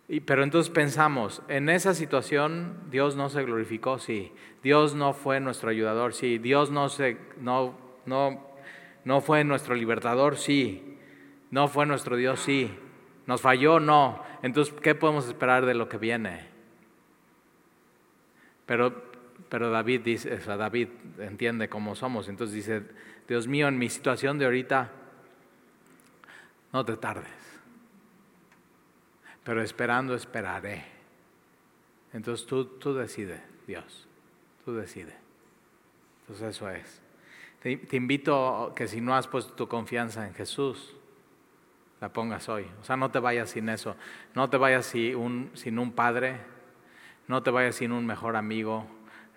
Y, 0.08 0.20
pero 0.20 0.44
entonces 0.44 0.70
pensamos, 0.70 1.42
en 1.48 1.70
esa 1.70 1.94
situación 1.94 2.78
Dios 2.92 3.16
no 3.16 3.30
se 3.30 3.44
glorificó, 3.44 3.98
sí. 3.98 4.34
Dios 4.62 4.94
no 4.94 5.14
fue 5.14 5.40
nuestro 5.40 5.70
ayudador, 5.70 6.14
sí. 6.14 6.38
Dios 6.38 6.70
no, 6.70 6.90
se, 6.90 7.18
no, 7.40 7.76
no 8.06 8.51
no 9.04 9.22
fue 9.22 9.44
nuestro 9.44 9.76
libertador, 9.76 10.38
sí. 10.38 10.98
No 11.50 11.68
fue 11.68 11.86
nuestro 11.86 12.16
Dios, 12.16 12.40
sí. 12.40 12.72
Nos 13.28 13.42
falló, 13.42 13.80
no. 13.80 14.24
Entonces, 14.42 14.74
¿qué 14.82 14.96
podemos 14.96 15.28
esperar 15.28 15.66
de 15.66 15.74
lo 15.74 15.90
que 15.90 15.98
viene? 15.98 16.48
Pero, 18.66 19.12
pero 19.50 19.70
David 19.70 20.02
dice, 20.02 20.34
o 20.34 20.58
David 20.58 20.90
entiende 21.20 21.68
cómo 21.68 21.96
somos. 21.96 22.30
Entonces 22.30 22.56
dice, 22.56 22.84
Dios 23.28 23.48
mío, 23.48 23.68
en 23.68 23.78
mi 23.78 23.90
situación 23.90 24.38
de 24.38 24.46
ahorita, 24.46 24.92
no 26.72 26.86
te 26.86 26.96
tardes. 26.98 27.42
Pero 29.44 29.62
esperando, 29.62 30.16
esperaré. 30.16 30.86
Entonces 32.14 32.46
tú, 32.46 32.66
tú 32.66 32.94
decides, 32.94 33.42
Dios. 33.68 34.08
Tú 34.64 34.76
decides. 34.76 35.16
Entonces 36.22 36.56
eso 36.56 36.70
es. 36.70 37.01
Te, 37.62 37.80
invito 37.96 38.74
que 38.76 38.88
si 38.88 39.02
no 39.02 39.16
has 39.16 39.28
puesto 39.28 39.54
tu 39.54 39.68
confianza 39.68 40.26
en 40.26 40.34
Jesús, 40.34 40.96
la 42.00 42.10
pongas 42.10 42.50
hoy. 42.50 42.66
O 42.82 42.84
sea, 42.84 42.98
no 42.98 43.12
te 43.12 43.20
vayas 43.20 43.52
sin 43.52 43.70
eso. 43.70 43.96
No 44.34 44.50
te 44.50 44.58
vayas 44.58 44.88
sin 44.88 45.16
un, 45.16 45.52
sin 45.54 45.78
un 45.78 45.92
padre. 45.92 46.38
No 47.28 47.44
te 47.44 47.52
vayas 47.52 47.76
sin 47.76 47.92
un 47.92 48.08
mejor 48.08 48.36
amigo. 48.36 48.88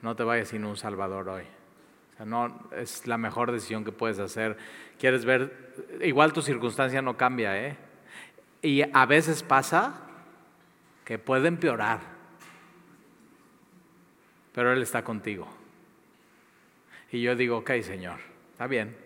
No 0.01 0.17
te 0.17 0.25
vayas 0.25 0.49
sin 0.49 0.65
un 0.65 0.79
salvador 0.79 1.29
hoy. 1.29 1.43
O 1.43 2.17
sea, 2.17 2.25
no, 2.25 2.59
es 2.75 3.07
la 3.07 3.19
mejor 3.19 3.53
decisión 3.53 3.85
que 3.85 3.93
puedes 3.93 4.19
hacer. 4.19 4.57
Quieres 4.99 5.27
ver, 5.27 5.75
igual 6.01 6.33
tu 6.33 6.41
circunstancia 6.41 7.03
no 7.03 7.19
cambia, 7.19 7.63
¿eh? 7.63 7.77
Y 8.63 8.83
a 8.91 9.05
veces 9.05 9.43
pasa 9.43 10.01
que 11.05 11.19
puede 11.19 11.49
empeorar. 11.49 12.01
Pero 14.55 14.73
Él 14.73 14.81
está 14.81 15.05
contigo. 15.05 15.47
Y 17.15 17.23
yo 17.23 17.37
digo, 17.37 17.59
ok, 17.59 17.71
Señor, 17.83 18.19
está 18.51 18.67
bien. 18.67 18.97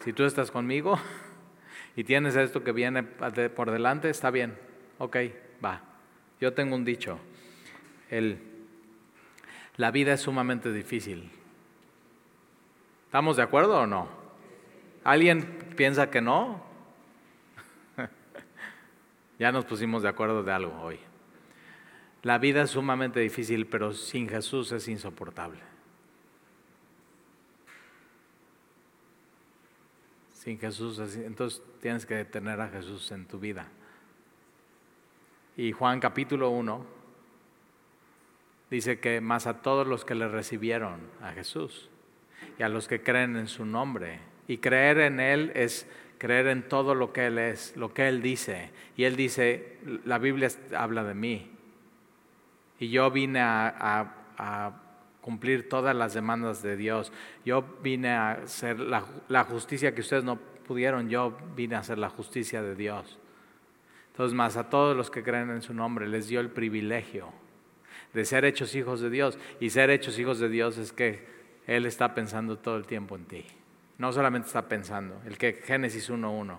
Si 0.00 0.12
tú 0.12 0.24
estás 0.24 0.50
conmigo 0.50 0.98
y 1.94 2.02
tienes 2.02 2.34
esto 2.34 2.64
que 2.64 2.72
viene 2.72 3.04
por 3.04 3.70
delante, 3.70 4.10
está 4.10 4.32
bien. 4.32 4.58
Ok, 4.98 5.16
va. 5.64 5.80
Yo 6.40 6.54
tengo 6.54 6.74
un 6.74 6.84
dicho. 6.84 7.20
El, 8.10 8.40
la 9.76 9.92
vida 9.92 10.14
es 10.14 10.22
sumamente 10.22 10.72
difícil. 10.72 11.30
¿Estamos 13.04 13.36
de 13.36 13.44
acuerdo 13.44 13.78
o 13.78 13.86
no? 13.86 14.08
¿Alguien 15.04 15.44
piensa 15.76 16.10
que 16.10 16.20
no? 16.20 16.64
ya 19.38 19.52
nos 19.52 19.64
pusimos 19.66 20.02
de 20.02 20.08
acuerdo 20.08 20.42
de 20.42 20.50
algo 20.50 20.82
hoy. 20.82 20.98
La 22.24 22.38
vida 22.38 22.62
es 22.62 22.70
sumamente 22.70 23.20
difícil, 23.20 23.68
pero 23.68 23.92
sin 23.92 24.28
Jesús 24.28 24.72
es 24.72 24.88
insoportable. 24.88 25.75
Sin 30.46 30.60
Jesús, 30.60 31.00
entonces 31.16 31.60
tienes 31.82 32.06
que 32.06 32.24
tener 32.24 32.60
a 32.60 32.68
Jesús 32.68 33.10
en 33.10 33.24
tu 33.26 33.40
vida. 33.40 33.66
Y 35.56 35.72
Juan 35.72 35.98
capítulo 35.98 36.50
1 36.50 36.86
dice 38.70 39.00
que 39.00 39.20
más 39.20 39.48
a 39.48 39.60
todos 39.60 39.88
los 39.88 40.04
que 40.04 40.14
le 40.14 40.28
recibieron 40.28 41.00
a 41.20 41.32
Jesús 41.32 41.90
y 42.60 42.62
a 42.62 42.68
los 42.68 42.86
que 42.86 43.02
creen 43.02 43.34
en 43.34 43.48
su 43.48 43.64
nombre. 43.64 44.20
Y 44.46 44.58
creer 44.58 45.00
en 45.00 45.18
Él 45.18 45.50
es 45.56 45.90
creer 46.16 46.46
en 46.46 46.68
todo 46.68 46.94
lo 46.94 47.12
que 47.12 47.26
Él 47.26 47.38
es, 47.38 47.76
lo 47.76 47.92
que 47.92 48.06
Él 48.06 48.22
dice. 48.22 48.70
Y 48.96 49.02
Él 49.02 49.16
dice, 49.16 49.78
la 50.04 50.18
Biblia 50.18 50.48
habla 50.76 51.02
de 51.02 51.14
mí. 51.14 51.50
Y 52.78 52.90
yo 52.90 53.10
vine 53.10 53.40
a, 53.40 54.14
a 54.38 54.85
cumplir 55.26 55.68
todas 55.68 55.96
las 55.96 56.14
demandas 56.14 56.62
de 56.62 56.76
Dios. 56.76 57.12
Yo 57.44 57.64
vine 57.82 58.10
a 58.10 58.30
hacer 58.34 58.78
la, 58.78 59.42
justicia 59.42 59.92
que 59.92 60.00
ustedes 60.00 60.22
no 60.22 60.36
pudieron, 60.38 61.08
yo 61.08 61.36
vine 61.56 61.74
a 61.74 61.80
hacer 61.80 61.98
la 61.98 62.10
justicia 62.10 62.62
de 62.62 62.76
Dios. 62.76 63.18
Entonces, 64.12 64.36
más 64.36 64.56
a 64.56 64.70
todos 64.70 64.96
los 64.96 65.10
que 65.10 65.24
creen 65.24 65.50
en 65.50 65.62
su 65.62 65.74
nombre, 65.74 66.06
les 66.06 66.28
dio 66.28 66.38
el 66.38 66.48
privilegio 66.48 67.32
de 68.14 68.24
ser 68.24 68.44
hechos 68.44 68.76
hijos 68.76 69.00
de 69.00 69.10
Dios. 69.10 69.36
Y 69.58 69.70
ser 69.70 69.90
hechos 69.90 70.16
hijos 70.20 70.38
de 70.38 70.48
Dios 70.48 70.78
es 70.78 70.92
que 70.92 71.26
Él 71.66 71.86
está 71.86 72.14
pensando 72.14 72.56
todo 72.56 72.76
el 72.76 72.86
tiempo 72.86 73.16
en 73.16 73.24
ti. 73.24 73.44
No 73.98 74.12
solamente 74.12 74.46
está 74.46 74.68
pensando, 74.68 75.20
el 75.26 75.38
que 75.38 75.54
Génesis 75.54 76.08
1.1, 76.08 76.56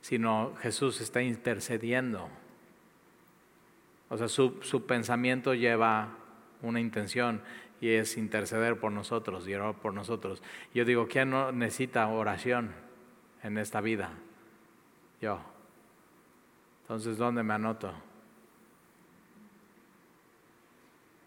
sino 0.00 0.56
Jesús 0.56 1.00
está 1.00 1.22
intercediendo. 1.22 2.28
O 4.08 4.18
sea, 4.18 4.26
su, 4.26 4.58
su 4.62 4.86
pensamiento 4.86 5.54
lleva 5.54 6.18
una 6.62 6.80
intención 6.80 7.42
y 7.80 7.90
es 7.90 8.16
interceder 8.16 8.78
por 8.78 8.92
nosotros 8.92 9.46
y 9.48 9.54
orar 9.54 9.74
por 9.74 9.92
nosotros. 9.92 10.42
Yo 10.72 10.84
digo, 10.84 11.08
¿quién 11.08 11.30
no 11.30 11.52
necesita 11.52 12.06
oración 12.08 12.72
en 13.42 13.58
esta 13.58 13.80
vida? 13.80 14.10
Yo. 15.20 15.40
Entonces, 16.82 17.18
¿dónde 17.18 17.42
me 17.42 17.54
anoto? 17.54 17.92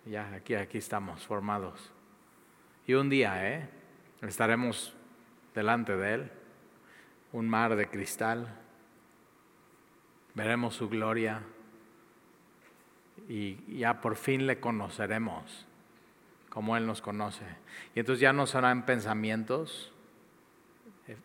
Ya, 0.05 0.33
aquí, 0.33 0.55
aquí 0.55 0.77
estamos 0.77 1.25
formados. 1.25 1.91
Y 2.87 2.93
un 2.93 3.09
día, 3.09 3.51
¿eh? 3.51 3.69
Estaremos 4.21 4.95
delante 5.53 5.95
de 5.97 6.13
Él, 6.13 6.31
un 7.31 7.49
mar 7.49 7.75
de 7.75 7.89
cristal, 7.89 8.47
veremos 10.35 10.75
su 10.75 10.89
gloria 10.89 11.41
y 13.27 13.77
ya 13.77 14.01
por 14.01 14.15
fin 14.15 14.47
le 14.47 14.59
conoceremos 14.59 15.65
como 16.49 16.77
Él 16.77 16.85
nos 16.85 17.01
conoce. 17.01 17.43
Y 17.95 17.99
entonces 17.99 18.21
ya 18.21 18.31
no 18.31 18.47
serán 18.47 18.85
pensamientos 18.85 19.91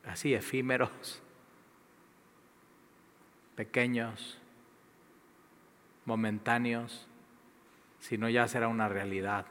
así 0.05 0.35
efímeros, 0.35 1.23
pequeños, 3.55 4.39
momentáneos, 6.05 7.07
sino 8.01 8.29
ya 8.29 8.49
será 8.49 8.69
una 8.69 8.89
realidad. 8.89 9.47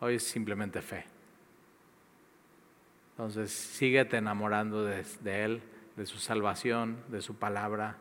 Hoy 0.00 0.14
es 0.14 0.22
simplemente 0.22 0.80
fe. 0.80 1.04
Entonces, 3.12 3.52
síguete 3.52 4.16
enamorando 4.16 4.84
de, 4.84 5.04
de 5.20 5.44
Él, 5.44 5.62
de 5.96 6.06
su 6.06 6.18
salvación, 6.18 7.02
de 7.08 7.20
su 7.20 7.34
palabra. 7.34 7.98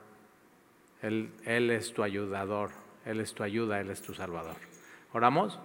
Él, 1.01 1.31
es 1.45 1.93
tu 1.93 2.03
ayudador, 2.03 2.71
Él 3.05 3.19
es 3.21 3.33
tu 3.33 3.43
ayuda, 3.43 3.79
Él 3.79 3.89
es 3.89 4.01
tu 4.01 4.13
salvador. 4.13 4.57
¿Oramos? 5.13 5.59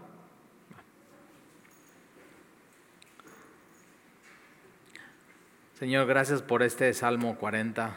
Señor, 5.75 6.07
gracias 6.07 6.41
por 6.41 6.63
este 6.63 6.93
Salmo 6.95 7.37
40. 7.37 7.97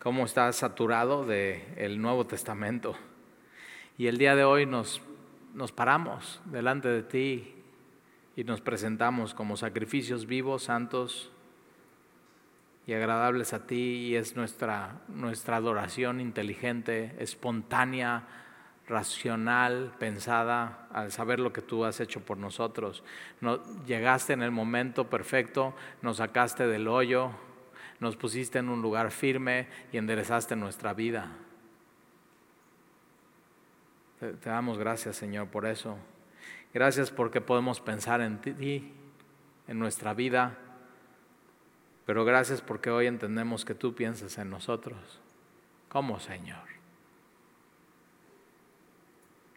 Cómo 0.00 0.24
está 0.24 0.50
saturado 0.52 1.26
del 1.26 1.62
el 1.76 2.00
Nuevo 2.00 2.26
Testamento. 2.26 2.96
Y 3.98 4.06
el 4.06 4.16
día 4.16 4.34
de 4.34 4.44
hoy 4.44 4.64
nos, 4.64 5.02
nos 5.54 5.70
paramos 5.70 6.40
delante 6.46 6.88
de 6.88 7.02
ti 7.02 7.54
y 8.36 8.44
nos 8.44 8.62
presentamos 8.62 9.34
como 9.34 9.58
sacrificios 9.58 10.26
vivos, 10.26 10.64
santos 10.64 11.30
y 12.86 12.92
agradables 12.94 13.52
a 13.52 13.66
ti. 13.66 14.08
Y 14.08 14.16
es 14.16 14.36
nuestra, 14.36 15.02
nuestra 15.08 15.56
adoración 15.56 16.20
inteligente, 16.20 17.14
espontánea, 17.18 18.24
racional, 18.88 19.94
pensada, 19.98 20.88
al 20.92 21.12
saber 21.12 21.40
lo 21.40 21.52
que 21.52 21.62
tú 21.62 21.84
has 21.84 22.00
hecho 22.00 22.20
por 22.20 22.36
nosotros. 22.36 23.02
No, 23.40 23.62
llegaste 23.84 24.32
en 24.32 24.42
el 24.42 24.50
momento 24.50 25.08
perfecto, 25.08 25.74
nos 26.02 26.18
sacaste 26.18 26.66
del 26.66 26.88
hoyo, 26.88 27.30
nos 28.00 28.16
pusiste 28.16 28.58
en 28.58 28.68
un 28.68 28.82
lugar 28.82 29.10
firme 29.10 29.68
y 29.92 29.98
enderezaste 29.98 30.56
nuestra 30.56 30.92
vida. 30.92 31.30
Te 34.18 34.50
damos 34.50 34.78
gracias, 34.78 35.16
Señor, 35.16 35.48
por 35.48 35.66
eso. 35.66 35.96
Gracias 36.74 37.10
porque 37.10 37.40
podemos 37.40 37.80
pensar 37.80 38.20
en 38.20 38.40
ti, 38.40 38.92
en 39.68 39.78
nuestra 39.78 40.14
vida, 40.14 40.58
pero 42.06 42.24
gracias 42.24 42.60
porque 42.60 42.90
hoy 42.90 43.06
entendemos 43.06 43.64
que 43.64 43.74
tú 43.74 43.94
piensas 43.94 44.38
en 44.38 44.50
nosotros. 44.50 45.20
¿Cómo, 45.88 46.18
Señor? 46.18 46.72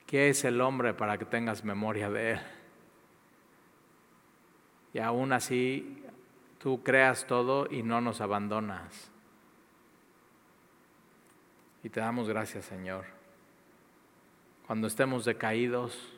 ¿Qué 0.06 0.30
es 0.30 0.46
el 0.46 0.62
hombre 0.62 0.94
para 0.94 1.18
que 1.18 1.26
tengas 1.26 1.64
memoria 1.64 2.10
de 2.10 2.34
él? 2.34 2.40
Y 4.94 5.00
aún 5.00 5.34
así 5.34 6.04
tú 6.60 6.84
creas 6.84 7.26
todo 7.28 7.68
y 7.70 7.84
no 7.84 8.02
nos 8.02 8.22
abandonas. 8.22 9.12
Y 11.84 11.90
te 11.90 12.00
damos 12.00 12.30
gracias, 12.30 12.66
Señor. 12.66 13.06
Cuando 14.68 14.88
estemos 14.88 15.26
decaídos, 15.26 16.14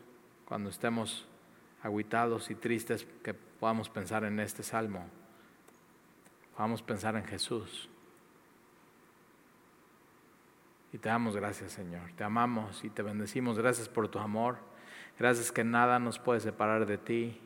cuando 0.45 0.69
estemos 0.69 1.25
aguitados 1.83 2.49
y 2.49 2.55
tristes, 2.55 3.05
que 3.23 3.33
podamos 3.33 3.89
pensar 3.89 4.23
en 4.23 4.39
este 4.39 4.63
salmo, 4.63 5.09
podamos 6.57 6.81
pensar 6.81 7.15
en 7.15 7.23
Jesús. 7.23 7.87
Y 10.91 10.97
te 10.97 11.07
damos 11.07 11.35
gracias, 11.35 11.71
Señor. 11.71 12.11
Te 12.15 12.23
amamos 12.23 12.83
y 12.83 12.89
te 12.89 13.03
bendecimos. 13.03 13.59
Gracias 13.59 13.87
por 13.87 14.07
tu 14.07 14.17
amor. 14.17 14.57
Gracias 15.19 15.51
que 15.51 15.63
nada 15.63 15.99
nos 15.99 16.17
puede 16.17 16.39
separar 16.39 16.87
de 16.87 16.97
ti. 16.97 17.39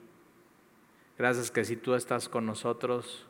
Gracias 1.17 1.51
que 1.51 1.65
si 1.65 1.75
tú 1.75 1.93
estás 1.93 2.29
con 2.29 2.45
nosotros, 2.45 3.27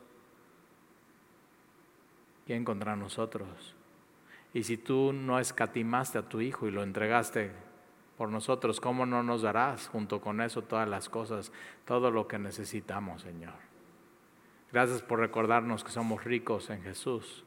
¿quién 2.46 2.64
contra 2.64 2.94
nosotros? 2.94 3.74
Y 4.54 4.62
si 4.62 4.76
tú 4.76 5.12
no 5.12 5.40
escatimaste 5.40 6.18
a 6.18 6.28
tu 6.28 6.40
Hijo 6.40 6.68
y 6.68 6.70
lo 6.70 6.84
entregaste 6.84 7.50
por 8.16 8.28
nosotros, 8.28 8.80
¿cómo 8.80 9.04
no 9.04 9.24
nos 9.24 9.42
darás 9.42 9.88
junto 9.88 10.20
con 10.20 10.42
eso 10.42 10.62
todas 10.62 10.88
las 10.88 11.08
cosas, 11.08 11.50
todo 11.84 12.12
lo 12.12 12.28
que 12.28 12.38
necesitamos, 12.38 13.22
Señor? 13.22 13.71
Gracias 14.72 15.02
por 15.02 15.20
recordarnos 15.20 15.84
que 15.84 15.90
somos 15.90 16.24
ricos 16.24 16.70
en 16.70 16.82
Jesús 16.82 17.44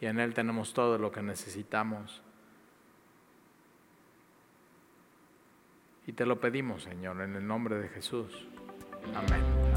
y 0.00 0.06
en 0.06 0.18
Él 0.18 0.34
tenemos 0.34 0.74
todo 0.74 0.98
lo 0.98 1.12
que 1.12 1.22
necesitamos. 1.22 2.22
Y 6.06 6.12
te 6.14 6.26
lo 6.26 6.40
pedimos, 6.40 6.82
Señor, 6.82 7.20
en 7.20 7.36
el 7.36 7.46
nombre 7.46 7.76
de 7.76 7.88
Jesús. 7.88 8.48
Amén. 9.14 9.71